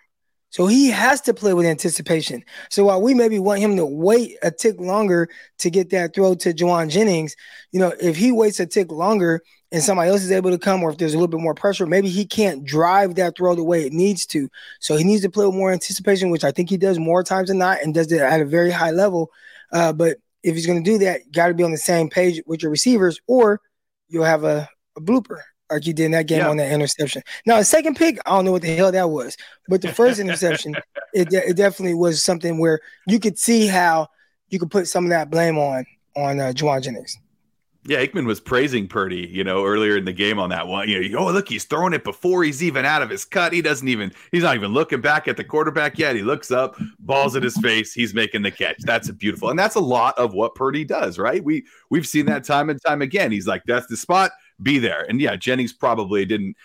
So 0.51 0.65
he 0.65 0.89
has 0.89 1.21
to 1.21 1.33
play 1.33 1.53
with 1.53 1.67
anticipation. 1.67 2.43
So 2.69 2.85
while 2.85 3.01
we 3.01 3.13
maybe 3.13 3.37
want 3.37 3.59
him 3.59 3.75
to 3.75 3.85
wait 3.85 4.37
a 4.41 4.49
tick 4.49 4.79
longer 4.79 5.29
to 5.59 5.69
get 5.69 5.91
that 5.91 6.15
throw 6.15 6.33
to 6.35 6.53
Jauan 6.53 6.89
Jennings, 6.89 7.35
you 7.71 7.79
know, 7.79 7.93
if 8.01 8.17
he 8.17 8.31
waits 8.31 8.59
a 8.59 8.65
tick 8.65 8.91
longer 8.91 9.43
and 9.71 9.83
somebody 9.83 10.09
else 10.09 10.23
is 10.23 10.31
able 10.31 10.49
to 10.49 10.57
come, 10.57 10.81
or 10.81 10.89
if 10.89 10.97
there's 10.97 11.13
a 11.13 11.17
little 11.17 11.27
bit 11.27 11.39
more 11.39 11.53
pressure, 11.53 11.85
maybe 11.85 12.09
he 12.09 12.25
can't 12.25 12.65
drive 12.65 13.13
that 13.15 13.37
throw 13.37 13.53
the 13.53 13.63
way 13.63 13.85
it 13.85 13.93
needs 13.93 14.25
to. 14.27 14.49
So 14.79 14.97
he 14.97 15.03
needs 15.03 15.21
to 15.21 15.29
play 15.29 15.45
with 15.45 15.53
more 15.53 15.71
anticipation, 15.71 16.31
which 16.31 16.43
I 16.43 16.51
think 16.51 16.71
he 16.71 16.77
does 16.77 16.97
more 16.97 17.21
times 17.21 17.49
than 17.49 17.59
not 17.59 17.83
and 17.83 17.93
does 17.93 18.11
it 18.11 18.19
at 18.19 18.41
a 18.41 18.45
very 18.45 18.71
high 18.71 18.91
level. 18.91 19.29
Uh, 19.71 19.93
but 19.93 20.17
if 20.41 20.55
he's 20.55 20.65
going 20.65 20.83
to 20.83 20.91
do 20.91 20.97
that, 20.99 21.31
got 21.31 21.49
to 21.49 21.53
be 21.53 21.63
on 21.63 21.71
the 21.71 21.77
same 21.77 22.09
page 22.09 22.41
with 22.47 22.63
your 22.63 22.71
receivers, 22.71 23.19
or 23.27 23.61
you'll 24.07 24.23
have 24.23 24.43
a, 24.43 24.67
a 24.97 25.01
blooper 25.01 25.41
like 25.71 25.85
you 25.85 25.93
did 25.93 26.05
in 26.05 26.11
that 26.11 26.27
game 26.27 26.39
yeah. 26.39 26.49
on 26.49 26.57
that 26.57 26.71
interception. 26.71 27.21
Now, 27.45 27.57
the 27.57 27.65
second 27.65 27.95
pick, 27.95 28.19
I 28.25 28.31
don't 28.31 28.45
know 28.45 28.51
what 28.51 28.61
the 28.61 28.75
hell 28.75 28.91
that 28.91 29.09
was, 29.09 29.37
but 29.67 29.81
the 29.81 29.93
first 29.93 30.19
interception, 30.19 30.75
it, 31.13 31.31
it 31.33 31.55
definitely 31.55 31.95
was 31.95 32.23
something 32.23 32.59
where 32.59 32.79
you 33.07 33.19
could 33.19 33.37
see 33.37 33.67
how 33.67 34.07
you 34.49 34.59
could 34.59 34.71
put 34.71 34.87
some 34.87 35.05
of 35.05 35.09
that 35.11 35.29
blame 35.29 35.57
on 35.57 35.85
on 36.15 36.39
uh, 36.39 36.51
Jauan 36.55 36.81
Jennings. 36.81 37.17
Yeah, 37.85 38.05
Aikman 38.05 38.25
was 38.25 38.41
praising 38.41 38.87
Purdy, 38.87 39.27
you 39.31 39.43
know, 39.43 39.63
earlier 39.63 39.95
in 39.95 40.03
the 40.03 40.11
game 40.13 40.37
on 40.37 40.49
that 40.49 40.67
one. 40.67 40.89
You 40.89 41.09
know, 41.09 41.19
oh 41.19 41.31
look, 41.31 41.47
he's 41.47 41.63
throwing 41.63 41.93
it 41.93 42.03
before 42.03 42.43
he's 42.43 42.61
even 42.61 42.83
out 42.83 43.01
of 43.01 43.09
his 43.09 43.23
cut. 43.23 43.53
He 43.53 43.61
doesn't 43.61 43.87
even 43.87 44.11
he's 44.33 44.43
not 44.43 44.55
even 44.55 44.73
looking 44.73 44.99
back 44.99 45.29
at 45.29 45.37
the 45.37 45.45
quarterback 45.45 45.97
yet. 45.97 46.15
He 46.15 46.21
looks 46.21 46.51
up, 46.51 46.75
balls 46.99 47.37
in 47.37 47.43
his 47.43 47.57
face, 47.57 47.93
he's 47.93 48.13
making 48.13 48.41
the 48.41 48.51
catch. 48.51 48.77
That's 48.79 49.09
beautiful. 49.11 49.49
And 49.49 49.57
that's 49.57 49.75
a 49.75 49.79
lot 49.79 50.17
of 50.19 50.33
what 50.33 50.55
Purdy 50.55 50.83
does, 50.83 51.17
right? 51.17 51.41
We 51.43 51.65
we've 51.89 52.07
seen 52.07 52.25
that 52.25 52.43
time 52.43 52.69
and 52.69 52.81
time 52.81 53.01
again. 53.01 53.31
He's 53.31 53.47
like, 53.47 53.63
that's 53.65 53.87
the 53.87 53.95
spot, 53.95 54.31
be 54.61 54.79
there. 54.79 55.05
And 55.07 55.19
yeah, 55.21 55.35
Jennings 55.35 55.73
probably 55.73 56.25
didn't 56.25 56.55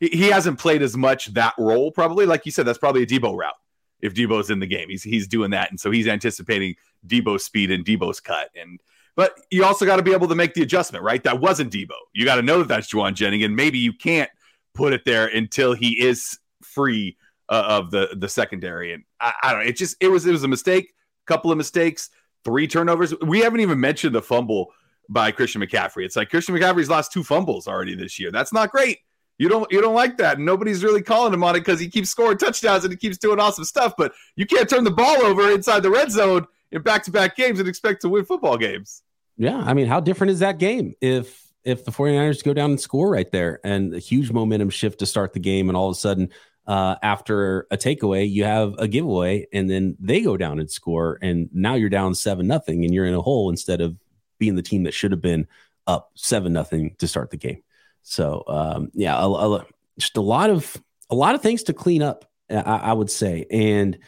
he 0.00 0.28
hasn't 0.28 0.58
played 0.58 0.82
as 0.82 0.96
much 0.96 1.32
that 1.34 1.54
role, 1.58 1.90
probably. 1.90 2.26
Like 2.26 2.44
you 2.46 2.52
said, 2.52 2.66
that's 2.66 2.78
probably 2.78 3.02
a 3.02 3.06
Deebo 3.06 3.36
route 3.36 3.54
if 4.00 4.14
Deebo's 4.14 4.50
in 4.50 4.60
the 4.60 4.66
game. 4.66 4.88
He's 4.88 5.02
he's 5.02 5.28
doing 5.28 5.50
that. 5.50 5.70
And 5.70 5.80
so 5.80 5.90
he's 5.90 6.06
anticipating 6.06 6.74
Deebo's 7.06 7.44
speed 7.44 7.70
and 7.70 7.84
Deebo's 7.84 8.20
cut. 8.20 8.50
And 8.60 8.80
but 9.16 9.38
you 9.50 9.64
also 9.64 9.86
got 9.86 9.96
to 9.96 10.02
be 10.02 10.12
able 10.12 10.28
to 10.28 10.34
make 10.34 10.54
the 10.54 10.62
adjustment, 10.62 11.04
right? 11.04 11.22
That 11.22 11.40
wasn't 11.40 11.72
Deebo. 11.72 11.94
You 12.12 12.24
got 12.24 12.36
to 12.36 12.42
know 12.42 12.58
that 12.58 12.68
that's 12.68 12.92
Jauan 12.92 13.14
Jennings, 13.14 13.44
and 13.44 13.54
maybe 13.54 13.78
you 13.78 13.92
can't 13.92 14.30
put 14.74 14.92
it 14.92 15.04
there 15.04 15.26
until 15.26 15.72
he 15.72 16.02
is 16.02 16.38
free 16.62 17.16
uh, 17.48 17.64
of 17.66 17.90
the 17.90 18.10
the 18.16 18.28
secondary. 18.28 18.92
And 18.92 19.04
I, 19.20 19.32
I, 19.42 19.52
don't 19.52 19.62
know. 19.62 19.68
It 19.68 19.76
just 19.76 19.96
it 20.00 20.08
was 20.08 20.26
it 20.26 20.32
was 20.32 20.44
a 20.44 20.48
mistake. 20.48 20.92
Couple 21.26 21.50
of 21.50 21.56
mistakes, 21.56 22.10
three 22.44 22.66
turnovers. 22.66 23.14
We 23.20 23.40
haven't 23.40 23.60
even 23.60 23.80
mentioned 23.80 24.14
the 24.14 24.20
fumble 24.20 24.72
by 25.08 25.30
Christian 25.30 25.60
McCaffrey. 25.60 26.04
It's 26.04 26.16
like 26.16 26.30
Christian 26.30 26.54
McCaffrey's 26.54 26.88
lost 26.88 27.12
two 27.12 27.24
fumbles 27.24 27.68
already 27.68 27.94
this 27.94 28.18
year. 28.18 28.30
That's 28.30 28.52
not 28.52 28.70
great. 28.70 28.98
You 29.38 29.48
don't 29.48 29.70
you 29.72 29.80
don't 29.80 29.94
like 29.94 30.16
that. 30.18 30.38
Nobody's 30.38 30.84
really 30.84 31.02
calling 31.02 31.34
him 31.34 31.42
on 31.42 31.56
it 31.56 31.60
because 31.60 31.80
he 31.80 31.88
keeps 31.88 32.10
scoring 32.10 32.38
touchdowns 32.38 32.84
and 32.84 32.92
he 32.92 32.96
keeps 32.96 33.18
doing 33.18 33.40
awesome 33.40 33.64
stuff. 33.64 33.94
But 33.98 34.12
you 34.36 34.46
can't 34.46 34.68
turn 34.68 34.84
the 34.84 34.90
ball 34.90 35.22
over 35.22 35.50
inside 35.50 35.82
the 35.82 35.90
red 35.90 36.10
zone 36.10 36.46
in 36.70 36.82
back 36.82 37.02
to 37.04 37.10
back 37.10 37.36
games 37.36 37.58
and 37.58 37.68
expect 37.68 38.02
to 38.02 38.08
win 38.08 38.24
football 38.24 38.56
games. 38.56 39.02
Yeah. 39.36 39.58
I 39.58 39.74
mean, 39.74 39.86
how 39.86 40.00
different 40.00 40.30
is 40.30 40.38
that 40.38 40.58
game 40.58 40.94
if 41.00 41.42
if 41.64 41.84
the 41.84 41.90
49ers 41.90 42.44
go 42.44 42.54
down 42.54 42.70
and 42.70 42.80
score 42.80 43.10
right 43.10 43.30
there 43.32 43.58
and 43.64 43.94
a 43.94 43.98
huge 43.98 44.30
momentum 44.30 44.70
shift 44.70 45.00
to 45.00 45.06
start 45.06 45.32
the 45.32 45.40
game 45.40 45.68
and 45.68 45.76
all 45.76 45.88
of 45.88 45.96
a 45.96 45.98
sudden 45.98 46.28
uh, 46.66 46.94
after 47.02 47.66
a 47.70 47.76
takeaway 47.76 48.30
you 48.30 48.44
have 48.44 48.74
a 48.78 48.86
giveaway 48.86 49.46
and 49.52 49.68
then 49.68 49.96
they 49.98 50.20
go 50.20 50.36
down 50.36 50.60
and 50.60 50.70
score 50.70 51.18
and 51.22 51.48
now 51.52 51.74
you're 51.74 51.88
down 51.88 52.14
seven 52.14 52.46
nothing 52.46 52.84
and 52.84 52.94
you're 52.94 53.06
in 53.06 53.14
a 53.14 53.20
hole 53.20 53.50
instead 53.50 53.80
of 53.80 53.96
being 54.38 54.56
the 54.56 54.62
team 54.62 54.84
that 54.84 54.94
should 54.94 55.12
have 55.12 55.22
been 55.22 55.46
up 55.86 56.10
seven 56.14 56.52
nothing 56.52 56.94
to 56.98 57.06
start 57.06 57.30
the 57.30 57.36
game 57.36 57.62
so 58.02 58.44
um, 58.48 58.90
yeah 58.94 59.18
a, 59.18 59.28
a, 59.28 59.66
just 59.98 60.16
a 60.16 60.20
lot 60.20 60.50
of 60.50 60.76
a 61.10 61.14
lot 61.14 61.34
of 61.34 61.42
things 61.42 61.64
to 61.64 61.72
clean 61.72 62.02
up 62.02 62.24
I, 62.50 62.56
I 62.56 62.92
would 62.92 63.10
say 63.10 63.46
and 63.50 63.98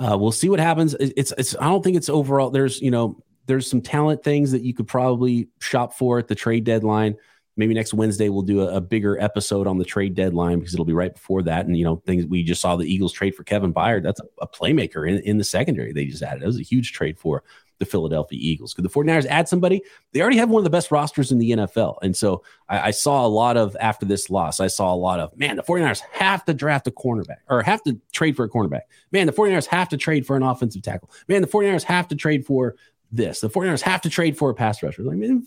uh, 0.00 0.16
we'll 0.16 0.32
see 0.32 0.48
what 0.48 0.60
happens. 0.60 0.94
It's, 0.94 1.32
it's, 1.36 1.54
I 1.60 1.64
don't 1.64 1.84
think 1.84 1.96
it's 1.96 2.08
overall. 2.08 2.48
There's, 2.50 2.80
you 2.80 2.90
know, 2.90 3.22
there's 3.46 3.68
some 3.68 3.82
talent 3.82 4.24
things 4.24 4.52
that 4.52 4.62
you 4.62 4.72
could 4.72 4.88
probably 4.88 5.48
shop 5.60 5.92
for 5.92 6.18
at 6.18 6.26
the 6.26 6.34
trade 6.34 6.64
deadline. 6.64 7.16
Maybe 7.56 7.74
next 7.74 7.92
Wednesday 7.92 8.30
we'll 8.30 8.42
do 8.42 8.62
a, 8.62 8.76
a 8.76 8.80
bigger 8.80 9.20
episode 9.20 9.66
on 9.66 9.76
the 9.76 9.84
trade 9.84 10.14
deadline 10.14 10.58
because 10.58 10.72
it'll 10.72 10.86
be 10.86 10.94
right 10.94 11.12
before 11.12 11.42
that. 11.42 11.66
And 11.66 11.76
you 11.76 11.84
know, 11.84 11.96
things 12.06 12.24
we 12.24 12.42
just 12.42 12.62
saw 12.62 12.76
the 12.76 12.90
Eagles 12.90 13.12
trade 13.12 13.34
for 13.34 13.44
Kevin 13.44 13.74
Byard. 13.74 14.02
That's 14.02 14.20
a, 14.20 14.24
a 14.40 14.48
playmaker 14.48 15.06
in, 15.06 15.18
in 15.18 15.36
the 15.36 15.44
secondary. 15.44 15.92
They 15.92 16.06
just 16.06 16.22
added. 16.22 16.42
It 16.42 16.46
was 16.46 16.58
a 16.58 16.62
huge 16.62 16.92
trade 16.92 17.18
for 17.18 17.42
the 17.80 17.86
Philadelphia 17.86 18.38
Eagles. 18.40 18.74
Could 18.74 18.84
the 18.84 18.90
49ers 18.90 19.26
add 19.26 19.48
somebody? 19.48 19.82
They 20.12 20.20
already 20.20 20.36
have 20.36 20.50
one 20.50 20.60
of 20.60 20.64
the 20.64 20.70
best 20.70 20.92
rosters 20.92 21.32
in 21.32 21.38
the 21.38 21.50
NFL. 21.50 21.96
And 22.02 22.16
so 22.16 22.44
I, 22.68 22.80
I, 22.80 22.90
saw 22.92 23.26
a 23.26 23.28
lot 23.28 23.56
of, 23.56 23.76
after 23.80 24.06
this 24.06 24.30
loss, 24.30 24.60
I 24.60 24.68
saw 24.68 24.94
a 24.94 24.94
lot 24.94 25.18
of, 25.18 25.36
man, 25.36 25.56
the 25.56 25.62
49ers 25.62 26.02
have 26.12 26.44
to 26.44 26.54
draft 26.54 26.86
a 26.86 26.90
cornerback 26.90 27.38
or 27.48 27.62
have 27.62 27.82
to 27.84 27.98
trade 28.12 28.36
for 28.36 28.44
a 28.44 28.48
cornerback. 28.48 28.82
Man, 29.10 29.26
the 29.26 29.32
49ers 29.32 29.66
have 29.66 29.88
to 29.88 29.96
trade 29.96 30.26
for 30.26 30.36
an 30.36 30.42
offensive 30.42 30.82
tackle. 30.82 31.10
Man, 31.26 31.40
the 31.40 31.48
49ers 31.48 31.82
have 31.84 32.06
to 32.08 32.14
trade 32.14 32.46
for 32.46 32.76
this. 33.10 33.40
The 33.40 33.50
49ers 33.50 33.80
have 33.80 34.02
to 34.02 34.10
trade 34.10 34.36
for 34.36 34.50
a 34.50 34.54
pass 34.54 34.82
rusher. 34.82 35.02
Like, 35.02 35.16
man, 35.16 35.44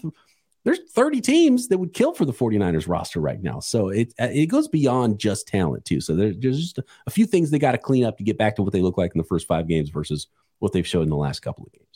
there's 0.63 0.79
30 0.89 1.21
teams 1.21 1.67
that 1.67 1.77
would 1.77 1.93
kill 1.93 2.13
for 2.13 2.25
the 2.25 2.33
49ers 2.33 2.87
roster 2.87 3.19
right 3.19 3.41
now. 3.41 3.59
So 3.59 3.89
it 3.89 4.13
it 4.17 4.47
goes 4.47 4.67
beyond 4.67 5.19
just 5.19 5.47
talent 5.47 5.85
too. 5.85 6.01
So 6.01 6.15
there's 6.15 6.37
just 6.37 6.79
a 7.05 7.11
few 7.11 7.27
things 7.27 7.51
they 7.51 7.59
got 7.59 7.73
to 7.73 7.77
clean 7.77 8.05
up 8.05 8.17
to 8.17 8.23
get 8.23 8.37
back 8.37 8.55
to 8.55 8.63
what 8.63 8.73
they 8.73 8.81
look 8.81 8.97
like 8.97 9.11
in 9.13 9.17
the 9.19 9.25
first 9.25 9.45
five 9.45 9.67
games 9.67 9.89
versus 9.89 10.27
what 10.59 10.71
they've 10.71 10.87
showed 10.87 11.03
in 11.03 11.09
the 11.09 11.15
last 11.15 11.41
couple 11.41 11.65
of 11.65 11.73
games 11.73 11.92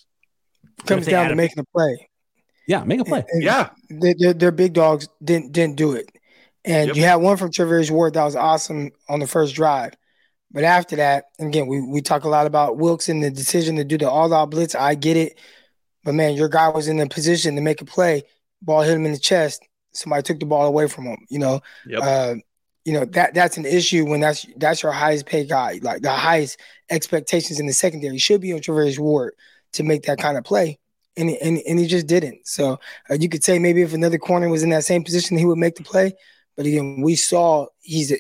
comes 0.88 1.06
down 1.06 1.30
to 1.30 1.36
making 1.36 1.60
a 1.60 1.66
play. 1.66 2.10
Yeah, 2.68 2.84
make 2.84 3.00
a 3.00 3.06
play. 3.06 3.24
And 3.30 3.42
yeah, 3.42 3.70
their, 3.90 4.34
their 4.34 4.52
big 4.52 4.74
dogs 4.74 5.08
didn't 5.24 5.54
didn't 5.54 5.78
do 5.78 5.94
it, 5.94 6.10
and 6.66 6.88
yep. 6.88 6.98
you 6.98 7.04
had 7.04 7.16
one 7.16 7.38
from 7.38 7.52
Charvarius 7.52 7.90
Ward 7.90 8.14
that 8.16 8.24
was 8.24 8.36
awesome 8.36 8.92
on 9.08 9.20
the 9.20 9.28
first 9.28 9.56
drive, 9.56 9.94
but 10.52 10.66
after 10.66 10.98
that, 10.98 11.26
again, 11.40 11.68
we 11.68 11.82
we 11.82 12.02
talk 12.02 12.26
a 12.26 12.30
lot 12.30 12.46
about 12.46 12.78
Wilks 12.78 13.08
and 13.08 13.24
the 13.24 13.32
decision 13.32 13.78
to 13.78 13.86
do 13.86 13.98
the 13.98 14.10
all 14.10 14.34
out 14.34 14.52
blitz. 14.52 14.76
I 14.76 14.96
get 14.96 15.16
it, 15.16 15.40
but 16.04 16.14
man, 16.14 16.36
your 16.36 16.50
guy 16.50 16.68
was 16.68 16.90
in 16.90 17.00
a 17.00 17.08
position 17.08 17.56
to 17.56 17.62
make 17.62 17.82
a 17.82 17.86
play. 17.86 18.24
Ball 18.62 18.82
hit 18.82 18.96
him 18.96 19.06
in 19.06 19.14
the 19.14 19.18
chest. 19.18 19.66
Somebody 19.94 20.24
took 20.24 20.40
the 20.40 20.46
ball 20.46 20.68
away 20.68 20.88
from 20.88 21.06
him. 21.06 21.18
You 21.30 21.40
know, 21.40 21.62
yep. 21.86 22.02
uh, 22.04 22.36
you 22.84 22.94
know 22.94 23.06
that 23.06 23.34
that's 23.34 23.58
an 23.58 23.66
issue 23.66 24.06
when 24.06 24.20
that's 24.20 24.46
that's 24.58 24.84
your 24.84 24.92
highest 24.92 25.26
paid 25.26 25.48
guy, 25.48 25.80
like 25.82 26.02
the 26.02 26.12
highest 26.12 26.60
expectations 26.90 27.62
in 27.62 27.66
the 27.66 27.74
secondary 27.74 28.18
should 28.18 28.42
be 28.42 28.52
on 28.52 28.60
Charvarius 28.60 29.00
Ward 29.00 29.36
to 29.74 29.84
make 29.84 30.04
that 30.04 30.20
kind 30.20 30.38
of 30.38 30.44
play. 30.44 30.80
And, 31.16 31.30
and, 31.30 31.60
and 31.68 31.80
he 31.80 31.88
just 31.88 32.06
didn't. 32.06 32.48
So 32.48 32.80
uh, 33.10 33.16
you 33.16 33.28
could 33.28 33.44
say 33.44 33.58
maybe 33.58 33.82
if 33.82 33.94
another 33.94 34.20
corner 34.20 34.50
was 34.50 34.64
in 34.64 34.70
that 34.70 34.86
same 34.86 35.04
position, 35.04 35.38
he 35.38 35.46
would 35.46 35.58
make 35.58 35.76
the 35.76 35.84
play. 35.84 36.14
But 36.56 36.66
again, 36.66 37.02
we 37.02 37.16
saw 37.16 37.68
he's 37.82 38.14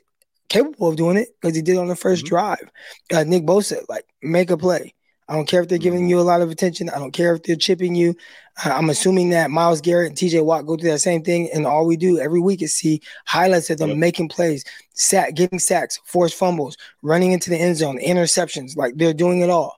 capable 0.49 0.87
of 0.87 0.95
doing 0.95 1.17
it 1.17 1.29
because 1.39 1.55
he 1.55 1.61
did 1.61 1.77
on 1.77 1.87
the 1.87 1.93
1st 1.93 2.17
mm-hmm. 2.17 2.27
drive. 2.27 2.71
Uh, 3.13 3.23
Nick 3.23 3.43
Bosa, 3.43 3.83
like, 3.89 4.05
make 4.21 4.49
a 4.49 4.57
play. 4.57 4.93
I 5.29 5.35
don't 5.35 5.47
care 5.47 5.61
if 5.61 5.67
they're 5.67 5.77
giving 5.77 6.01
mm-hmm. 6.01 6.09
you 6.09 6.19
a 6.19 6.21
lot 6.21 6.41
of 6.41 6.49
attention. 6.49 6.89
I 6.89 6.99
don't 6.99 7.11
care 7.11 7.35
if 7.35 7.43
they're 7.43 7.55
chipping 7.55 7.95
you. 7.95 8.15
Uh, 8.63 8.69
I'm 8.69 8.89
assuming 8.89 9.29
that 9.31 9.51
Myles 9.51 9.81
Garrett 9.81 10.09
and 10.09 10.17
TJ 10.17 10.43
Watt 10.43 10.65
go 10.65 10.77
through 10.77 10.91
that 10.91 10.99
same 10.99 11.23
thing. 11.23 11.49
And 11.53 11.65
all 11.65 11.85
we 11.85 11.97
do 11.97 12.17
every 12.19 12.39
week 12.39 12.61
is 12.61 12.73
see 12.73 13.01
highlights 13.25 13.69
of 13.69 13.77
them 13.77 13.89
yep. 13.89 13.97
making 13.97 14.29
plays, 14.29 14.63
sack, 14.93 15.35
getting 15.35 15.59
sacks, 15.59 15.99
forced 16.05 16.35
fumbles, 16.35 16.77
running 17.01 17.33
into 17.33 17.49
the 17.49 17.57
end 17.57 17.75
zone, 17.75 17.99
interceptions. 17.99 18.77
Like 18.77 18.95
they're 18.95 19.13
doing 19.13 19.41
it 19.41 19.49
all 19.49 19.77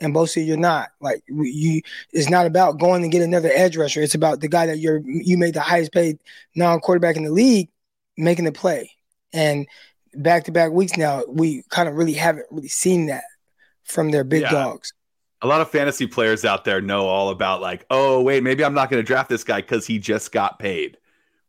and 0.00 0.14
Bosa, 0.14 0.44
you're 0.44 0.56
not. 0.56 0.90
Like 1.00 1.22
you, 1.26 1.82
it's 2.12 2.30
not 2.30 2.46
about 2.46 2.78
going 2.78 3.02
and 3.02 3.12
get 3.12 3.22
another 3.22 3.50
edge 3.54 3.76
rusher. 3.76 4.02
It's 4.02 4.14
about 4.14 4.40
the 4.40 4.48
guy 4.48 4.66
that 4.66 4.78
you're 4.78 5.00
you 5.04 5.36
made 5.36 5.54
the 5.54 5.60
highest 5.60 5.92
paid 5.92 6.18
non-quarterback 6.54 7.16
in 7.16 7.24
the 7.24 7.30
league 7.30 7.68
making 8.16 8.44
the 8.44 8.52
play. 8.52 8.92
And 9.32 9.66
back 10.14 10.44
to 10.44 10.52
back 10.52 10.72
weeks 10.72 10.96
now, 10.96 11.22
we 11.28 11.62
kind 11.70 11.88
of 11.88 11.94
really 11.94 12.14
haven't 12.14 12.46
really 12.50 12.68
seen 12.68 13.06
that 13.06 13.24
from 13.84 14.10
their 14.10 14.24
big 14.24 14.42
yeah. 14.42 14.50
dogs. 14.50 14.92
A 15.40 15.46
lot 15.46 15.60
of 15.60 15.70
fantasy 15.70 16.06
players 16.06 16.44
out 16.44 16.64
there 16.64 16.80
know 16.80 17.06
all 17.06 17.30
about 17.30 17.60
like, 17.60 17.86
oh 17.90 18.20
wait, 18.22 18.42
maybe 18.42 18.64
I'm 18.64 18.74
not 18.74 18.90
going 18.90 19.02
to 19.02 19.06
draft 19.06 19.28
this 19.28 19.44
guy 19.44 19.60
because 19.60 19.86
he 19.86 19.98
just 19.98 20.32
got 20.32 20.58
paid, 20.58 20.98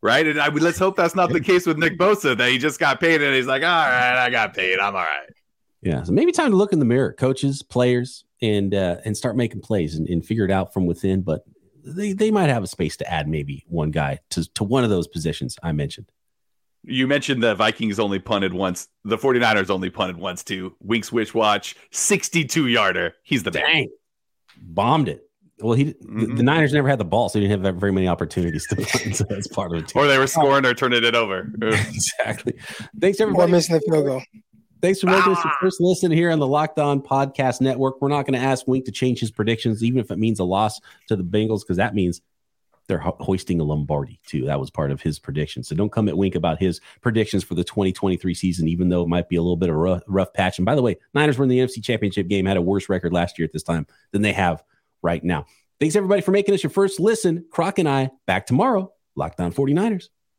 right? 0.00 0.26
And 0.26 0.40
I 0.40 0.48
let's 0.48 0.78
hope 0.78 0.96
that's 0.96 1.16
not 1.16 1.30
the 1.30 1.40
case 1.40 1.66
with 1.66 1.76
Nick 1.76 1.98
Bosa 1.98 2.36
that 2.36 2.50
he 2.50 2.58
just 2.58 2.78
got 2.78 3.00
paid 3.00 3.20
and 3.20 3.34
he's 3.34 3.46
like, 3.46 3.62
all 3.62 3.68
right, 3.68 4.16
I 4.16 4.30
got 4.30 4.54
paid, 4.54 4.78
I'm 4.78 4.94
all 4.94 5.02
right. 5.02 5.30
Yeah, 5.82 6.02
so 6.02 6.12
maybe 6.12 6.30
time 6.30 6.50
to 6.50 6.56
look 6.56 6.72
in 6.72 6.78
the 6.78 6.84
mirror, 6.84 7.14
coaches, 7.14 7.62
players, 7.62 8.24
and 8.42 8.74
uh, 8.74 8.96
and 9.04 9.16
start 9.16 9.36
making 9.36 9.60
plays 9.60 9.94
and, 9.94 10.08
and 10.08 10.24
figure 10.24 10.44
it 10.44 10.50
out 10.50 10.72
from 10.72 10.86
within. 10.86 11.22
But 11.22 11.44
they, 11.84 12.12
they 12.12 12.30
might 12.30 12.48
have 12.48 12.62
a 12.62 12.66
space 12.66 12.96
to 12.98 13.10
add 13.10 13.28
maybe 13.28 13.64
one 13.68 13.90
guy 13.90 14.18
to, 14.30 14.44
to 14.54 14.64
one 14.64 14.84
of 14.84 14.90
those 14.90 15.08
positions 15.08 15.56
I 15.62 15.72
mentioned. 15.72 16.10
You 16.82 17.06
mentioned 17.06 17.42
the 17.42 17.54
Vikings 17.54 17.98
only 17.98 18.18
punted 18.18 18.54
once. 18.54 18.88
The 19.04 19.18
49ers 19.18 19.70
only 19.70 19.90
punted 19.90 20.16
once 20.16 20.42
too. 20.42 20.74
Winks 20.80 21.12
Wish 21.12 21.34
Watch, 21.34 21.76
62 21.90 22.68
yarder. 22.68 23.14
He's 23.22 23.42
the 23.42 23.50
Dang. 23.50 23.74
Man. 23.74 23.86
Bombed 24.56 25.08
it. 25.08 25.26
Well, 25.58 25.74
he 25.74 25.86
mm-hmm. 25.86 26.36
the 26.36 26.42
Niners 26.42 26.72
never 26.72 26.88
had 26.88 26.98
the 26.98 27.04
ball, 27.04 27.28
so 27.28 27.38
he 27.38 27.46
didn't 27.46 27.64
have 27.64 27.76
very 27.76 27.92
many 27.92 28.08
opportunities 28.08 28.66
to 28.68 28.76
punt. 28.76 29.16
So 29.16 29.24
that's 29.28 29.46
part 29.46 29.72
of 29.72 29.82
it. 29.82 29.88
Too. 29.88 29.98
Or 29.98 30.06
they 30.06 30.18
were 30.18 30.26
scoring 30.26 30.64
or 30.64 30.72
turning 30.72 31.04
it 31.04 31.14
over. 31.14 31.52
exactly. 31.62 32.54
Thanks 32.98 33.20
everybody. 33.20 33.44
Or 33.44 33.48
missing 33.48 33.76
the 33.76 33.82
field 33.82 34.06
goal. 34.06 34.22
Thanks 34.80 35.00
for 35.00 35.06
making 35.06 35.32
ah. 35.34 35.38
us 35.38 35.44
your 35.44 35.52
first 35.60 35.80
listen 35.80 36.10
here 36.10 36.30
on 36.30 36.38
the 36.38 36.46
Locked 36.46 36.78
On 36.78 37.02
Podcast 37.02 37.60
Network. 37.60 38.00
We're 38.00 38.08
not 38.08 38.26
going 38.26 38.40
to 38.40 38.44
ask 38.44 38.66
Wink 38.66 38.86
to 38.86 38.92
change 38.92 39.20
his 39.20 39.30
predictions, 39.30 39.84
even 39.84 40.00
if 40.00 40.10
it 40.10 40.18
means 40.18 40.40
a 40.40 40.44
loss 40.44 40.80
to 41.08 41.16
the 41.16 41.24
Bengals, 41.24 41.60
because 41.60 41.76
that 41.76 41.94
means 41.94 42.22
they're 42.88 42.98
ho- 42.98 43.16
hoisting 43.20 43.60
a 43.60 43.64
Lombardi 43.64 44.20
too. 44.26 44.46
That 44.46 44.58
was 44.58 44.70
part 44.70 44.90
of 44.90 45.00
his 45.00 45.18
prediction. 45.18 45.62
So 45.62 45.74
don't 45.74 45.92
come 45.92 46.08
at 46.08 46.16
Wink 46.16 46.34
about 46.34 46.58
his 46.58 46.80
predictions 47.02 47.44
for 47.44 47.54
the 47.54 47.64
2023 47.64 48.34
season, 48.34 48.68
even 48.68 48.88
though 48.88 49.02
it 49.02 49.08
might 49.08 49.28
be 49.28 49.36
a 49.36 49.42
little 49.42 49.56
bit 49.56 49.68
of 49.68 49.76
a 49.76 49.78
rough, 49.78 50.02
rough 50.06 50.32
patch. 50.32 50.58
And 50.58 50.66
by 50.66 50.74
the 50.74 50.82
way, 50.82 50.96
Niners 51.14 51.38
were 51.38 51.44
in 51.44 51.50
the 51.50 51.58
NFC 51.58 51.82
Championship 51.82 52.28
game, 52.28 52.46
had 52.46 52.56
a 52.56 52.62
worse 52.62 52.88
record 52.88 53.12
last 53.12 53.38
year 53.38 53.46
at 53.46 53.52
this 53.52 53.62
time 53.62 53.86
than 54.12 54.22
they 54.22 54.32
have 54.32 54.62
right 55.02 55.22
now. 55.22 55.46
Thanks 55.78 55.96
everybody 55.96 56.20
for 56.20 56.32
making 56.32 56.54
us 56.54 56.62
your 56.62 56.70
first 56.70 57.00
listen. 57.00 57.44
Croc 57.50 57.78
and 57.78 57.88
I 57.88 58.10
back 58.26 58.46
tomorrow. 58.46 58.92
Locked 59.14 59.40
On 59.40 59.52
49ers. 59.52 60.08